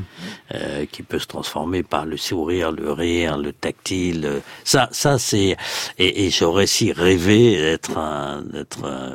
euh, 0.54 0.86
qui 0.90 1.02
peut 1.04 1.18
se 1.20 1.26
transformer 1.26 1.82
par 1.84 2.04
le 2.04 2.16
sourire, 2.16 2.72
le 2.72 2.92
rire, 2.92 3.38
le 3.38 3.52
tactile. 3.52 4.24
euh, 4.26 4.40
Ça, 4.64 4.88
ça 4.92 5.18
c'est 5.18 5.56
et, 5.98 6.26
et 6.26 6.30
j'aurais 6.30 6.66
si 6.66 6.92
rêvé 6.92 7.56
d'être 7.56 7.96
un, 7.98 8.42
d'être 8.42 8.84
un, 8.84 9.12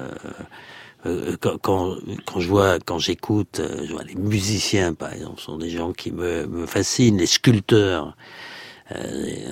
euh, 1.05 1.35
quand, 1.39 1.57
quand 1.61 1.95
quand 2.25 2.39
je 2.39 2.47
vois, 2.47 2.79
quand 2.79 2.97
j'écoute, 2.99 3.59
euh, 3.59 3.85
je 3.85 3.91
vois 3.93 4.03
les 4.03 4.15
musiciens 4.15 4.93
par 4.93 5.13
exemple, 5.13 5.39
sont 5.41 5.57
des 5.57 5.69
gens 5.69 5.91
qui 5.93 6.11
me 6.11 6.45
me 6.47 6.65
fascinent, 6.65 7.17
les 7.17 7.25
sculpteurs. 7.27 8.15
Euh, 8.91 9.51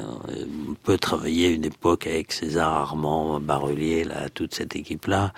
on 0.70 0.76
peut 0.84 0.98
travailler 0.98 1.50
une 1.50 1.66
époque 1.66 2.06
avec 2.06 2.32
César 2.32 2.72
Armand, 2.72 3.40
Barrelier, 3.40 4.04
là, 4.04 4.30
toute 4.34 4.54
cette 4.54 4.76
équipe-là. 4.76 5.34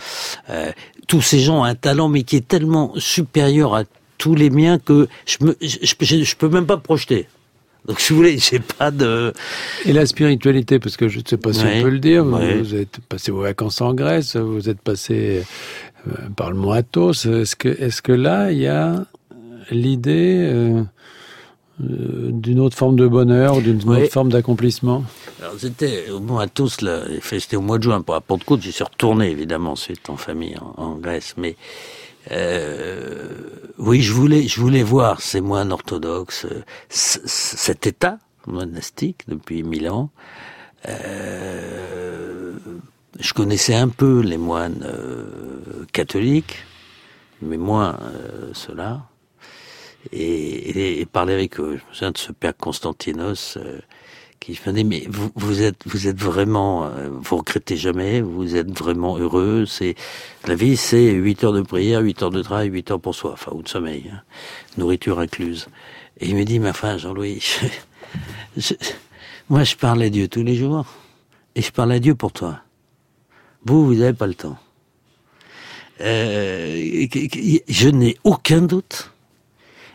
Euh, 0.49 0.71
tous 1.07 1.21
ces 1.21 1.39
gens 1.39 1.61
ont 1.61 1.63
un 1.63 1.75
talent, 1.75 2.09
mais 2.09 2.23
qui 2.23 2.35
est 2.35 2.47
tellement 2.47 2.93
supérieur 2.97 3.75
à 3.75 3.83
tous 4.17 4.35
les 4.35 4.49
miens 4.49 4.79
que 4.79 5.07
je 5.25 5.37
me, 5.45 5.57
je, 5.61 5.77
je, 5.99 6.23
je 6.23 6.35
peux 6.35 6.49
même 6.49 6.65
pas 6.65 6.75
me 6.75 6.81
projeter. 6.81 7.27
Donc, 7.87 7.99
si 7.99 8.13
vous 8.13 8.17
voulez, 8.17 8.37
j'ai 8.37 8.59
pas 8.59 8.91
de. 8.91 9.31
Et 9.85 9.93
la 9.93 10.05
spiritualité, 10.05 10.79
parce 10.79 10.97
que 10.97 11.07
je 11.07 11.19
ne 11.19 11.23
sais 11.25 11.37
pas 11.37 11.53
si 11.53 11.63
on 11.63 11.81
peut 11.83 11.89
le 11.89 11.99
dire, 11.99 12.25
vous, 12.25 12.75
êtes 12.75 12.99
passé 13.07 13.31
vos 13.31 13.41
vacances 13.41 13.79
en 13.81 13.93
Grèce, 13.93 14.35
vous 14.35 14.69
êtes 14.69 14.81
passé 14.81 15.43
euh, 16.07 16.11
par 16.35 16.49
le 16.49 16.57
mont 16.57 16.71
Athos. 16.71 17.11
Est-ce 17.11 17.55
que, 17.55 17.69
est-ce 17.69 18.01
que 18.01 18.11
là, 18.11 18.51
il 18.51 18.59
y 18.59 18.67
a 18.67 19.05
l'idée 19.69 20.49
euh, 20.51 20.83
d'une 21.79 22.59
autre 22.59 22.77
forme 22.77 22.95
de 22.95 23.07
bonheur, 23.07 23.61
d'une 23.61 23.81
autre 23.89 24.11
forme 24.11 24.29
d'accomplissement 24.29 25.03
Alors, 25.41 25.55
c'était 25.57 26.09
au 26.09 26.19
moins 26.19 26.43
à 26.43 26.47
tous 26.47 26.81
là. 26.81 27.01
C'était 27.21 27.57
au 27.57 27.61
mois 27.61 27.77
de 27.77 27.83
juin 27.83 28.01
pour 28.01 28.15
la 28.15 28.21
Pentecôte. 28.21 28.61
J'y 28.61 28.71
suis 28.71 28.83
retourné 28.83 29.29
évidemment 29.29 29.71
ensuite 29.73 30.09
en 30.09 30.15
famille 30.15 30.55
en, 30.57 30.81
en 30.81 30.95
Grèce, 30.95 31.35
mais 31.37 31.57
euh, 32.31 33.29
oui, 33.77 34.01
je 34.01 34.13
voulais, 34.13 34.47
je 34.47 34.59
voulais 34.59 34.83
voir 34.83 35.21
ces 35.21 35.41
moines 35.41 35.71
orthodoxes, 35.71 36.45
euh, 36.45 36.63
cet 36.89 37.87
état 37.87 38.19
monastique 38.47 39.21
depuis 39.27 39.63
mille 39.63 39.89
ans. 39.89 40.09
Euh, 40.87 42.53
je 43.19 43.33
connaissais 43.33 43.75
un 43.75 43.89
peu 43.89 44.21
les 44.21 44.37
moines 44.37 44.83
euh, 44.83 45.85
catholiques, 45.91 46.57
mais 47.41 47.57
moins 47.57 47.97
euh, 48.01 48.49
ceux-là. 48.53 49.01
Et, 50.11 50.99
et, 51.01 51.05
parler 51.05 51.33
avec 51.33 51.59
eux. 51.59 51.79
Je 51.91 52.05
de 52.05 52.17
ce 52.17 52.31
père 52.31 52.55
Constantinos 52.55 53.57
euh, 53.57 53.79
qui 54.39 54.59
me 54.65 54.71
dit 54.73 54.83
mais 54.83 55.03
vous, 55.09 55.31
vous 55.35 55.61
êtes 55.63 55.77
vous 55.87 56.07
êtes 56.07 56.19
vraiment 56.19 56.85
euh, 56.85 57.09
vous 57.11 57.37
regrettez 57.37 57.77
jamais 57.77 58.21
vous 58.21 58.55
êtes 58.55 58.69
vraiment 58.77 59.17
heureux 59.17 59.65
c'est 59.65 59.95
la 60.47 60.53
vie 60.55 60.77
c'est 60.77 61.11
8 61.11 61.43
heures 61.45 61.53
de 61.53 61.61
prière 61.61 62.01
8 62.01 62.21
heures 62.23 62.29
de 62.29 62.43
travail 62.43 62.67
8 62.69 62.91
heures 62.91 62.99
pour 63.01 63.15
soi 63.15 63.31
enfin 63.33 63.51
ou 63.55 63.63
de 63.63 63.67
sommeil 63.69 64.11
hein, 64.13 64.21
nourriture 64.77 65.19
incluse. 65.19 65.67
Et 66.19 66.27
il 66.27 66.35
me 66.35 66.43
dit 66.43 66.59
mais 66.59 66.69
enfin 66.69 66.97
Jean-Louis 66.97 67.39
je- 68.57 68.61
je- 68.61 68.73
moi 69.49 69.63
je 69.63 69.75
parle 69.75 70.03
à 70.03 70.09
Dieu 70.09 70.27
tous 70.27 70.43
les 70.43 70.55
jours 70.55 70.85
et 71.55 71.61
je 71.61 71.71
parle 71.71 71.93
à 71.93 71.99
Dieu 71.99 72.13
pour 72.15 72.31
toi. 72.31 72.59
Vous 73.65 73.85
vous 73.85 73.95
n'avez 73.95 74.13
pas 74.13 74.27
le 74.27 74.35
temps. 74.35 74.57
Euh, 76.01 77.07
je 77.67 77.89
n'ai 77.89 78.17
aucun 78.23 78.61
doute 78.61 79.11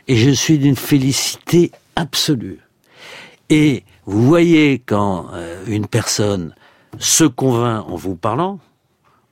et 0.08 0.16
je 0.16 0.30
suis 0.30 0.58
d'une 0.58 0.76
félicité 0.76 1.70
absolue 1.96 2.60
et 3.50 3.82
vous 4.06 4.22
voyez 4.22 4.78
quand 4.78 5.26
euh, 5.32 5.62
une 5.66 5.86
personne 5.86 6.54
se 6.98 7.24
convainc 7.24 7.84
en 7.88 7.96
vous 7.96 8.14
parlant, 8.14 8.60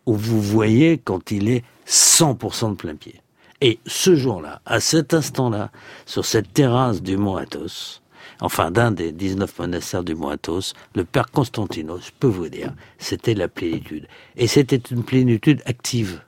ou 0.07 0.15
vous 0.15 0.43
voyez 0.43 0.99
quand 0.99 1.31
il 1.31 1.49
est 1.49 1.65
100% 1.87 2.71
de 2.71 2.75
plein 2.75 2.97
pied. 2.97 3.21
Et 3.61 3.79
ce 3.87 4.15
jour-là, 4.15 4.61
à 4.67 4.81
cet 4.81 5.15
instant-là, 5.15 5.71
sur 6.05 6.25
cette 6.25 6.53
terrasse 6.53 7.03
du 7.03 7.17
mont 7.17 7.37
Athos, 7.37 8.01
enfin 8.41 8.71
d'un 8.71 8.91
des 8.91 9.13
19 9.13 9.59
monastères 9.59 10.05
du 10.05 10.15
mont 10.15 10.29
Athos, 10.29 10.73
le 10.95 11.05
père 11.05 11.31
Constantinos, 11.31 12.07
je 12.07 12.11
peux 12.19 12.29
vous 12.29 12.49
dire, 12.49 12.73
c'était 12.99 13.35
la 13.35 13.49
plénitude. 13.49 14.07
Et 14.37 14.47
c'était 14.47 14.77
une 14.91 15.05
plénitude 15.05 15.63
active. 15.67 16.23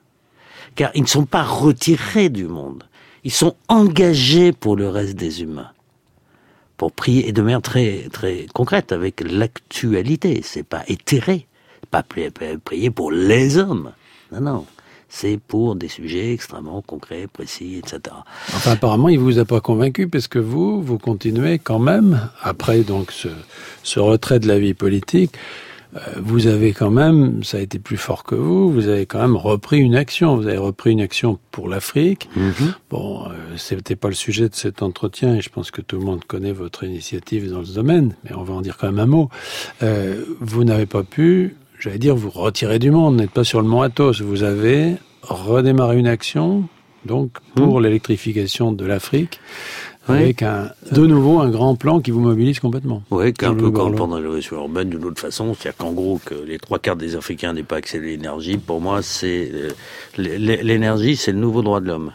Car 0.75 0.91
ils 0.93 1.01
ne 1.01 1.07
sont 1.07 1.25
pas 1.25 1.43
retirés 1.43 2.29
du 2.29 2.45
monde. 2.45 2.83
Ils 3.23 3.31
sont 3.31 3.55
engagés 3.67 4.51
pour 4.51 4.75
le 4.75 4.89
reste 4.89 5.15
des 5.15 5.41
humains 5.43 5.69
pour 6.77 6.91
prier 6.91 7.27
et 7.27 7.31
de 7.31 7.41
manière 7.43 7.61
très 7.61 8.07
très 8.11 8.47
concrète 8.53 8.91
avec 8.91 9.21
l'actualité. 9.21 10.41
C'est 10.43 10.63
pas 10.63 10.83
éthéré, 10.87 11.45
pas 11.91 12.01
pri- 12.01 12.31
pri- 12.31 12.57
prier 12.57 12.89
pour 12.89 13.11
les 13.11 13.57
hommes. 13.57 13.91
Non, 14.31 14.41
non. 14.41 14.65
c'est 15.07 15.37
pour 15.37 15.75
des 15.75 15.89
sujets 15.89 16.33
extrêmement 16.33 16.81
concrets, 16.81 17.27
précis, 17.27 17.75
etc. 17.77 18.15
Enfin, 18.55 18.71
apparemment, 18.71 19.09
il 19.09 19.19
vous 19.19 19.37
a 19.37 19.45
pas 19.45 19.59
convaincu 19.61 20.07
parce 20.07 20.27
que 20.27 20.39
vous, 20.39 20.81
vous 20.81 20.97
continuez 20.97 21.59
quand 21.59 21.79
même, 21.79 22.29
après 22.41 22.79
donc 22.81 23.11
ce, 23.11 23.27
ce 23.83 23.99
retrait 23.99 24.39
de 24.39 24.47
la 24.47 24.57
vie 24.57 24.73
politique, 24.73 25.33
vous 26.21 26.47
avez 26.47 26.71
quand 26.71 26.89
même, 26.89 27.43
ça 27.43 27.57
a 27.57 27.59
été 27.59 27.77
plus 27.79 27.97
fort 27.97 28.23
que 28.23 28.35
vous, 28.35 28.71
vous 28.71 28.87
avez 28.87 29.05
quand 29.05 29.19
même 29.19 29.35
repris 29.35 29.79
une 29.79 29.95
action. 29.95 30.35
Vous 30.37 30.47
avez 30.47 30.57
repris 30.57 30.91
une 30.91 31.01
action 31.01 31.37
pour 31.51 31.67
l'Afrique. 31.67 32.29
Mhm. 32.35 32.73
Bon, 32.89 33.25
euh, 33.25 33.31
c'était 33.57 33.95
pas 33.97 34.07
le 34.07 34.13
sujet 34.13 34.47
de 34.47 34.55
cet 34.55 34.81
entretien 34.83 35.35
et 35.35 35.41
je 35.41 35.49
pense 35.49 35.69
que 35.69 35.81
tout 35.81 35.97
le 35.99 36.05
monde 36.05 36.23
connaît 36.25 36.53
votre 36.53 36.83
initiative 36.85 37.51
dans 37.51 37.65
ce 37.65 37.73
domaine, 37.73 38.15
mais 38.23 38.33
on 38.35 38.43
va 38.43 38.53
en 38.53 38.61
dire 38.61 38.77
quand 38.77 38.87
même 38.87 38.99
un 38.99 39.05
mot. 39.05 39.29
Euh, 39.83 40.23
vous 40.39 40.63
n'avez 40.63 40.85
pas 40.85 41.03
pu, 41.03 41.55
j'allais 41.79 41.99
dire, 41.99 42.15
vous 42.15 42.29
retirer 42.29 42.79
du 42.79 42.91
monde, 42.91 43.17
n'êtes 43.17 43.31
pas 43.31 43.43
sur 43.43 43.61
le 43.61 43.67
mont 43.67 43.81
Athos. 43.81 44.21
Vous 44.21 44.43
avez 44.43 44.95
redémarré 45.23 45.97
une 45.99 46.07
action, 46.07 46.63
donc, 47.05 47.31
pour 47.55 47.77
Mhm. 47.79 47.83
l'électrification 47.83 48.71
de 48.71 48.85
l'Afrique. 48.85 49.39
Oui. 50.09 50.17
Avec 50.17 50.41
un, 50.41 50.71
de 50.91 51.05
nouveau 51.05 51.39
un 51.39 51.49
grand 51.51 51.75
plan 51.75 51.99
qui 52.01 52.09
vous 52.09 52.19
mobilise 52.21 52.59
complètement. 52.59 53.03
Oui, 53.11 53.33
qu'un 53.33 53.53
peu 53.53 53.69
comme 53.69 53.95
pendant 53.95 54.15
la 54.17 54.23
révolution 54.23 54.55
urbaine 54.57 54.89
d'une 54.89 55.05
autre 55.05 55.21
façon, 55.21 55.53
c'est-à-dire 55.53 55.77
qu'en 55.77 55.91
gros 55.91 56.19
que 56.25 56.33
les 56.33 56.57
trois 56.57 56.79
quarts 56.79 56.95
des 56.95 57.15
Africains 57.15 57.53
n'aient 57.53 57.61
pas 57.61 57.75
accès 57.77 57.99
à 57.99 58.01
l'énergie, 58.01 58.57
pour 58.57 58.81
moi 58.81 59.03
c'est 59.03 59.51
euh, 59.53 59.69
l'é- 60.17 60.63
l'énergie 60.63 61.15
c'est 61.15 61.31
le 61.31 61.37
nouveau 61.37 61.61
droit 61.61 61.79
de 61.81 61.87
l'homme. 61.87 62.11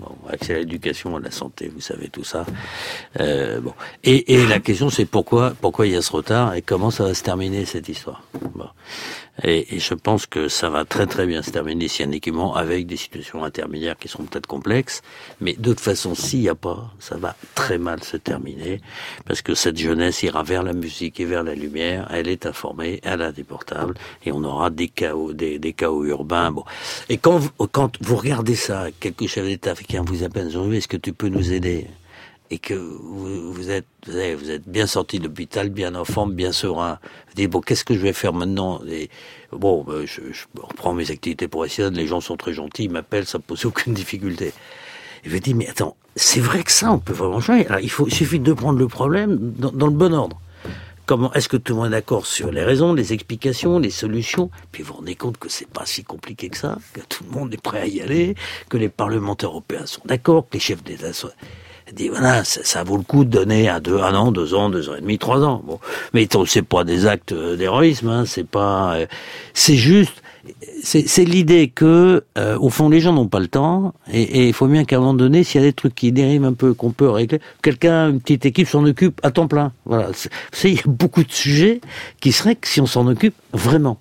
Bon, 0.00 0.14
accès 0.28 0.56
à 0.56 0.58
l'éducation, 0.58 1.16
à 1.16 1.20
la 1.20 1.30
santé, 1.30 1.70
vous 1.74 1.80
savez 1.80 2.08
tout 2.08 2.24
ça. 2.24 2.44
Euh, 3.20 3.60
bon. 3.60 3.72
et, 4.04 4.34
et 4.34 4.46
la 4.46 4.58
question 4.58 4.90
c'est 4.90 5.06
pourquoi 5.06 5.54
pourquoi 5.60 5.86
il 5.86 5.92
y 5.92 5.96
a 5.96 6.02
ce 6.02 6.12
retard 6.12 6.54
et 6.54 6.60
comment 6.60 6.90
ça 6.90 7.04
va 7.04 7.14
se 7.14 7.22
terminer 7.22 7.64
cette 7.66 7.88
histoire? 7.88 8.22
Bon. 8.56 8.66
Et, 9.42 9.76
et 9.76 9.78
je 9.78 9.94
pense 9.94 10.26
que 10.26 10.48
ça 10.48 10.70
va 10.70 10.84
très 10.84 11.06
très 11.06 11.26
bien 11.26 11.42
se 11.42 11.50
terminer 11.50 11.88
équipement 12.12 12.54
avec 12.54 12.86
des 12.86 12.96
situations 12.96 13.44
intermédiaires 13.44 13.98
qui 13.98 14.08
seront 14.08 14.24
peut-être 14.24 14.46
complexes. 14.46 15.02
Mais 15.40 15.54
de 15.54 15.70
toute 15.70 15.80
façon, 15.80 16.14
s'il 16.14 16.40
n'y 16.40 16.48
a 16.48 16.54
pas, 16.54 16.92
ça 16.98 17.16
va 17.16 17.36
très 17.54 17.78
mal 17.78 18.02
se 18.02 18.16
terminer 18.16 18.80
parce 19.26 19.42
que 19.42 19.54
cette 19.54 19.78
jeunesse 19.78 20.22
ira 20.22 20.42
vers 20.42 20.62
la 20.62 20.72
musique 20.72 21.20
et 21.20 21.24
vers 21.24 21.42
la 21.42 21.54
lumière. 21.54 22.08
Elle 22.10 22.28
est 22.28 22.46
informée, 22.46 23.00
elle 23.02 23.22
a 23.22 23.32
des 23.32 23.44
portables 23.44 23.94
et 24.24 24.32
on 24.32 24.42
aura 24.44 24.70
des 24.70 24.88
chaos, 24.88 25.32
des, 25.32 25.58
des 25.58 25.72
chaos 25.72 26.04
urbains. 26.04 26.50
Bon. 26.52 26.64
Et 27.08 27.18
quand 27.18 27.38
vous, 27.38 27.50
quand 27.70 27.92
vous 28.00 28.16
regardez 28.16 28.54
ça, 28.54 28.86
quelques 29.00 29.26
chefs 29.26 29.44
d'État 29.46 29.72
africains 29.72 30.04
vous 30.06 30.22
appellent, 30.22 30.50
est-ce 30.72 30.88
que 30.88 30.96
tu 30.96 31.12
peux 31.12 31.28
nous 31.28 31.52
aider? 31.52 31.86
Et 32.50 32.58
que 32.58 32.74
vous, 32.74 33.52
vous 33.52 33.70
êtes 33.70 33.86
vous 34.06 34.16
êtes, 34.16 34.38
vous 34.38 34.50
êtes 34.50 34.68
bien 34.68 34.86
sorti 34.86 35.18
de 35.18 35.24
l'hôpital, 35.24 35.70
bien 35.70 35.94
en 35.94 36.04
forme, 36.04 36.32
bien 36.32 36.52
serein. 36.52 36.98
Vous 37.28 37.34
dites 37.34 37.50
bon, 37.50 37.60
qu'est-ce 37.60 37.84
que 37.84 37.94
je 37.94 38.00
vais 38.00 38.12
faire 38.12 38.32
maintenant? 38.32 38.80
Et, 38.88 39.10
Bon, 39.52 39.84
ben, 39.84 40.04
je, 40.06 40.20
je 40.32 40.44
reprends 40.60 40.92
mes 40.92 41.10
activités 41.10 41.48
professionnelles. 41.48 41.94
Les 41.94 42.06
gens 42.06 42.20
sont 42.20 42.36
très 42.36 42.52
gentils, 42.52 42.84
ils 42.84 42.90
m'appellent, 42.90 43.26
ça 43.26 43.38
pose 43.38 43.64
aucune 43.64 43.94
difficulté. 43.94 44.52
Et 45.24 45.30
je 45.30 45.36
dis 45.38 45.54
mais 45.54 45.68
attends, 45.68 45.96
c'est 46.14 46.40
vrai 46.40 46.62
que 46.62 46.72
ça, 46.72 46.92
on 46.92 46.98
peut 46.98 47.12
vraiment 47.12 47.40
changer. 47.40 47.66
Alors, 47.66 47.80
il 47.80 47.90
faut 47.90 48.06
il 48.06 48.14
suffit 48.14 48.40
de 48.40 48.52
prendre 48.52 48.78
le 48.78 48.88
problème 48.88 49.38
dans, 49.56 49.72
dans 49.72 49.86
le 49.86 49.92
bon 49.92 50.12
ordre. 50.12 50.40
Comment 51.06 51.32
est-ce 51.34 51.48
que 51.48 51.56
tout 51.56 51.72
le 51.72 51.78
monde 51.78 51.86
est 51.86 51.90
d'accord 51.90 52.26
sur 52.26 52.50
les 52.50 52.64
raisons, 52.64 52.92
les 52.92 53.12
explications, 53.12 53.78
les 53.78 53.90
solutions? 53.90 54.50
Puis 54.72 54.82
vous 54.82 54.88
vous 54.88 54.98
rendez 54.98 55.14
compte 55.14 55.38
que 55.38 55.48
c'est 55.48 55.68
pas 55.68 55.86
si 55.86 56.02
compliqué 56.02 56.48
que 56.48 56.56
ça, 56.56 56.78
que 56.92 57.00
tout 57.00 57.22
le 57.22 57.30
monde 57.30 57.54
est 57.54 57.62
prêt 57.62 57.80
à 57.80 57.86
y 57.86 58.00
aller, 58.00 58.34
que 58.68 58.76
les 58.76 58.88
parlementaires 58.88 59.50
européens 59.50 59.86
sont 59.86 60.02
d'accord, 60.04 60.48
que 60.48 60.54
les 60.54 60.60
chefs 60.60 60.82
d'État 60.82 61.12
sont 61.88 61.94
dit 61.94 62.08
voilà, 62.08 62.44
ça, 62.44 62.60
ça, 62.64 62.84
vaut 62.84 62.96
le 62.96 63.02
coup 63.02 63.24
de 63.24 63.30
donner 63.30 63.68
à 63.68 63.80
deux, 63.80 63.98
un 63.98 64.14
an, 64.14 64.32
deux 64.32 64.54
ans, 64.54 64.70
deux 64.70 64.88
ans 64.88 64.96
et 64.96 65.00
demi, 65.00 65.18
trois 65.18 65.42
ans. 65.42 65.62
Bon, 65.66 65.78
mais 66.12 66.28
c'est 66.46 66.62
pas 66.62 66.84
des 66.84 67.06
actes 67.06 67.34
d'héroïsme, 67.34 68.08
hein, 68.08 68.24
c'est 68.26 68.46
pas, 68.46 68.96
euh, 68.96 69.06
c'est 69.54 69.76
juste, 69.76 70.22
c'est 70.82 71.24
l'idée 71.24 71.68
que 71.68 72.24
euh, 72.38 72.58
au 72.58 72.70
fond 72.70 72.88
les 72.88 73.00
gens 73.00 73.12
n'ont 73.12 73.26
pas 73.26 73.40
le 73.40 73.48
temps 73.48 73.94
et 74.12 74.46
il 74.46 74.52
faut 74.52 74.68
bien 74.68 74.84
qu'à 74.84 74.96
un 74.96 75.00
moment 75.00 75.14
donné, 75.14 75.42
s'il 75.42 75.60
y 75.60 75.64
a 75.64 75.66
des 75.66 75.72
trucs 75.72 75.94
qui 75.94 76.12
dérivent 76.12 76.44
un 76.44 76.52
peu, 76.52 76.74
qu'on 76.74 76.92
peut 76.92 77.08
régler, 77.08 77.40
quelqu'un, 77.62 78.10
une 78.10 78.20
petite 78.20 78.46
équipe 78.46 78.68
s'en 78.68 78.84
occupe 78.84 79.20
à 79.22 79.30
temps 79.30 79.48
plein. 79.48 79.72
Voilà, 79.84 80.10
il 80.64 80.74
y 80.74 80.78
a 80.78 80.82
beaucoup 80.86 81.24
de 81.24 81.32
sujets 81.32 81.80
qui 82.20 82.32
seraient 82.32 82.56
que 82.56 82.68
si 82.68 82.80
on 82.80 82.86
s'en 82.86 83.06
occupe 83.06 83.34
vraiment. 83.52 83.98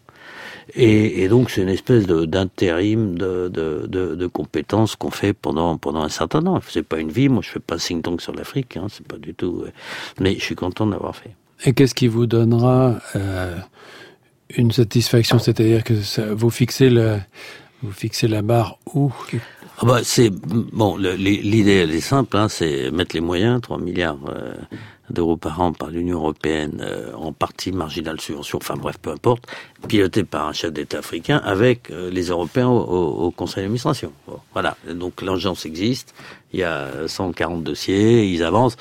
Et, 0.78 1.24
et, 1.24 1.30
donc 1.30 1.52
c'est 1.52 1.62
une 1.62 1.70
espèce 1.70 2.06
d'intérim 2.06 3.18
de, 3.18 3.48
de, 3.48 3.88
de, 3.88 4.16
de, 4.16 4.28
compétences 4.28 4.98
qu'on 4.98 5.10
fait 5.10 5.32
pendant 5.32 5.78
pendant 5.78 6.02
un 6.02 6.10
certain 6.10 6.44
temps. 6.44 6.60
C'est 6.68 6.84
pas 6.84 7.00
une 7.00 7.12
vie, 7.12 7.30
moi 7.30 7.42
je 7.42 7.50
fais 7.50 7.62
pas 7.62 7.78
think 7.78 8.04
tank 8.04 8.22
sur 8.22 8.34
l'Afrique, 8.34 8.76
hein, 8.76 8.88
c'est 8.90 9.08
pas 9.08 9.18
du 9.18 9.34
tout. 9.34 9.64
Mais 10.20 10.36
je 10.36 10.42
suis 10.42 10.56
content 10.56 10.86
d'avoir 10.86 11.16
fait. 11.16 11.32
Et 11.64 11.74
qu'est-ce 11.74 11.96
qui 11.96 12.08
vous 12.08 12.26
donnera 12.26 13.00
euh, 13.16 13.56
une 14.58 14.74
satisfaction, 14.74 15.40
c'est-à-dire 15.40 15.84
que 15.84 16.02
ça, 16.02 16.34
vous 16.34 16.50
fixez 16.50 16.90
le 16.90 17.20
vous 17.82 17.92
fixez 17.92 18.28
la 18.28 18.42
barre 18.42 18.78
où? 18.94 19.14
Ah 19.78 19.86
bah 19.86 20.00
c'est 20.04 20.30
bon. 20.30 20.98
L'idée 20.98 21.76
elle 21.84 21.92
est 21.92 22.02
simple, 22.02 22.36
hein, 22.36 22.50
c'est 22.50 22.92
mettre 22.92 23.16
les 23.16 23.22
moyens, 23.22 23.62
3 23.62 23.78
milliards. 23.78 24.18
Euh, 24.30 24.56
d'euros 25.10 25.38
par 25.38 25.62
an 25.62 25.74
par 25.74 25.90
l'Union 25.90 26.18
européenne, 26.18 26.82
euh, 26.82 27.14
en 27.14 27.32
partie 27.32 27.72
marginale 27.72 28.20
subvention, 28.20 28.58
enfin 28.62 28.76
bref, 28.76 28.98
peu 29.02 29.12
importe, 29.12 29.46
piloté 29.88 30.24
par 30.24 30.48
un 30.48 30.54
chef 30.54 30.74
d'État 30.74 31.00
africain 31.00 31.42
avec 31.44 31.92
euh, 31.92 32.10
les 32.10 32.28
Européens 32.28 32.68
au, 32.68 32.80
au, 32.80 33.26
au 33.26 33.32
conseil 33.32 33.64
d'administration. 33.64 34.12
Voilà, 34.54 34.78
donc 34.90 35.22
l'urgence 35.22 35.66
existe, 35.66 36.14
il 36.54 36.60
y 36.60 36.64
a 36.64 37.08
140 37.08 37.64
dossiers, 37.64 38.28
ils 38.28 38.44
avancent. 38.44 38.78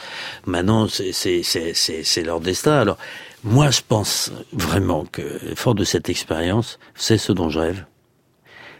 Maintenant, 0.47 0.87
c'est 0.89 2.23
leur 2.25 2.41
destin. 2.41 2.79
Alors, 2.79 2.99
moi, 3.43 3.71
je 3.71 3.81
pense 3.87 4.33
vraiment 4.53 5.05
que, 5.11 5.23
fort 5.57 5.75
de 5.75 5.85
cette 5.85 6.09
expérience, 6.09 6.79
c'est 6.95 7.19
ce 7.19 7.33
dont 7.33 7.51
je 7.51 7.59
rêve. 7.59 7.85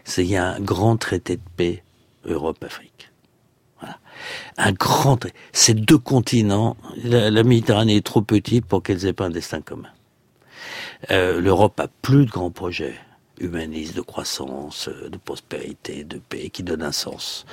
C'est 0.05 0.23
il 0.23 0.29
y 0.29 0.37
a 0.37 0.53
un 0.53 0.59
grand 0.59 0.97
traité 0.97 1.35
de 1.35 1.41
paix 1.57 1.83
Europe-Afrique 2.25 2.94
un 4.57 4.71
grand. 4.71 5.25
Ces 5.53 5.73
deux 5.73 5.97
continents, 5.97 6.77
la, 7.03 7.43
Méditerranée 7.43 7.97
est 7.97 8.05
trop 8.05 8.21
petite 8.21 8.65
pour 8.65 8.83
qu'elles 8.83 9.05
aient 9.05 9.13
pas 9.13 9.25
un 9.25 9.29
destin 9.29 9.61
commun. 9.61 9.89
Euh, 11.11 11.39
L'Europe 11.41 11.79
a 11.79 11.87
plus 12.01 12.25
de 12.25 12.31
grands 12.31 12.51
projets 12.51 12.95
humanistes, 13.39 13.95
de 13.95 14.01
croissance, 14.01 14.87
de 14.89 15.17
prospérité, 15.17 16.03
de 16.03 16.17
paix, 16.17 16.49
qui 16.49 16.63
donnent 16.63 16.83
un 16.83 16.91
sens. 16.91 17.45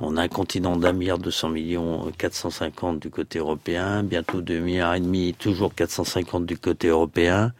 On 0.00 0.16
a 0.16 0.22
un 0.22 0.28
continent 0.28 0.76
d'un 0.76 0.92
milliard 0.92 1.18
deux 1.18 1.30
cents 1.30 1.50
millions, 1.50 2.10
450 2.16 2.98
du 2.98 3.10
côté 3.10 3.38
européen, 3.38 4.02
bientôt 4.02 4.40
deux 4.40 4.60
milliards 4.60 4.94
et 4.94 5.00
demi, 5.00 5.34
toujours 5.38 5.74
450 5.74 6.46
du 6.46 6.56
côté 6.56 6.88
européen. 6.88 7.52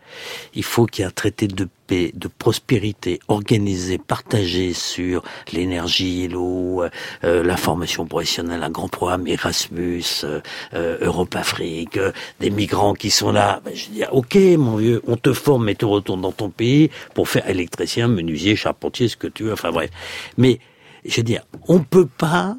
Il 0.54 0.64
faut 0.64 0.86
qu'il 0.86 1.02
y 1.02 1.04
ait 1.04 1.08
un 1.08 1.12
traité 1.12 1.46
de 1.46 1.68
de 1.88 2.28
prospérité 2.28 3.18
organisé, 3.28 3.98
partagé 3.98 4.72
sur 4.74 5.22
l'énergie, 5.52 6.28
l'eau, 6.28 6.82
euh, 7.24 7.42
la 7.42 7.56
formation 7.56 8.04
professionnelle, 8.06 8.62
un 8.62 8.70
grand 8.70 8.88
programme 8.88 9.26
Erasmus, 9.26 10.04
euh, 10.24 10.98
Europe-Afrique, 11.00 11.96
euh, 11.96 12.12
des 12.40 12.50
migrants 12.50 12.94
qui 12.94 13.10
sont 13.10 13.32
là. 13.32 13.60
Ben, 13.64 13.74
je 13.74 13.88
dis, 13.88 14.02
ok 14.12 14.36
mon 14.58 14.76
vieux, 14.76 15.02
on 15.06 15.16
te 15.16 15.32
forme 15.32 15.68
et 15.70 15.74
te 15.74 15.86
retourne 15.86 16.20
dans 16.20 16.32
ton 16.32 16.50
pays 16.50 16.90
pour 17.14 17.28
faire 17.28 17.48
électricien, 17.48 18.08
menuisier, 18.08 18.54
charpentier, 18.54 19.08
ce 19.08 19.16
que 19.16 19.26
tu 19.26 19.44
veux, 19.44 19.52
enfin 19.52 19.70
bref. 19.70 19.90
Mais, 20.36 20.60
je 21.04 21.16
veux 21.16 21.22
dire, 21.22 21.42
on 21.68 21.80
peut 21.80 22.06
pas, 22.06 22.56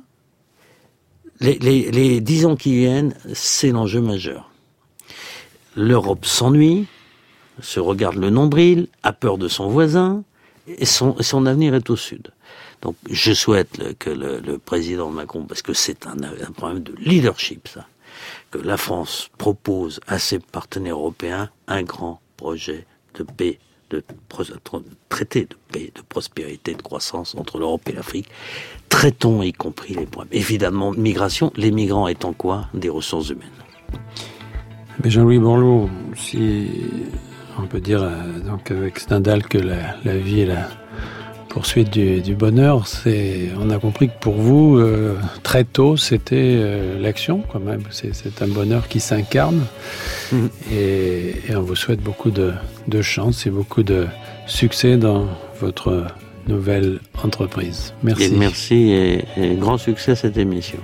les, 1.40 1.60
les, 1.60 1.92
les 1.92 2.20
dix 2.20 2.46
ans 2.46 2.56
qui 2.56 2.76
viennent, 2.76 3.14
c'est 3.34 3.70
l'enjeu 3.70 4.02
majeur. 4.02 4.50
L'Europe 5.76 6.26
s'ennuie, 6.26 6.88
se 7.62 7.80
regarde 7.80 8.16
le 8.16 8.30
nombril, 8.30 8.88
a 9.04 9.14
peur 9.14 9.38
de 9.38 9.48
son 9.48 9.70
voisin, 9.70 10.24
et 10.68 10.86
son, 10.86 11.46
avenir 11.46 11.74
est 11.74 11.90
au 11.90 11.96
sud. 11.96 12.28
Donc 12.82 12.96
je 13.10 13.34
souhaite 13.34 13.98
que 13.98 14.10
le, 14.10 14.58
président 14.58 15.10
Macron, 15.10 15.46
parce 15.46 15.62
que 15.62 15.74
c'est 15.74 16.06
un, 16.06 16.16
problème 16.52 16.84
de 16.84 16.94
leadership, 16.98 17.68
ça, 17.68 17.86
que 18.52 18.58
la 18.58 18.78
France 18.78 19.30
propose 19.38 20.00
à 20.08 20.20
ses 20.20 20.40
partenaires 20.40 20.96
européens 20.96 21.50
un 21.68 21.84
grand 21.84 22.22
projet 22.38 22.86
de 23.16 23.24
paix, 23.24 23.60
de 23.90 24.04
traité 25.10 25.46
de 25.46 25.56
paix, 25.72 25.92
de 25.96 26.02
prospérité, 26.02 26.76
de 26.76 26.82
croissance 26.82 27.36
entre 27.36 27.58
l'Europe 27.58 27.82
et 27.90 27.94
l'Afrique. 27.94 28.30
Traitons 28.88 29.42
y 29.42 29.52
compris 29.52 29.96
les 29.96 30.06
problèmes. 30.06 30.40
Évidemment, 30.40 30.92
migration, 30.92 31.52
les 31.56 31.72
migrants 31.72 32.08
étant 32.08 32.34
quoi? 32.34 32.68
Des 32.74 32.90
ressources 32.90 33.30
humaines. 33.30 33.50
Jean-Louis 35.04 35.40
Borloo, 35.40 35.90
si 36.16 36.68
on 37.62 37.68
peut 37.68 37.80
dire 37.80 38.04
euh, 38.04 38.40
donc 38.46 38.72
avec 38.72 39.00
Stendhal 39.00 39.44
que 39.44 39.58
la, 39.58 39.96
la, 40.04 40.18
vie 40.18 40.42
est 40.42 40.46
la 40.46 40.68
poursuite 41.50 41.90
du, 41.90 42.22
du 42.22 42.36
bonheur. 42.36 42.88
C'est, 42.88 43.50
on 43.60 43.70
a 43.70 43.80
compris 43.80 44.08
que 44.08 44.20
pour 44.20 44.36
vous, 44.36 44.78
euh, 44.78 45.18
très 45.44 45.64
tôt, 45.64 45.98
c'était 45.98 46.36
euh, 46.38 47.00
l'action 47.00 47.44
quand 47.52 47.60
même. 47.60 47.84
C'est, 47.90 48.14
c'est 48.14 48.42
un 48.42 48.48
bonheur 48.48 48.88
qui 48.88 49.00
s'incarne. 49.00 49.66
Mmh. 50.32 50.46
Et, 50.72 51.36
et, 51.50 51.56
on 51.56 51.62
vous 51.62 51.76
souhaite 51.76 52.02
beaucoup 52.02 52.32
de, 52.32 52.54
de 52.88 53.02
chance 53.02 53.46
et 53.46 53.50
beaucoup 53.50 53.84
de 53.84 54.08
succès 54.46 54.98
dans 54.98 55.28
votre 55.60 56.06
nouvelle 56.48 57.00
entreprise. 57.24 57.94
Merci. 58.04 58.24
Et 58.24 58.30
merci 58.30 58.76
et, 58.76 59.26
et 59.38 59.56
grand 59.56 59.78
succès 59.78 60.12
à 60.12 60.16
cette 60.16 60.38
émission. 60.38 60.80